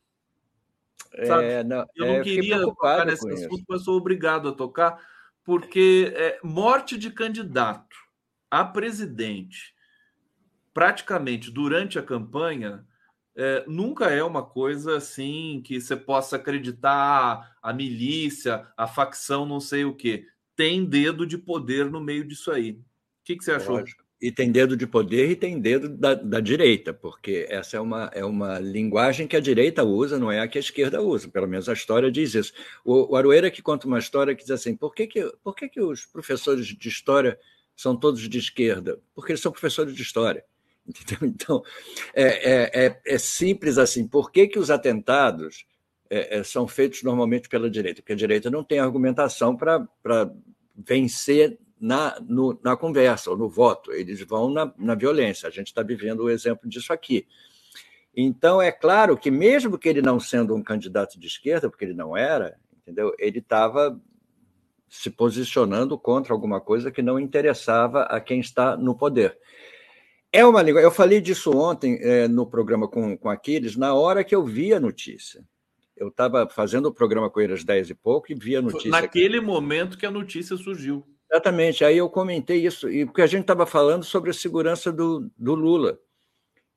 [1.14, 3.64] É, não, eu não é, queria tocar nesse assunto, isso.
[3.66, 5.00] mas sou obrigado a tocar,
[5.42, 7.96] porque é, morte de candidato
[8.50, 9.74] a presidente,
[10.74, 12.86] praticamente durante a campanha,
[13.34, 19.60] é, nunca é uma coisa assim que você possa acreditar a milícia, a facção, não
[19.60, 20.26] sei o quê.
[20.54, 22.72] Tem dedo de poder no meio disso aí.
[22.72, 22.84] O
[23.24, 23.78] que, que você achou?
[23.78, 24.05] Lógico.
[24.20, 28.10] E tem dedo de poder e tem dedo da, da, direita, porque essa é uma,
[28.14, 31.28] é uma linguagem que a direita usa, não é a que a esquerda usa.
[31.28, 32.52] Pelo menos a história diz isso.
[32.82, 35.68] O, o Aroeira que conta uma história que diz assim: por que, que, por que,
[35.68, 37.38] que os professores de história
[37.76, 38.98] são todos de esquerda?
[39.14, 40.42] Porque eles são professores de história.
[40.88, 41.28] Entendeu?
[41.28, 41.62] Então,
[42.14, 44.08] é, é, é, é simples assim.
[44.08, 45.66] Por que, que os atentados
[46.08, 48.00] é, é, são feitos normalmente pela direita?
[48.00, 49.86] Porque a direita não tem argumentação para
[50.74, 55.48] vencer na, no, na conversa ou no voto, eles vão na, na violência.
[55.48, 57.26] A gente está vivendo o exemplo disso aqui.
[58.16, 61.92] Então, é claro que, mesmo que ele não sendo um candidato de esquerda, porque ele
[61.92, 63.14] não era, entendeu?
[63.18, 64.00] ele estava
[64.88, 69.36] se posicionando contra alguma coisa que não interessava a quem está no poder.
[70.32, 70.80] É uma língua.
[70.80, 74.72] Eu falei disso ontem é, no programa com, com Aquiles, na hora que eu vi
[74.72, 75.44] a notícia.
[75.96, 78.90] Eu estava fazendo o programa com ele às 10 e pouco e vi a notícia.
[78.90, 79.46] Naquele aqui.
[79.46, 81.06] momento que a notícia surgiu.
[81.30, 81.84] Exatamente.
[81.84, 85.54] Aí eu comentei isso, e porque a gente estava falando sobre a segurança do, do
[85.54, 85.98] Lula,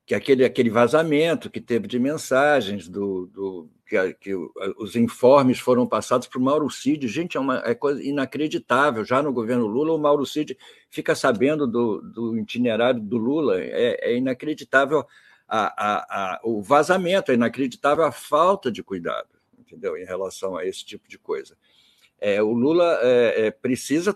[0.05, 4.35] que aquele, aquele vazamento que teve de mensagens, do, do que, que,
[4.77, 7.07] os informes foram passados para o Mauro Cid.
[7.07, 9.05] Gente, é uma é coisa inacreditável.
[9.05, 10.57] Já no governo Lula, o Mauro Cid
[10.89, 13.61] fica sabendo do, do itinerário do Lula.
[13.61, 15.05] É, é inacreditável
[15.47, 19.97] a, a, a, o vazamento, é inacreditável a falta de cuidado, entendeu?
[19.97, 21.57] Em relação a esse tipo de coisa.
[22.19, 24.15] É, o Lula é, é precisa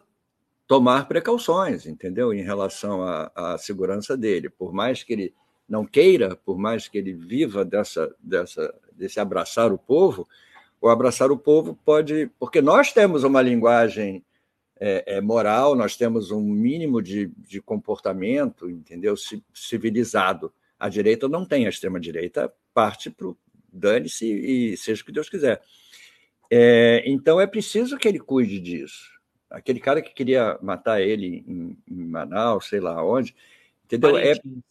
[0.74, 2.34] tomar precauções, entendeu?
[2.34, 4.50] Em relação à, à, segurança dele.
[4.50, 5.34] Por mais que ele
[5.70, 10.28] não queira, por mais que ele viva dessa, dessa, desse abraçar o povo,
[10.82, 12.28] o abraçar o povo pode.
[12.40, 14.26] Porque nós temos uma linguagem
[14.80, 19.14] é, é, moral, nós temos um mínimo de, de comportamento, entendeu?
[19.54, 20.52] Civilizado.
[20.80, 23.38] A direita não tem, a extrema-direita parte para o
[23.72, 25.62] dane-se e seja o que Deus quiser.
[26.50, 29.13] É, então é preciso que ele cuide disso
[29.54, 33.36] aquele cara que queria matar ele em, em Manaus, sei lá onde,
[33.86, 34.18] entendeu?
[34.18, 34.64] É Parintins.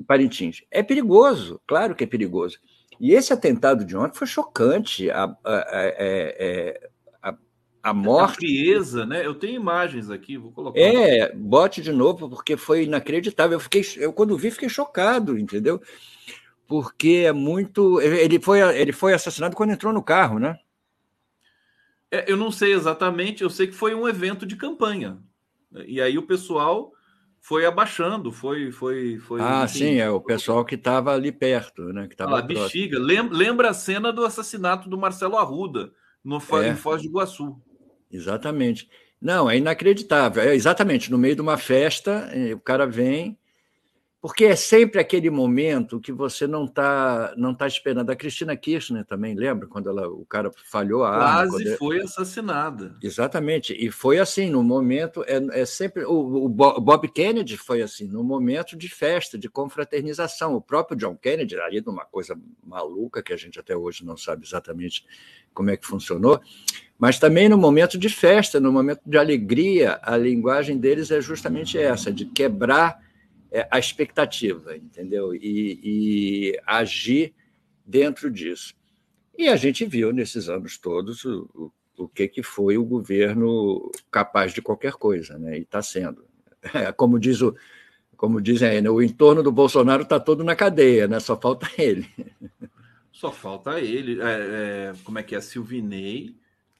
[0.00, 0.62] É Parintins.
[0.70, 2.58] É perigoso, claro que é perigoso.
[2.98, 5.10] E esse atentado de ontem foi chocante.
[5.10, 6.90] A, a, a, é,
[7.22, 7.34] a,
[7.82, 8.32] a morte.
[8.32, 9.24] A frieza, né?
[9.24, 10.80] Eu tenho imagens aqui, vou colocar.
[10.80, 13.56] É, bote de novo, porque foi inacreditável.
[13.56, 15.80] Eu fiquei, eu quando vi, fiquei chocado, entendeu?
[16.70, 18.00] porque é muito.
[18.00, 20.56] Ele foi, ele foi assassinado quando entrou no carro, né?
[22.10, 25.18] É, eu não sei exatamente, eu sei que foi um evento de campanha.
[25.86, 26.92] E aí o pessoal
[27.40, 28.70] foi abaixando, foi.
[28.70, 32.06] foi, foi ah, enfim, sim, é o pessoal que estava ali perto, né?
[32.08, 32.98] Que tava ah, bexiga.
[32.98, 35.92] Lembra a cena do assassinato do Marcelo Arruda
[36.24, 36.68] no, é.
[36.68, 37.56] em Foz do Iguaçu.
[38.10, 38.88] Exatamente.
[39.20, 40.42] Não, é inacreditável.
[40.42, 43.38] É exatamente no meio de uma festa, eh, o cara vem
[44.20, 48.10] porque é sempre aquele momento que você não está não tá esperando.
[48.10, 49.66] A Cristina Kirchner também, lembra?
[49.66, 51.50] Quando ela, o cara falhou a Quase arma.
[51.52, 52.96] Quase foi assassinada.
[53.02, 53.72] Exatamente.
[53.72, 55.24] E foi assim, no momento.
[55.26, 56.04] É, é sempre.
[56.04, 60.54] O, o, Bob Kennedy foi assim, no momento de festa, de confraternização.
[60.54, 64.44] O próprio John Kennedy, ali numa coisa maluca, que a gente até hoje não sabe
[64.44, 65.06] exatamente
[65.54, 66.40] como é que funcionou,
[66.98, 71.76] mas também no momento de festa, no momento de alegria, a linguagem deles é justamente
[71.76, 73.09] essa, de quebrar
[73.50, 75.34] é, a expectativa, entendeu?
[75.34, 77.34] E, e, agir
[77.84, 78.74] dentro disso.
[79.36, 83.90] E a gente viu nesses anos todos o, o, o que, que foi o governo
[84.10, 85.58] capaz de qualquer coisa, né?
[85.58, 86.24] E está sendo.
[86.74, 87.54] É, como diz o,
[88.16, 88.90] como dizem aí, né?
[88.90, 91.18] o entorno do Bolsonaro está todo na cadeia, né?
[91.18, 92.06] Só falta ele.
[93.10, 94.20] Só falta ele.
[94.20, 95.40] É, é, como é que é?
[95.40, 96.36] Silvinei,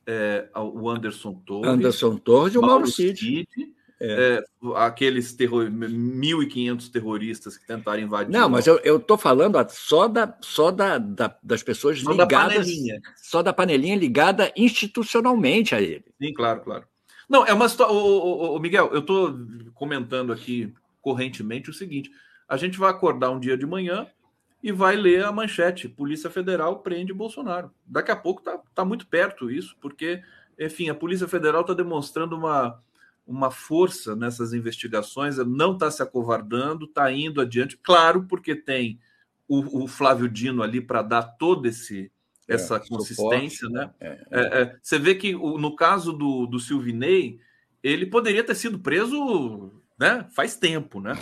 [0.06, 1.70] é, o Anderson Torres.
[1.70, 3.18] Anderson Torres e o Mauro Cid.
[3.18, 4.42] Cid é.
[4.42, 4.44] É,
[4.76, 5.66] aqueles terror...
[5.66, 8.32] 1.500 terroristas que tentaram invadir.
[8.32, 12.30] Não, mas eu estou falando só, da, só da, da das pessoas só ligadas.
[12.30, 13.00] Da panelinha.
[13.16, 16.04] Só da panelinha ligada institucionalmente a ele.
[16.20, 16.84] Sim, claro, claro.
[17.28, 17.96] Não, é uma situação.
[17.96, 19.38] Ô, Miguel, eu estou
[19.74, 22.10] comentando aqui correntemente o seguinte:
[22.48, 24.06] a gente vai acordar um dia de manhã
[24.62, 27.70] e vai ler a manchete: Polícia Federal prende Bolsonaro.
[27.86, 30.22] Daqui a pouco está tá muito perto isso, porque,
[30.58, 32.82] enfim, a Polícia Federal está demonstrando uma
[33.30, 38.98] uma força nessas investigações, não está se acovardando, está indo adiante, claro, porque tem
[39.46, 42.10] o, o Flávio Dino ali para dar todo esse
[42.48, 43.94] é, essa é, consistência, suporte, né?
[44.00, 44.76] É, é, é.
[44.82, 47.38] você vê que no caso do, do Silvinei,
[47.82, 51.16] ele poderia ter sido preso né, faz tempo, né?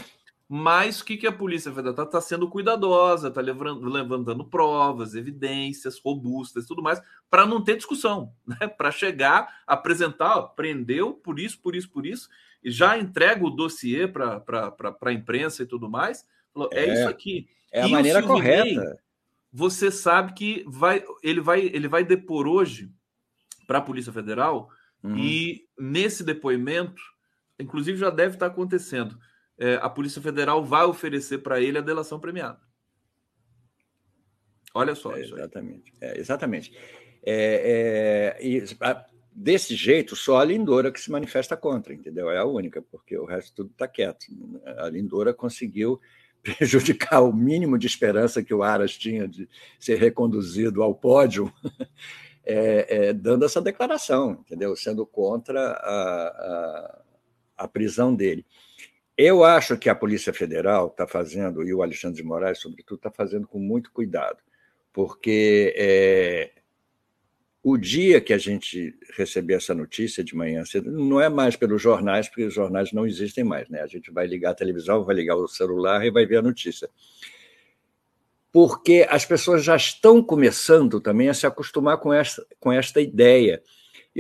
[0.49, 6.01] Mas o que, que a Polícia Federal está tá sendo cuidadosa, está levantando provas, evidências
[6.03, 8.66] robustas tudo mais, para não ter discussão, né?
[8.66, 12.31] para chegar, apresentar, ó, prendeu por isso, por isso, por isso,
[12.65, 14.43] e já entrega o dossiê para
[15.03, 16.27] a imprensa e tudo mais.
[16.55, 17.47] Falou, é, é isso aqui.
[17.70, 18.99] É a e maneira correta.
[19.53, 22.91] Você sabe que vai, ele, vai, ele vai depor hoje
[23.66, 24.70] para a Polícia Federal,
[25.03, 25.15] uhum.
[25.19, 27.03] e nesse depoimento,
[27.59, 29.19] inclusive já deve estar acontecendo
[29.59, 32.60] é, a Polícia Federal vai oferecer para ele a delação premiada.
[34.72, 35.16] Olha só.
[35.16, 35.94] É, exatamente.
[36.01, 36.72] É, exatamente.
[37.24, 42.30] É, e, a, desse jeito, só a Lindora que se manifesta contra, entendeu?
[42.30, 44.26] É a única, porque o resto tudo está quieto.
[44.78, 46.01] A Lindora conseguiu
[46.43, 49.48] prejudicar o mínimo de esperança que o Aras tinha de
[49.78, 51.52] ser reconduzido ao pódio,
[52.44, 54.74] é, é, dando essa declaração, entendeu?
[54.76, 57.02] Sendo contra a, a,
[57.59, 58.47] a prisão dele.
[59.20, 63.11] Eu acho que a Polícia Federal está fazendo, e o Alexandre de Moraes, sobretudo, está
[63.11, 64.39] fazendo com muito cuidado,
[64.93, 66.53] porque é,
[67.61, 71.82] o dia que a gente receber essa notícia de manhã cedo, não é mais pelos
[71.82, 73.81] jornais, porque os jornais não existem mais, né?
[73.82, 76.89] A gente vai ligar a televisão, vai ligar o celular e vai ver a notícia.
[78.53, 83.61] Porque as pessoas já estão começando também a se acostumar com esta, com esta ideia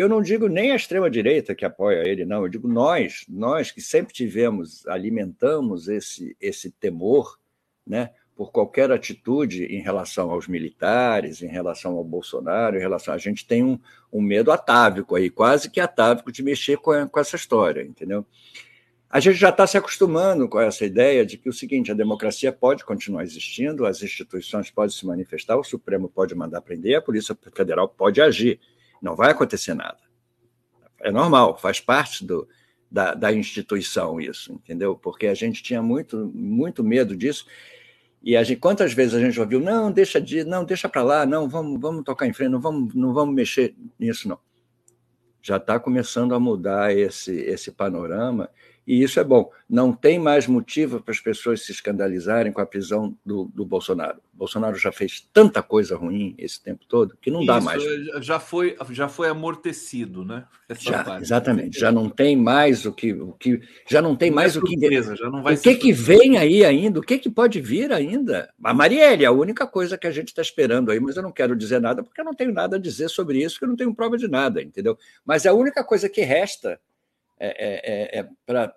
[0.00, 2.42] eu não digo nem a extrema-direita que apoia ele, não.
[2.42, 7.38] Eu digo nós, nós que sempre tivemos, alimentamos esse, esse temor
[7.86, 13.12] né, por qualquer atitude em relação aos militares, em relação ao Bolsonaro, em relação.
[13.12, 13.78] A gente tem um,
[14.12, 18.24] um medo atávico aí, quase que atávico de mexer com, com essa história, entendeu?
[19.10, 22.52] A gente já está se acostumando com essa ideia de que o seguinte: a democracia
[22.52, 27.36] pode continuar existindo, as instituições podem se manifestar, o Supremo pode mandar prender, a Polícia
[27.54, 28.60] Federal pode agir.
[29.00, 29.98] Não vai acontecer nada.
[31.00, 32.48] É normal, faz parte do,
[32.90, 34.96] da, da instituição isso, entendeu?
[34.96, 37.46] Porque a gente tinha muito, muito medo disso.
[38.22, 41.24] E a gente, quantas vezes a gente ouviu, não, deixa de, não, deixa para lá,
[41.24, 44.38] não, vamos, vamos tocar em frente, não vamos, não vamos mexer nisso, não.
[45.40, 48.50] Já está começando a mudar esse, esse panorama
[48.88, 49.50] e isso é bom.
[49.68, 54.16] Não tem mais motivo para as pessoas se escandalizarem com a prisão do, do Bolsonaro.
[54.34, 57.82] O Bolsonaro já fez tanta coisa ruim esse tempo todo que não isso, dá mais.
[58.22, 60.46] Já foi, já foi amortecido, né?
[60.78, 61.78] já, exatamente.
[61.78, 64.62] Já não tem mais o que, o que já não tem não mais é o
[64.62, 65.02] que.
[65.02, 66.98] Já não vai o que, que vem aí ainda?
[66.98, 68.48] O que, que pode vir ainda?
[68.64, 71.54] A Marielle, a única coisa que a gente está esperando aí, mas eu não quero
[71.54, 73.94] dizer nada porque eu não tenho nada a dizer sobre isso, porque eu não tenho
[73.94, 74.96] prova de nada, entendeu?
[75.26, 76.80] Mas é a única coisa que resta
[77.40, 78.28] é, é, é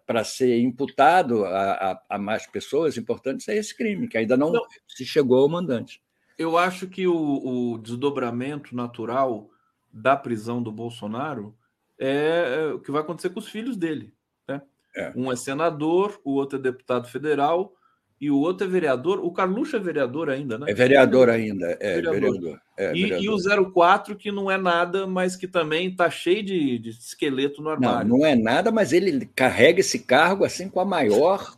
[0.06, 4.52] para ser imputado a, a, a, mais pessoas importantes é esse crime, que ainda não,
[4.52, 4.62] não.
[4.88, 6.02] se chegou ao mandante.
[6.38, 9.50] Eu acho que o, o, desdobramento natural
[9.92, 11.56] da prisão do Bolsonaro
[12.00, 14.14] é, é o que vai acontecer com os filhos dele.
[14.48, 14.62] Né?
[14.96, 15.14] É.
[15.16, 17.74] Um é senador, o outro é deputado federal,
[18.22, 19.20] e o outro é vereador.
[19.26, 20.68] O Carluxo é vereador ainda, né?
[20.70, 22.22] É vereador ainda, é vereador.
[22.22, 22.62] vereador.
[22.78, 23.24] É, e, vereador.
[23.24, 27.64] e, o 04, que não é nada, mas que também está cheio de, de, esqueleto
[27.64, 28.08] no armário.
[28.08, 31.58] Não, não é nada, mas ele carrega esse cargo assim com a maior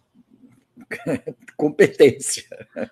[1.58, 2.46] competência.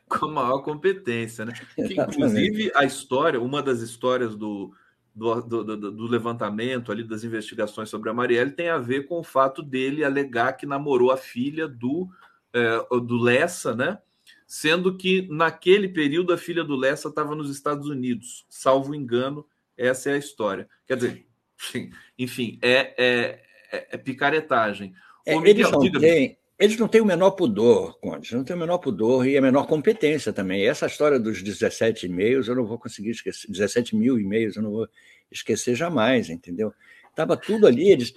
[0.09, 1.53] Com a maior competência, né?
[1.73, 4.73] Que, inclusive, a história, uma das histórias do,
[5.15, 9.23] do, do, do, levantamento ali das investigações sobre a Marielle tem a ver com o
[9.23, 12.09] fato dele alegar que namorou a filha do
[12.53, 13.97] é, do Lessa, né?
[14.45, 19.45] Sendo que naquele período a filha do Lessa estava nos Estados Unidos, salvo engano,
[19.77, 20.67] essa é a história.
[20.85, 21.25] Quer dizer,
[22.17, 24.93] enfim, é, é, é, é picaretagem.
[25.25, 28.59] É, Miguel, eles, não têm, eles não têm o menor pudor, Conde, não têm o
[28.59, 30.65] menor pudor e a menor competência também.
[30.65, 34.71] Essa história dos 17 e-mails eu não vou conseguir esquecer, 17 mil e-mails eu não
[34.71, 34.87] vou
[35.31, 36.73] esquecer jamais, entendeu?
[37.09, 38.13] Estava tudo ali, eles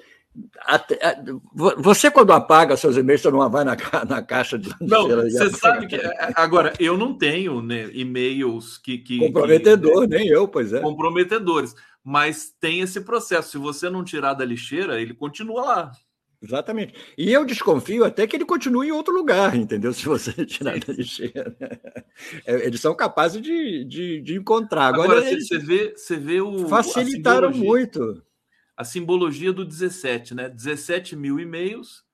[1.77, 3.77] você, quando apaga seus e-mails, você não vai na,
[4.09, 4.69] na caixa de.
[4.81, 5.95] Não, você sabe que.
[5.95, 8.99] É, é, agora, eu não tenho né, e-mails que.
[8.99, 10.81] que Comprometedor, que, nem eu, pois é.
[10.81, 11.75] Comprometedores.
[12.03, 13.53] Mas tem esse processo.
[13.53, 15.93] Se você não tirar da lixeira, ele continua lá.
[16.43, 16.95] Exatamente.
[17.17, 19.95] E eu desconfio até que ele continue em outro lugar, entendeu?
[19.95, 21.57] Se você tirar da lixeira.
[22.45, 24.89] É, eles são capazes de, de, de encontrar.
[24.89, 26.67] Agora, Agora eles você, vê, você vê o.
[26.69, 28.23] Facilitaram muito
[28.77, 30.49] a simbologia do 17, né?
[30.49, 32.05] 17 mil e-mails,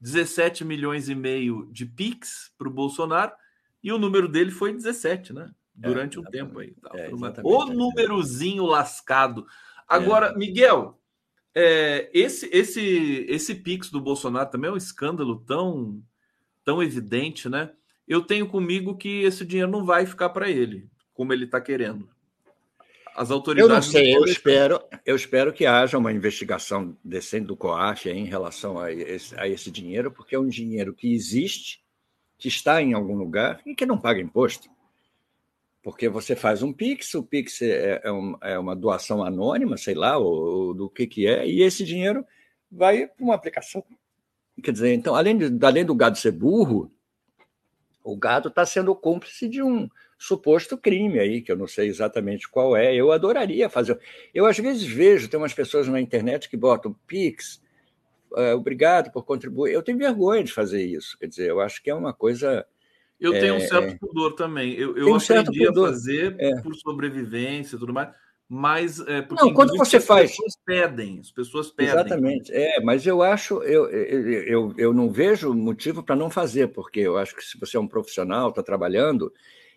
[0.00, 3.32] 17 milhões e meio de Pix para o Bolsonaro,
[3.82, 5.50] e o número dele foi 17, né?
[5.74, 6.74] Durante é, um tempo aí.
[6.74, 6.90] Tá?
[6.94, 7.10] É,
[7.42, 9.46] o númerozinho lascado.
[9.88, 10.36] Agora, é.
[10.36, 11.00] Miguel,
[11.54, 16.02] é, esse, esse, esse Pix do Bolsonaro também é um escândalo tão,
[16.64, 17.72] tão evidente, né?
[18.06, 22.11] Eu tenho comigo que esse dinheiro não vai ficar para ele, como ele está querendo
[23.14, 23.70] as autoridades.
[23.70, 28.24] Eu não sei, eu espero, eu espero que haja uma investigação decente do COAF em
[28.24, 31.82] relação a esse, a esse dinheiro, porque é um dinheiro que existe,
[32.38, 34.68] que está em algum lugar e que não paga imposto.
[35.82, 39.94] Porque você faz um Pix, o Pix é, é, um, é uma doação anônima, sei
[39.94, 42.24] lá, ou, ou, do que, que é, e esse dinheiro
[42.70, 43.84] vai para uma aplicação.
[44.62, 46.92] Quer dizer, então, além, de, além do gado ser burro,
[48.04, 49.88] o gado está sendo cúmplice de um,
[50.22, 52.94] suposto crime aí, que eu não sei exatamente qual é.
[52.94, 53.98] Eu adoraria fazer.
[54.32, 57.60] Eu, às vezes, vejo, tem umas pessoas na internet que botam Pix,
[58.30, 59.72] uh, obrigado por contribuir.
[59.72, 61.18] Eu tenho vergonha de fazer isso.
[61.18, 62.64] Quer dizer, eu acho que é uma coisa.
[63.18, 63.98] Eu tenho é, um certo é...
[63.98, 64.74] pudor também.
[64.74, 66.60] Eu, eu aprendi a fazer é.
[66.60, 68.10] por sobrevivência e tudo mais
[68.54, 71.94] mas é, porque não, quando você as faz pessoas pedem, as pessoas pedem.
[71.94, 72.52] Exatamente.
[72.52, 77.00] É, mas eu acho, eu, eu, eu, eu não vejo motivo para não fazer, porque
[77.00, 79.32] eu acho que se você é um profissional, está trabalhando,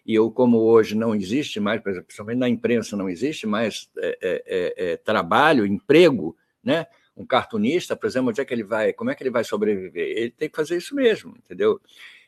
[0.06, 4.44] e eu, como hoje não existe mais, principalmente na imprensa não existe mais é, é,
[4.45, 6.86] é, é, trabalho, emprego, né?
[7.18, 10.18] Um cartunista, por exemplo, onde é que ele vai, como é que ele vai sobreviver?
[10.18, 11.80] Ele tem que fazer isso mesmo, entendeu?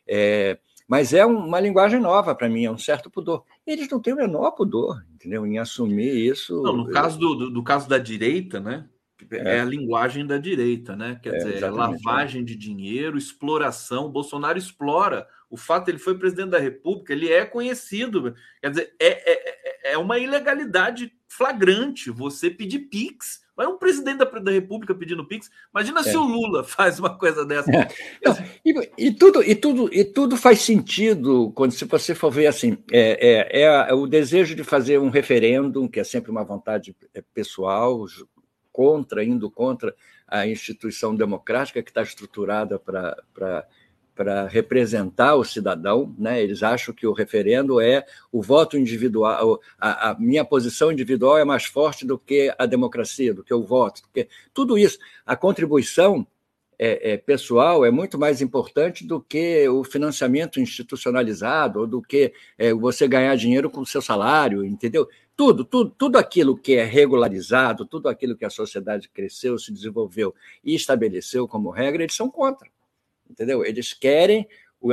[0.08, 3.44] É, mas é uma linguagem nova para mim, é um certo pudor.
[3.66, 5.46] Eles não têm o menor pudor, entendeu?
[5.46, 6.64] Em assumir isso.
[6.64, 8.88] Não, no caso do, do, do caso da direita, né?
[9.32, 9.58] É.
[9.58, 9.60] é.
[9.62, 11.20] a linguagem da direita, né?
[11.22, 11.70] Quer é, dizer, é.
[11.70, 14.06] lavagem de dinheiro, exploração.
[14.06, 15.28] O Bolsonaro explora.
[15.50, 18.36] O fato de ele foi presidente da República, ele é conhecido.
[18.62, 23.46] Quer dizer, é, é, é, é uma ilegalidade flagrante você pedir Pix.
[23.60, 25.50] É um presidente da, da República pedindo Pix.
[25.74, 27.72] Imagina se o Lula faz uma coisa dessa.
[27.72, 28.34] Não,
[28.64, 32.78] e, e, tudo, e, tudo, e tudo faz sentido quando se você for ver assim.
[32.92, 36.96] É, é, o desejo de fazer um referêndum, que é sempre uma vontade
[37.34, 38.06] pessoal,
[38.78, 39.96] contra, indo contra
[40.28, 46.44] a instituição democrática que está estruturada para representar o cidadão, né?
[46.44, 51.44] Eles acham que o referendo é o voto individual, a, a, minha posição individual é
[51.44, 56.28] mais forte do que a democracia, do que o voto, porque tudo isso, a contribuição
[56.80, 62.34] é, é, pessoal é muito mais importante do que o financiamento institucionalizado ou do que
[62.58, 65.08] é, você ganhar dinheiro com o seu salário, entendeu?
[65.38, 70.34] tudo, tudo, tudo aquilo que é regularizado, tudo aquilo que a sociedade cresceu, se desenvolveu
[70.64, 72.68] e estabeleceu como regra, eles são contra.
[73.30, 73.64] Entendeu?
[73.64, 74.48] Eles querem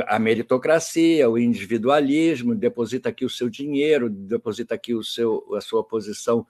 [0.07, 5.83] a meritocracia, o individualismo, deposita aqui o seu dinheiro, deposita aqui o seu, a sua
[5.83, 6.45] posição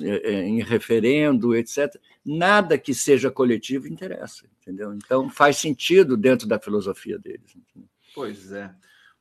[0.00, 1.94] em referendo, etc.
[2.24, 4.94] Nada que seja coletivo interessa, entendeu?
[4.94, 7.56] Então faz sentido dentro da filosofia deles.
[7.56, 7.88] Entendeu?
[8.14, 8.70] Pois é.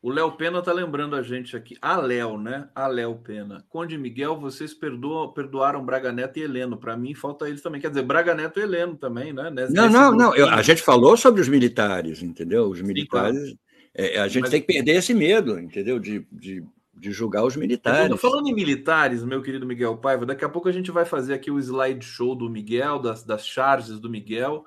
[0.02, 1.78] O Léo Pena está lembrando a gente aqui.
[1.80, 2.68] A Léo, né?
[2.74, 3.64] A Léo Pena.
[3.70, 6.76] Conde Miguel, vocês perdoam, perdoaram Braga Neto e Heleno.
[6.76, 7.80] Para mim, falta eles também.
[7.80, 9.52] Quer dizer, Braga Neto e Heleno também, né?
[9.52, 10.36] Nesse, não, não, não.
[10.36, 12.68] Eu, a gente falou sobre os militares, entendeu?
[12.68, 13.38] Os militares.
[13.38, 13.58] Sim,
[13.94, 14.12] claro.
[14.16, 14.50] é, a gente Mas...
[14.50, 16.00] tem que perder esse medo, entendeu?
[16.00, 16.64] De, de,
[17.02, 18.22] de julgar os militares.
[18.22, 21.50] Falando em militares, meu querido Miguel Paiva, daqui a pouco a gente vai fazer aqui
[21.50, 24.66] o slideshow do Miguel, das, das charges do Miguel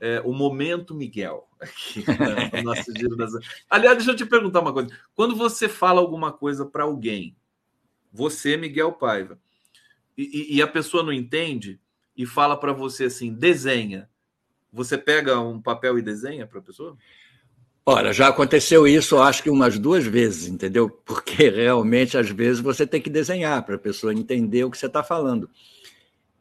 [0.00, 2.04] é, o momento Miguel aqui
[2.52, 3.32] no nosso giro das.
[3.70, 4.90] Aliás, deixa eu te perguntar uma coisa.
[5.14, 7.36] Quando você fala alguma coisa para alguém,
[8.12, 9.38] você, Miguel Paiva,
[10.18, 11.78] e, e, a pessoa não entende
[12.16, 14.08] e fala para você assim, desenha.
[14.72, 16.96] Você pega um papel e desenha para a pessoa?
[17.88, 20.90] Olha, já aconteceu isso, acho que umas duas vezes, entendeu?
[20.90, 24.86] Porque realmente, às vezes, você tem que desenhar para a pessoa entender o que você
[24.86, 25.48] está falando.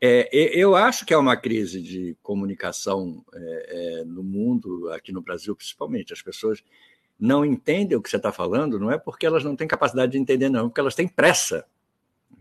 [0.02, 5.22] É, eu acho que é uma crise de comunicação é, é, no mundo, aqui no
[5.22, 6.14] Brasil principalmente.
[6.14, 6.64] As pessoas
[7.20, 10.18] não entendem o que você está falando, não é porque elas não têm capacidade de
[10.18, 11.64] entender, não, é porque elas têm pressa.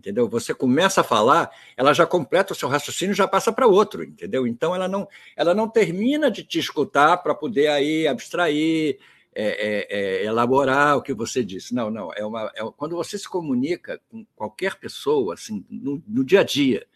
[0.05, 0.29] Entendeu?
[0.29, 4.47] Você começa a falar, ela já completa o seu raciocínio já passa para outro, entendeu?
[4.47, 8.99] Então ela não, ela não termina de te escutar para poder aí abstrair,
[9.35, 11.75] é, é, é, elaborar o que você disse.
[11.75, 12.13] Não, não.
[12.15, 16.45] É uma, é, quando você se comunica com qualquer pessoa, assim, no, no dia a
[16.45, 16.87] dia,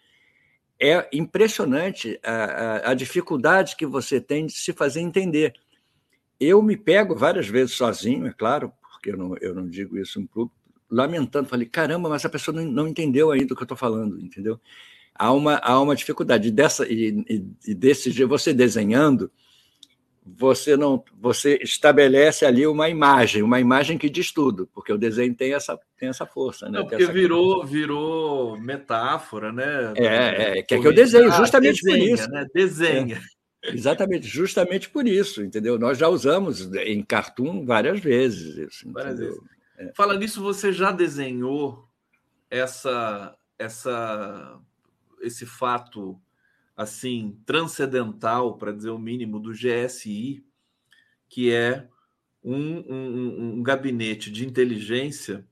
[0.78, 5.55] é impressionante a, a, a, dificuldade que você tem de se fazer entender.
[6.39, 10.20] Eu me pego várias vezes sozinho, é claro, porque eu não, eu não digo isso
[10.20, 10.57] em público,
[10.90, 14.20] lamentando, falei, caramba, mas a pessoa não, não entendeu ainda o que eu estou falando,
[14.20, 14.60] entendeu?
[15.15, 16.51] Há uma, há uma dificuldade.
[16.51, 19.31] Dessa, e, e, e desse jeito, você desenhando,
[20.36, 25.35] você não você estabelece ali uma imagem, uma imagem que diz tudo, porque o desenho
[25.35, 26.78] tem essa, tem essa força, né?
[26.78, 29.94] Não, porque virou, virou metáfora, né?
[29.97, 32.31] É, é que é que eu desenho justamente desenha, por isso.
[32.31, 32.47] Né?
[32.55, 33.20] Desenha.
[33.65, 35.78] É, exatamente, justamente por isso, entendeu?
[35.78, 38.90] Nós já usamos em cartoon várias vezes isso.
[38.93, 39.39] Várias vezes.
[39.78, 39.92] É.
[39.94, 41.88] Fala nisso, você já desenhou
[42.50, 44.60] essa, essa,
[45.20, 46.20] esse fato
[46.76, 50.44] assim transcendental, para dizer o mínimo, do GSI,
[51.28, 51.86] que é
[52.42, 55.46] um, um, um, gabinete de inteligência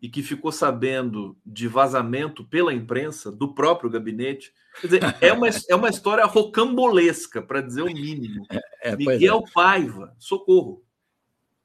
[0.00, 4.52] e que ficou sabendo de vazamento pela imprensa do próprio gabinete.
[4.80, 8.46] Quer dizer, é uma, é uma história rocambolesca, para dizer o mínimo.
[8.50, 9.50] É, é, Miguel é.
[9.52, 10.83] Paiva, socorro.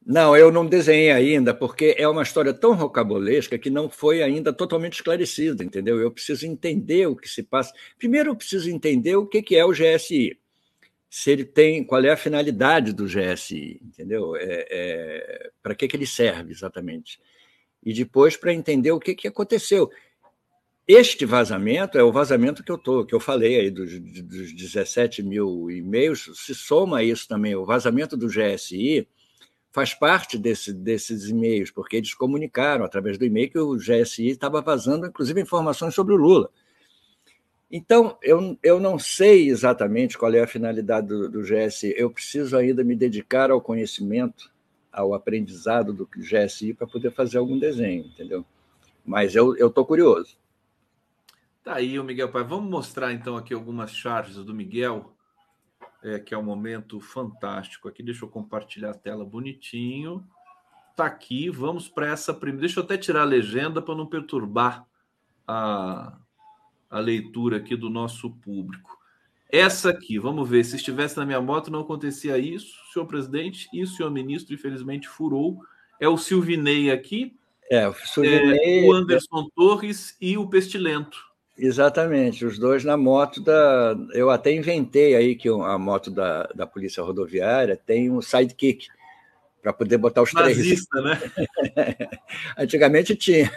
[0.05, 4.51] Não, eu não desenhei ainda, porque é uma história tão rocabolesca que não foi ainda
[4.51, 5.99] totalmente esclarecida, entendeu?
[5.99, 7.73] Eu preciso entender o que se passa.
[7.97, 10.39] Primeiro, eu preciso entender o que é o GSI,
[11.09, 14.35] se ele tem, qual é a finalidade do GSI, entendeu?
[14.35, 17.19] É, é, para que, que ele serve exatamente?
[17.83, 19.89] E depois para entender o que, que aconteceu.
[20.87, 25.21] Este vazamento é o vazamento que eu tô, que eu falei aí dos, dos 17
[25.23, 29.07] mil e-mails, se soma isso também o vazamento do GSI
[29.71, 34.61] faz parte desse, desses e-mails, porque eles comunicaram através do e-mail que o GSI estava
[34.61, 36.49] vazando, inclusive, informações sobre o Lula.
[37.71, 41.93] Então, eu, eu não sei exatamente qual é a finalidade do, do GSI.
[41.95, 44.51] Eu preciso ainda me dedicar ao conhecimento,
[44.91, 48.43] ao aprendizado do GSI para poder fazer algum desenho, entendeu?
[49.05, 50.35] Mas eu estou curioso.
[51.63, 52.43] Tá aí o Miguel Pai.
[52.43, 55.13] Vamos mostrar então aqui algumas charges do Miguel
[56.03, 58.01] é, que é um momento fantástico aqui.
[58.03, 60.25] Deixa eu compartilhar a tela bonitinho.
[60.95, 62.61] Tá aqui, vamos para essa primeira.
[62.61, 64.85] Deixa eu até tirar a legenda para não perturbar
[65.47, 66.17] a,
[66.89, 68.97] a leitura aqui do nosso público.
[69.51, 73.81] Essa aqui, vamos ver, se estivesse na minha moto não acontecia isso, senhor presidente, e
[73.81, 75.59] o senhor ministro, infelizmente, furou.
[75.99, 77.35] É o Silvinei aqui,
[77.69, 81.28] é, o, Silvinei, é, o Anderson Torres e o Pestilento.
[81.61, 83.93] Exatamente, os dois na moto da.
[84.13, 88.87] Eu até inventei aí que a moto da, da Polícia Rodoviária tem um sidekick
[89.61, 91.11] para poder botar os nazista, três.
[91.13, 91.95] Nazista, né?
[92.57, 93.51] Antigamente tinha.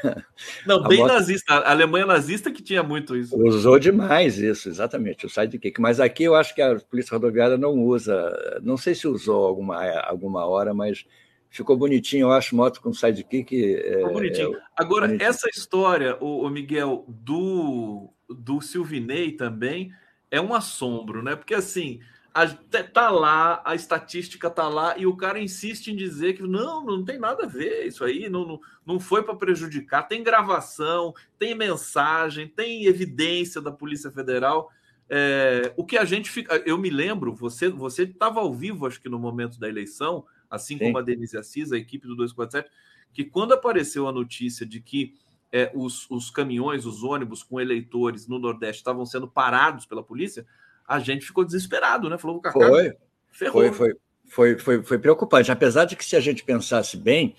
[0.66, 1.12] Não, bem moto...
[1.12, 1.54] nazista.
[1.54, 3.36] A Alemanha nazista que tinha muito isso.
[3.38, 5.80] Usou demais isso, exatamente, o sidekick.
[5.80, 8.60] Mas aqui eu acho que a Polícia Rodoviária não usa.
[8.62, 11.06] Não sei se usou alguma, alguma hora, mas
[11.52, 13.54] ficou bonitinho, eu acho, moto com sidekick.
[13.54, 14.56] É, ficou bonitinho.
[14.56, 15.28] É, Agora, bonitinho.
[15.28, 19.92] essa história, o, o, Miguel, do, do Silvinei também
[20.30, 21.36] é um assombro, né?
[21.36, 22.00] Porque assim,
[22.32, 26.82] a, tá lá, a estatística tá lá, e o cara insiste em dizer que não,
[26.84, 30.08] não tem nada a ver isso aí, não, não, não foi para prejudicar.
[30.08, 34.70] Tem gravação, tem mensagem, tem evidência da Polícia Federal.
[35.06, 36.56] É, o que a gente fica.
[36.64, 40.76] Eu me lembro, você você estava ao vivo, acho que no momento da eleição assim
[40.76, 40.84] Sim.
[40.84, 42.70] como a Denise Assis, a equipe do 247,
[43.12, 45.14] que quando apareceu a notícia de que
[45.50, 50.46] é, os, os caminhões, os ônibus com eleitores no Nordeste estavam sendo parados pela polícia,
[50.86, 52.18] a gente ficou desesperado, né?
[52.18, 52.92] Falou, Cacá, foi,
[53.30, 53.62] ferrou.
[53.62, 53.96] Foi, foi,
[54.26, 55.50] foi, foi, foi preocupante.
[55.50, 57.34] Apesar de que, se a gente pensasse bem,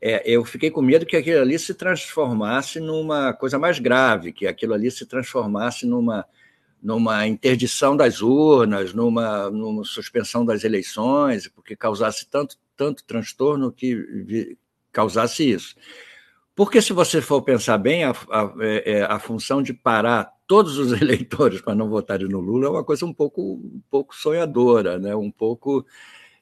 [0.00, 4.46] é, eu fiquei com medo que aquilo ali se transformasse numa coisa mais grave, que
[4.46, 6.26] aquilo ali se transformasse numa,
[6.82, 14.56] numa interdição das urnas, numa, numa suspensão das eleições, porque causasse tanto, tanto transtorno que
[14.90, 15.76] causasse isso.
[16.54, 20.76] Porque, se você for pensar bem, a, a, é, é, a função de parar todos
[20.76, 24.98] os eleitores para não votarem no Lula é uma coisa um pouco, um pouco sonhadora,
[24.98, 25.14] né?
[25.14, 25.86] um pouco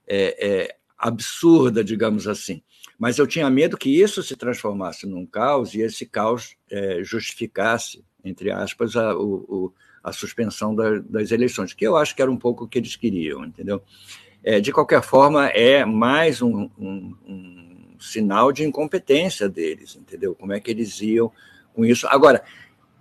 [0.06, 2.62] é, é, absurda, digamos assim.
[2.98, 8.04] Mas eu tinha medo que isso se transformasse num caos e esse caos é, justificasse,
[8.24, 9.72] entre aspas, a, o,
[10.02, 12.96] a suspensão da, das eleições, que eu acho que era um pouco o que eles
[12.96, 13.82] queriam, entendeu?
[14.42, 20.34] É, de qualquer forma, é mais um, um, um, sinal de incompetência deles, entendeu?
[20.34, 21.30] Como é que eles iam
[21.74, 22.06] com isso?
[22.08, 22.42] Agora,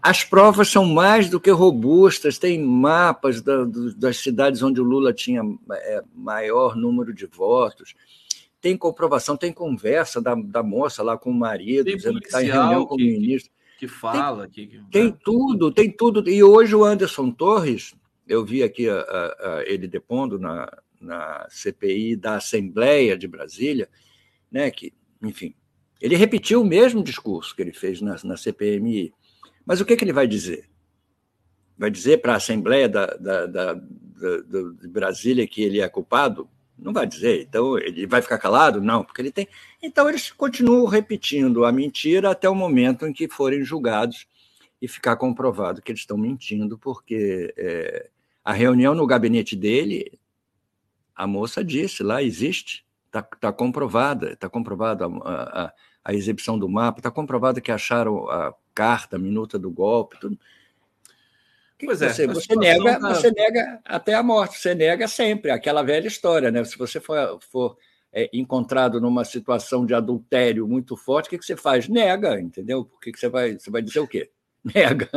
[0.01, 4.83] as provas são mais do que robustas, tem mapas da, do, das cidades onde o
[4.83, 7.95] Lula tinha é, maior número de votos
[8.61, 12.43] tem comprovação, tem conversa da, da moça lá com o marido, tem dizendo que está
[12.43, 13.51] em reunião com o ministro.
[13.79, 14.49] Que fala.
[14.49, 15.17] Tem, que, tem né?
[15.23, 16.29] tudo, tem tudo.
[16.29, 17.95] E hoje o Anderson Torres,
[18.27, 20.69] eu vi aqui a, a, a ele depondo na,
[20.99, 23.87] na CPI da Assembleia de Brasília,
[24.51, 24.93] né, que,
[25.23, 25.55] enfim,
[26.01, 29.13] ele repetiu o mesmo discurso que ele fez na, na CPMI.
[29.65, 30.69] Mas o que, que ele vai dizer?
[31.77, 33.81] Vai dizer para a Assembleia da, da, da, da,
[34.77, 36.49] de Brasília que ele é culpado?
[36.81, 37.41] Não vai dizer.
[37.41, 38.81] Então, ele vai ficar calado?
[38.81, 39.47] Não, porque ele tem.
[39.81, 44.25] Então, eles continuam repetindo a mentira até o momento em que forem julgados
[44.81, 48.09] e ficar comprovado que eles estão mentindo, porque é,
[48.43, 50.19] a reunião no gabinete dele,
[51.15, 55.73] a moça disse lá, existe, está tá comprovada, está comprovada a, a,
[56.05, 60.39] a, exibição do mapa, está comprovado que acharam a carta, a minuta do golpe, tudo.
[61.79, 63.15] Que pois é, você, você nega, tá...
[63.15, 66.61] você nega até a morte, você nega sempre, aquela velha história, né?
[66.65, 67.77] Se você for, for
[68.11, 71.87] é, encontrado numa situação de adultério muito forte, o que, que você faz?
[71.87, 72.83] Nega, entendeu?
[72.83, 74.29] Porque que você vai, você vai dizer o quê?
[74.75, 75.09] Nega.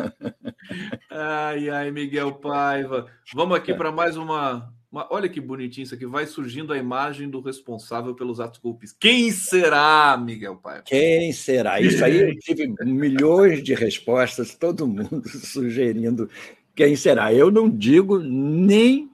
[1.11, 3.07] Ai, ai, Miguel Paiva.
[3.35, 3.75] Vamos aqui é.
[3.75, 6.05] para mais uma, Olha que bonitinho isso aqui.
[6.05, 8.99] Vai surgindo a imagem do responsável pelos atos golpistas.
[9.01, 10.83] Quem será, Miguel Paiva?
[10.83, 11.81] Quem será?
[11.81, 16.29] Isso aí eu tive milhões de respostas, todo mundo sugerindo
[16.75, 17.33] quem será.
[17.33, 19.11] Eu não digo nem,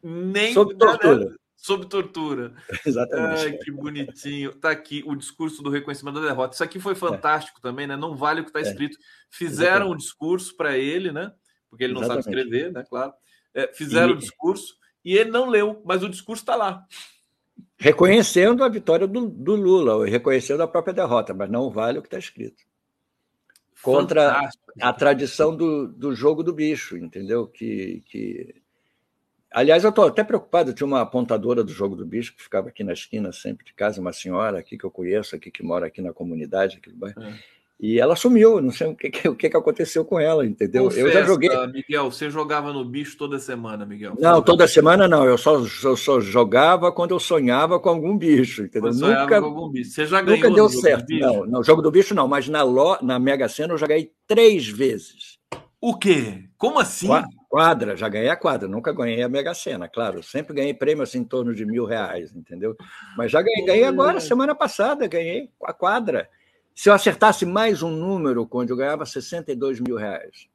[0.00, 1.34] nem sob tortura.
[1.56, 2.54] Sob tortura.
[2.86, 3.46] Exatamente.
[3.46, 4.50] Ai, que bonitinho.
[4.50, 6.54] Está aqui o discurso do reconhecimento da derrota.
[6.54, 7.62] Isso aqui foi fantástico é.
[7.62, 7.96] também, né?
[7.96, 8.62] Não vale o que está é.
[8.62, 8.96] escrito.
[9.28, 11.32] Fizeram o um discurso para ele, né?
[11.68, 12.24] Porque ele não Exatamente.
[12.26, 12.84] sabe escrever, né?
[12.88, 13.12] Claro.
[13.52, 14.76] É, fizeram o discurso
[15.06, 16.84] e ele não leu, mas o discurso está lá.
[17.78, 22.08] Reconhecendo a vitória do, do Lula, reconhecendo a própria derrota, mas não vale o que
[22.08, 22.62] está escrito
[23.86, 24.72] contra Fantástico.
[24.80, 27.46] a tradição do, do jogo do bicho, entendeu?
[27.46, 28.54] Que, que...
[29.52, 30.74] Aliás, eu estou até preocupado.
[30.74, 34.00] tinha uma apontadora do jogo do bicho que ficava aqui na esquina sempre de casa,
[34.00, 37.22] uma senhora aqui que eu conheço, aqui que mora aqui na comunidade, aqui do bairro.
[37.22, 37.38] É.
[37.78, 40.84] E ela sumiu, não sei o que, o que aconteceu com ela, entendeu?
[40.84, 41.50] Confessa, eu já joguei.
[41.66, 44.14] Miguel, você jogava no bicho toda semana, Miguel?
[44.18, 45.26] Não, toda semana não.
[45.26, 48.92] Eu só, eu só jogava quando eu sonhava com algum bicho, entendeu?
[48.94, 49.90] nunca, com algum bicho.
[49.90, 51.12] Você já ganhou nunca deu certo.
[51.18, 54.10] Não, no jogo do bicho não, mas na, lo, na Mega Sena eu já ganhei
[54.26, 55.36] três vezes.
[55.78, 56.44] O quê?
[56.56, 57.08] Como assim?
[57.50, 60.22] Quadra, já ganhei a quadra, nunca ganhei a Mega Sena, claro.
[60.22, 62.74] Sempre ganhei prêmio assim, em torno de mil reais, entendeu?
[63.18, 66.28] Mas já ganhei, ganhei agora, semana passada, ganhei a quadra.
[66.76, 70.46] Se eu acertasse mais um número, quando eu ganhava 62 mil reais.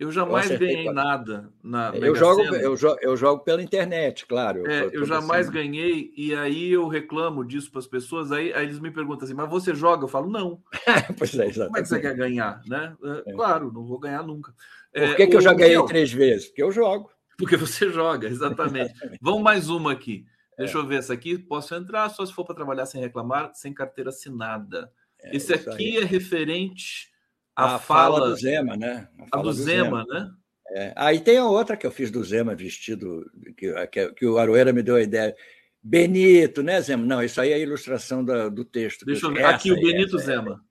[0.00, 4.66] Eu jamais eu ganhei nada na eu jogo, eu jogo Eu jogo pela internet, claro.
[4.66, 5.54] É, eu jamais assim.
[5.54, 9.34] ganhei, e aí eu reclamo disso para as pessoas, aí, aí, eles me perguntam assim,
[9.34, 10.04] mas você joga?
[10.04, 10.62] Eu falo, não.
[11.18, 11.66] pois é, exatamente.
[11.66, 12.62] Como é que você quer ganhar?
[12.66, 12.96] Né?
[13.04, 13.34] É, é.
[13.34, 14.54] Claro, não vou ganhar nunca.
[14.90, 16.46] Por é, que, que eu já ganhei três vezes?
[16.46, 17.10] Porque eu jogo.
[17.36, 18.94] Porque você joga, exatamente.
[19.20, 20.24] Vamos mais uma aqui.
[20.56, 20.80] Deixa é.
[20.80, 21.38] eu ver essa aqui.
[21.38, 24.90] Posso entrar só se for para trabalhar sem reclamar, sem carteira assinada.
[25.26, 27.08] É, Esse aqui é referente
[27.54, 29.08] à, fala, fala, do Zema, né?
[29.32, 30.06] A, a do, do, Zema, Zema.
[30.06, 30.30] né?
[30.70, 30.92] É.
[30.96, 33.24] Aí tem a outra que eu fiz do Zema vestido,
[33.56, 35.34] que, que, que o Aroeira me deu a ideia.
[35.82, 37.04] Benito, né, Zema?
[37.04, 39.04] Não, isso aí é a ilustração da, do texto.
[39.04, 39.44] Deixa eu ver.
[39.44, 40.64] Aqui o Benito essa, Zema.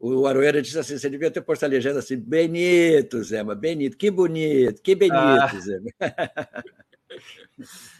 [0.00, 4.10] O Aroeira disse assim: você devia ter posto a legenda assim, Benito, Zema, Benito, que
[4.10, 5.60] bonito, que Benito, ah.
[5.60, 5.90] Zema.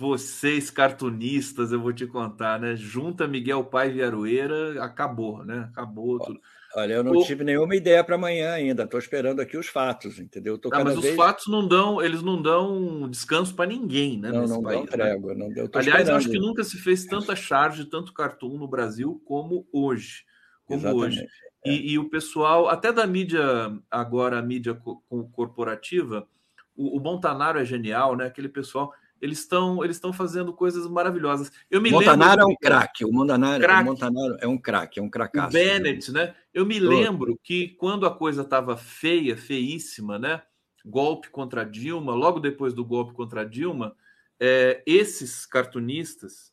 [0.00, 2.74] Vocês, cartunistas, eu vou te contar, né?
[2.74, 5.68] Junta Miguel Pai e Aroeira, acabou, né?
[5.70, 6.40] Acabou tudo.
[6.74, 7.22] Olha, eu não o...
[7.22, 8.84] tive nenhuma ideia para amanhã ainda.
[8.84, 10.56] Estou esperando aqui os fatos, entendeu?
[10.56, 11.10] Tô ah, mas vez...
[11.10, 14.32] os fatos não dão, eles não dão descanso para ninguém, né?
[14.32, 14.90] Não, não país, dão né?
[14.90, 15.34] trégua.
[15.34, 19.20] Não, eu Aliás, eu acho que nunca se fez tanta charge, tanto cartoon no Brasil
[19.26, 20.24] como hoje.
[20.64, 21.18] Como Exatamente.
[21.18, 21.26] hoje.
[21.66, 21.70] É.
[21.70, 23.44] E, e, o pessoal, até da mídia,
[23.90, 26.26] agora a mídia co corporativa,
[26.74, 28.24] o, o Montanaro é genial, né?
[28.24, 31.52] Aquele pessoal Eles estão eles estão fazendo coisas maravilhosas.
[31.70, 33.04] Eu me Montanaro lembro, é um craque.
[33.04, 33.82] O Montanaro, crack.
[33.82, 35.48] o Montanaro é um craque, é um cracaço.
[35.48, 36.34] O Bennett, né?
[36.54, 40.42] Eu me lembro que quando a coisa estava feia, feíssima, né?
[40.84, 43.94] Golpe contra Dilma, logo depois do golpe contra Dilma,
[44.38, 46.50] é, esses cartunistas,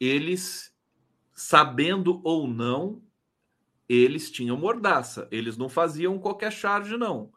[0.00, 0.74] eles,
[1.32, 3.00] sabendo ou não,
[3.88, 5.28] eles tinham mordaça.
[5.30, 7.30] Eles não faziam qualquer charge, não.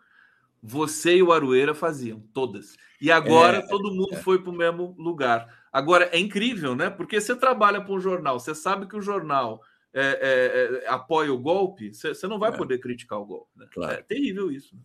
[0.62, 2.78] Você e o Arueira faziam, todas.
[3.02, 4.18] E agora é, todo mundo é.
[4.18, 5.48] foi para o mesmo lugar.
[5.74, 6.90] Agora, é incrível, né?
[6.90, 9.62] Porque você trabalha para um jornal, você sabe que o jornal
[9.94, 12.58] é, é, é apoia o golpe, você, você não vai é.
[12.58, 13.50] poder criticar o golpe.
[13.56, 13.66] Né?
[13.74, 13.94] Claro.
[13.94, 14.76] É terrível isso.
[14.76, 14.82] Né?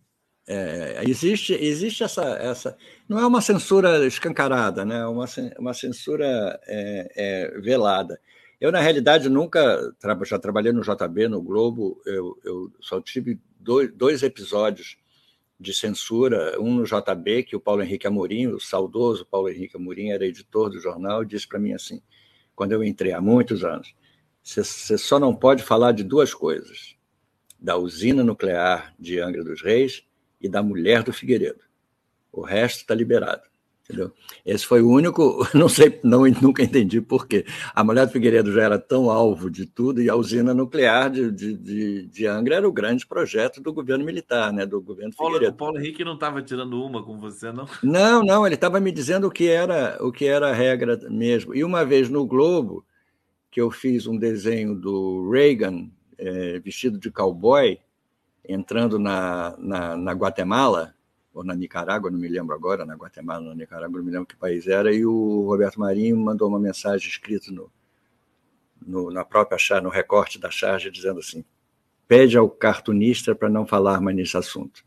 [0.49, 2.77] É, existe existe essa, essa.
[3.07, 5.05] Não é uma censura escancarada, né?
[5.05, 5.25] uma,
[5.59, 6.59] uma censura
[7.61, 8.19] velada.
[8.59, 9.93] Eu, na realidade, nunca.
[10.23, 14.97] Já trabalhei no JB, no Globo, eu, eu só tive dois, dois episódios
[15.59, 20.09] de censura, um no JB, que o Paulo Henrique Amorim, o saudoso Paulo Henrique Amorim,
[20.09, 22.01] era editor do jornal, disse para mim assim,
[22.55, 23.95] quando eu entrei há muitos anos,
[24.43, 26.95] você só não pode falar de duas coisas,
[27.59, 30.03] da usina nuclear de Angra dos Reis
[30.39, 31.61] e da mulher do Figueiredo.
[32.31, 33.43] O resto está liberado.
[33.87, 34.11] Entendeu?
[34.45, 37.45] Esse foi o único, não sei, não, nunca entendi por quê.
[37.73, 41.31] A mulher do Figueiredo já era tão alvo de tudo, e a usina nuclear de,
[41.31, 44.65] de, de, Angra era o grande projeto do governo militar, né?
[44.65, 45.55] Do governo Paulo, Figueiredo.
[45.55, 47.65] O Paulo Henrique não estava tirando uma com você, não?
[47.81, 51.55] Não, não, ele estava me dizendo o que era o que era a regra mesmo.
[51.55, 52.85] E uma vez no Globo,
[53.49, 57.79] que eu fiz um desenho do Reagan é, vestido de cowboy,
[58.47, 60.93] entrando na, na, na Guatemala
[61.37, 64.35] ou na Nicarágua, não me lembro agora, na Guatemala, na Nicarágua, não me lembro que
[64.35, 67.71] país era, e o Roberto Marinho mandou uma mensagem escrita no,
[68.83, 71.45] no, na própria charge, no recorte da charge, dizendo assim:
[72.07, 74.83] pede ao cartunista para não falar mais nesse assunto.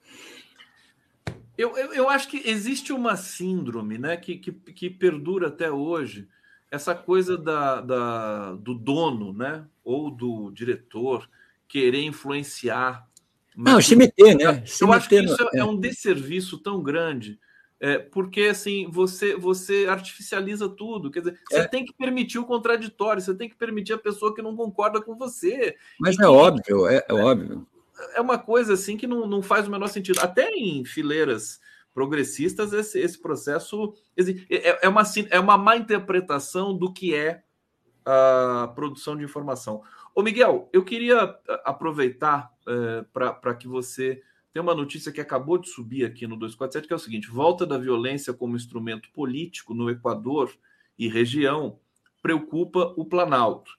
[1.56, 6.26] Eu, eu, eu, acho que existe uma síndrome né, que, que, que perdura até hoje,
[6.68, 11.30] essa coisa da, da, do dono né, ou do diretor
[11.68, 13.08] querer influenciar
[13.60, 14.62] mas, não, se meter, né?
[14.64, 17.38] Se eu meter acho que isso é, é um desserviço tão grande,
[17.78, 21.10] é, porque assim você você artificializa tudo.
[21.10, 21.56] Quer dizer, é.
[21.56, 25.02] você tem que permitir o contraditório, você tem que permitir a pessoa que não concorda
[25.02, 25.76] com você.
[25.98, 27.66] Mas é óbvio, é, é, óbvio.
[28.14, 30.20] É uma coisa assim que não, não faz o menor sentido.
[30.20, 31.60] Até em fileiras
[31.92, 33.92] progressistas, esse, esse processo
[34.48, 37.42] é, é, uma, é uma má interpretação do que é
[38.06, 39.82] a produção de informação.
[40.14, 44.22] Ô Miguel, eu queria aproveitar é, para que você
[44.52, 47.64] tem uma notícia que acabou de subir aqui no 247, que é o seguinte: volta
[47.64, 50.52] da violência como instrumento político no Equador
[50.98, 51.78] e região
[52.22, 53.72] preocupa o Planalto.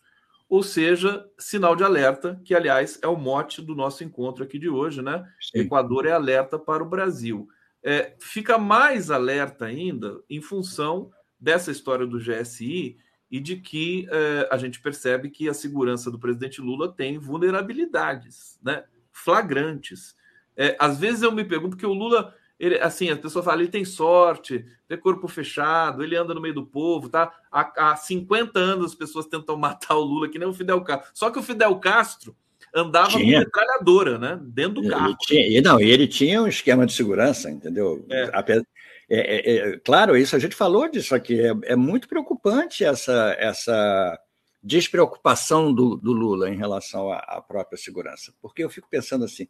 [0.50, 4.68] Ou seja, sinal de alerta, que aliás é o mote do nosso encontro aqui de
[4.68, 5.26] hoje, né?
[5.40, 5.60] Sim.
[5.60, 7.48] Equador é alerta para o Brasil.
[7.84, 11.10] É, fica mais alerta ainda em função
[11.40, 12.98] dessa história do GSI
[13.32, 18.60] e de que é, a gente percebe que a segurança do presidente Lula tem vulnerabilidades,
[18.62, 20.14] né, flagrantes.
[20.58, 23.72] É, às vezes eu me pergunto que o Lula, ele, assim, as pessoas falam, ele
[23.72, 27.34] tem sorte, tem corpo fechado, ele anda no meio do povo, tá?
[27.50, 31.10] Há, há 50 anos as pessoas tentam matar o Lula, que nem o Fidel Castro.
[31.14, 32.36] Só que o Fidel Castro
[32.76, 33.40] andava tinha.
[33.40, 34.40] com metralhadora, né?
[34.44, 35.08] Dentro do carro.
[35.08, 38.06] Ele tinha, não, ele tinha um esquema de segurança, entendeu?
[38.10, 38.30] É.
[38.34, 38.66] Apesar,
[39.14, 41.38] é, é, é, claro, isso a gente falou disso aqui.
[41.42, 44.18] É, é muito preocupante essa, essa
[44.64, 48.34] despreocupação do, do Lula em relação à, à, própria segurança.
[48.42, 49.50] Porque eu fico pensando assim: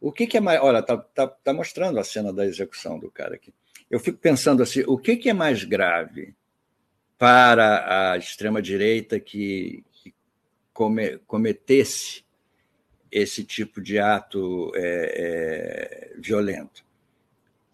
[0.00, 0.60] o que, que é mais.
[0.60, 3.54] Olha, está tá, tá mostrando a cena da execução do cara aqui.
[3.88, 6.34] Eu fico pensando assim: o que, que é mais grave
[7.16, 10.12] para a extrema-direita que, que
[10.72, 12.24] come, cometesse
[13.12, 16.84] esse tipo de ato é, é, violento?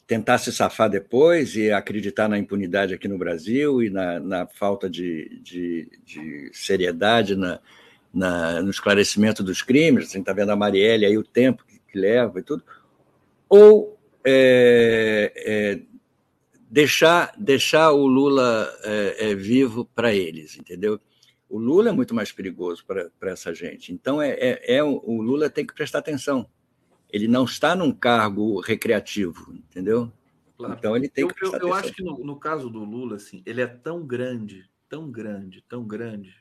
[0.08, 4.88] Tentar se safar depois e acreditar na impunidade aqui no Brasil e na, na falta
[4.88, 7.60] de, de, de seriedade na,
[8.12, 11.98] na, no esclarecimento dos crimes, você está vendo a Marielle aí o tempo que, que
[11.98, 12.64] leva e tudo,
[13.50, 15.80] ou é, é,
[16.70, 20.98] deixar, deixar o Lula é, é vivo para eles, entendeu?
[21.50, 23.92] O Lula é muito mais perigoso para essa gente.
[23.92, 26.48] Então, é, é, é, o Lula tem que prestar atenção
[27.10, 30.12] ele não está num cargo recreativo, entendeu?
[30.56, 30.74] Claro.
[30.74, 31.44] Então ele tem que.
[31.44, 34.68] Eu, eu, eu acho que no, no, caso do Lula, assim, ele é tão grande,
[34.88, 36.34] tão grande, tão grande,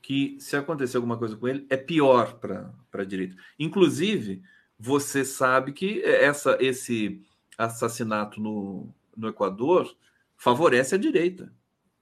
[0.00, 3.36] que se acontecer alguma coisa com ele, é pior para a direita.
[3.58, 4.42] Inclusive,
[4.78, 7.22] você sabe que essa, esse
[7.56, 9.94] assassinato no, no Equador
[10.36, 11.52] favorece a direita.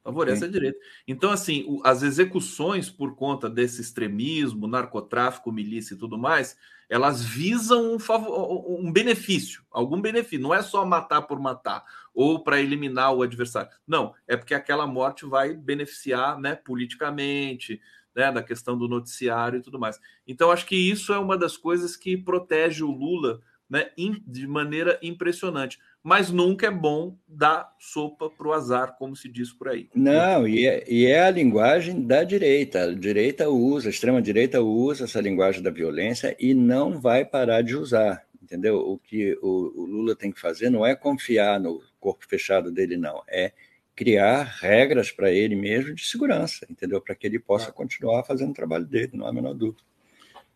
[0.02, 0.46] Favorece Sim.
[0.46, 0.78] a direita.
[1.06, 6.56] Então, assim, o, as execuções por conta desse extremismo, narcotráfico, milícia e tudo mais,
[6.88, 10.42] elas visam um, favor, um benefício, algum benefício.
[10.42, 13.70] Não é só matar por matar ou para eliminar o adversário.
[13.86, 17.80] Não, é porque aquela morte vai beneficiar né, politicamente,
[18.14, 19.98] né, da questão do noticiário e tudo mais.
[20.26, 23.90] Então, acho que isso é uma das coisas que protege o Lula né,
[24.26, 29.52] de maneira impressionante mas nunca é bom dar sopa para o azar, como se diz
[29.52, 29.88] por aí.
[29.94, 32.84] Não, e é, e é, a linguagem da direita.
[32.84, 37.76] A direita usa, a extrema-direita usa essa linguagem da violência e não vai parar de
[37.76, 38.24] usar.
[38.42, 38.78] Entendeu?
[38.78, 42.96] O que o, o Lula tem que fazer não é confiar no corpo fechado dele,
[42.96, 43.22] não.
[43.28, 43.52] É
[43.94, 47.00] criar regras para ele mesmo de segurança, entendeu?
[47.00, 49.82] Para que ele possa continuar fazendo o trabalho dele, não há a menor dúvida.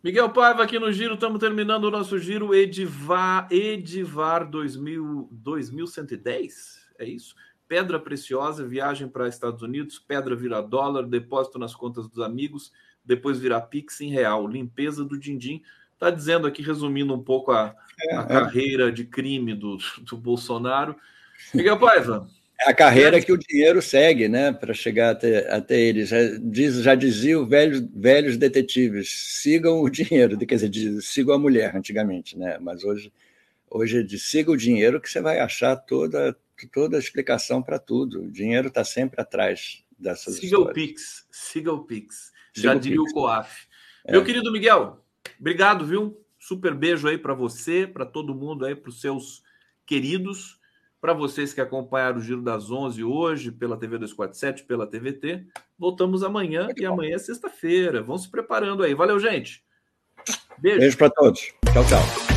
[0.07, 7.05] Miguel Paiva aqui no Giro, estamos terminando o nosso Giro Edivar, Edivar 2000, 2110, é
[7.07, 7.35] isso?
[7.67, 12.73] Pedra preciosa, viagem para Estados Unidos, pedra vira dólar, depósito nas contas dos amigos,
[13.05, 15.61] depois virar Pix em real, limpeza do din-din.
[15.95, 18.27] Está dizendo aqui, resumindo um pouco a, é, a é.
[18.27, 20.95] carreira de crime do, do Bolsonaro.
[21.53, 22.29] Miguel Paiva,
[22.61, 26.09] a carreira que o dinheiro segue, né, para chegar até, até eles.
[26.09, 29.11] Já, diz, já diziam velhos, velhos detetives:
[29.43, 32.59] sigam o dinheiro, quer dizer, diz, sigam a mulher antigamente, né?
[32.61, 33.13] Mas hoje,
[33.71, 36.37] hoje é de siga o dinheiro que você vai achar toda,
[36.73, 38.23] toda a explicação para tudo.
[38.23, 40.71] O dinheiro está sempre atrás dessas Siga histórias.
[40.71, 42.33] o Pix, siga o Pix.
[42.55, 43.11] Siga já o diria Pix.
[43.11, 43.67] o Coaf.
[44.05, 44.13] É.
[44.13, 45.05] Meu querido Miguel,
[45.39, 46.25] obrigado, viu?
[46.39, 49.43] Super beijo aí para você, para todo mundo aí, para os seus
[49.85, 50.56] queridos.
[51.07, 55.47] Para vocês que acompanharam o Giro das 11 hoje pela TV 247, pela TVT,
[55.79, 56.95] voltamos amanhã Muito e bom.
[56.95, 58.03] amanhã é sexta-feira.
[58.03, 58.93] Vão se preparando aí.
[58.93, 59.63] Valeu, gente.
[60.59, 60.81] Beijo.
[60.81, 61.55] Beijo para todos.
[61.73, 62.36] Tchau, tchau.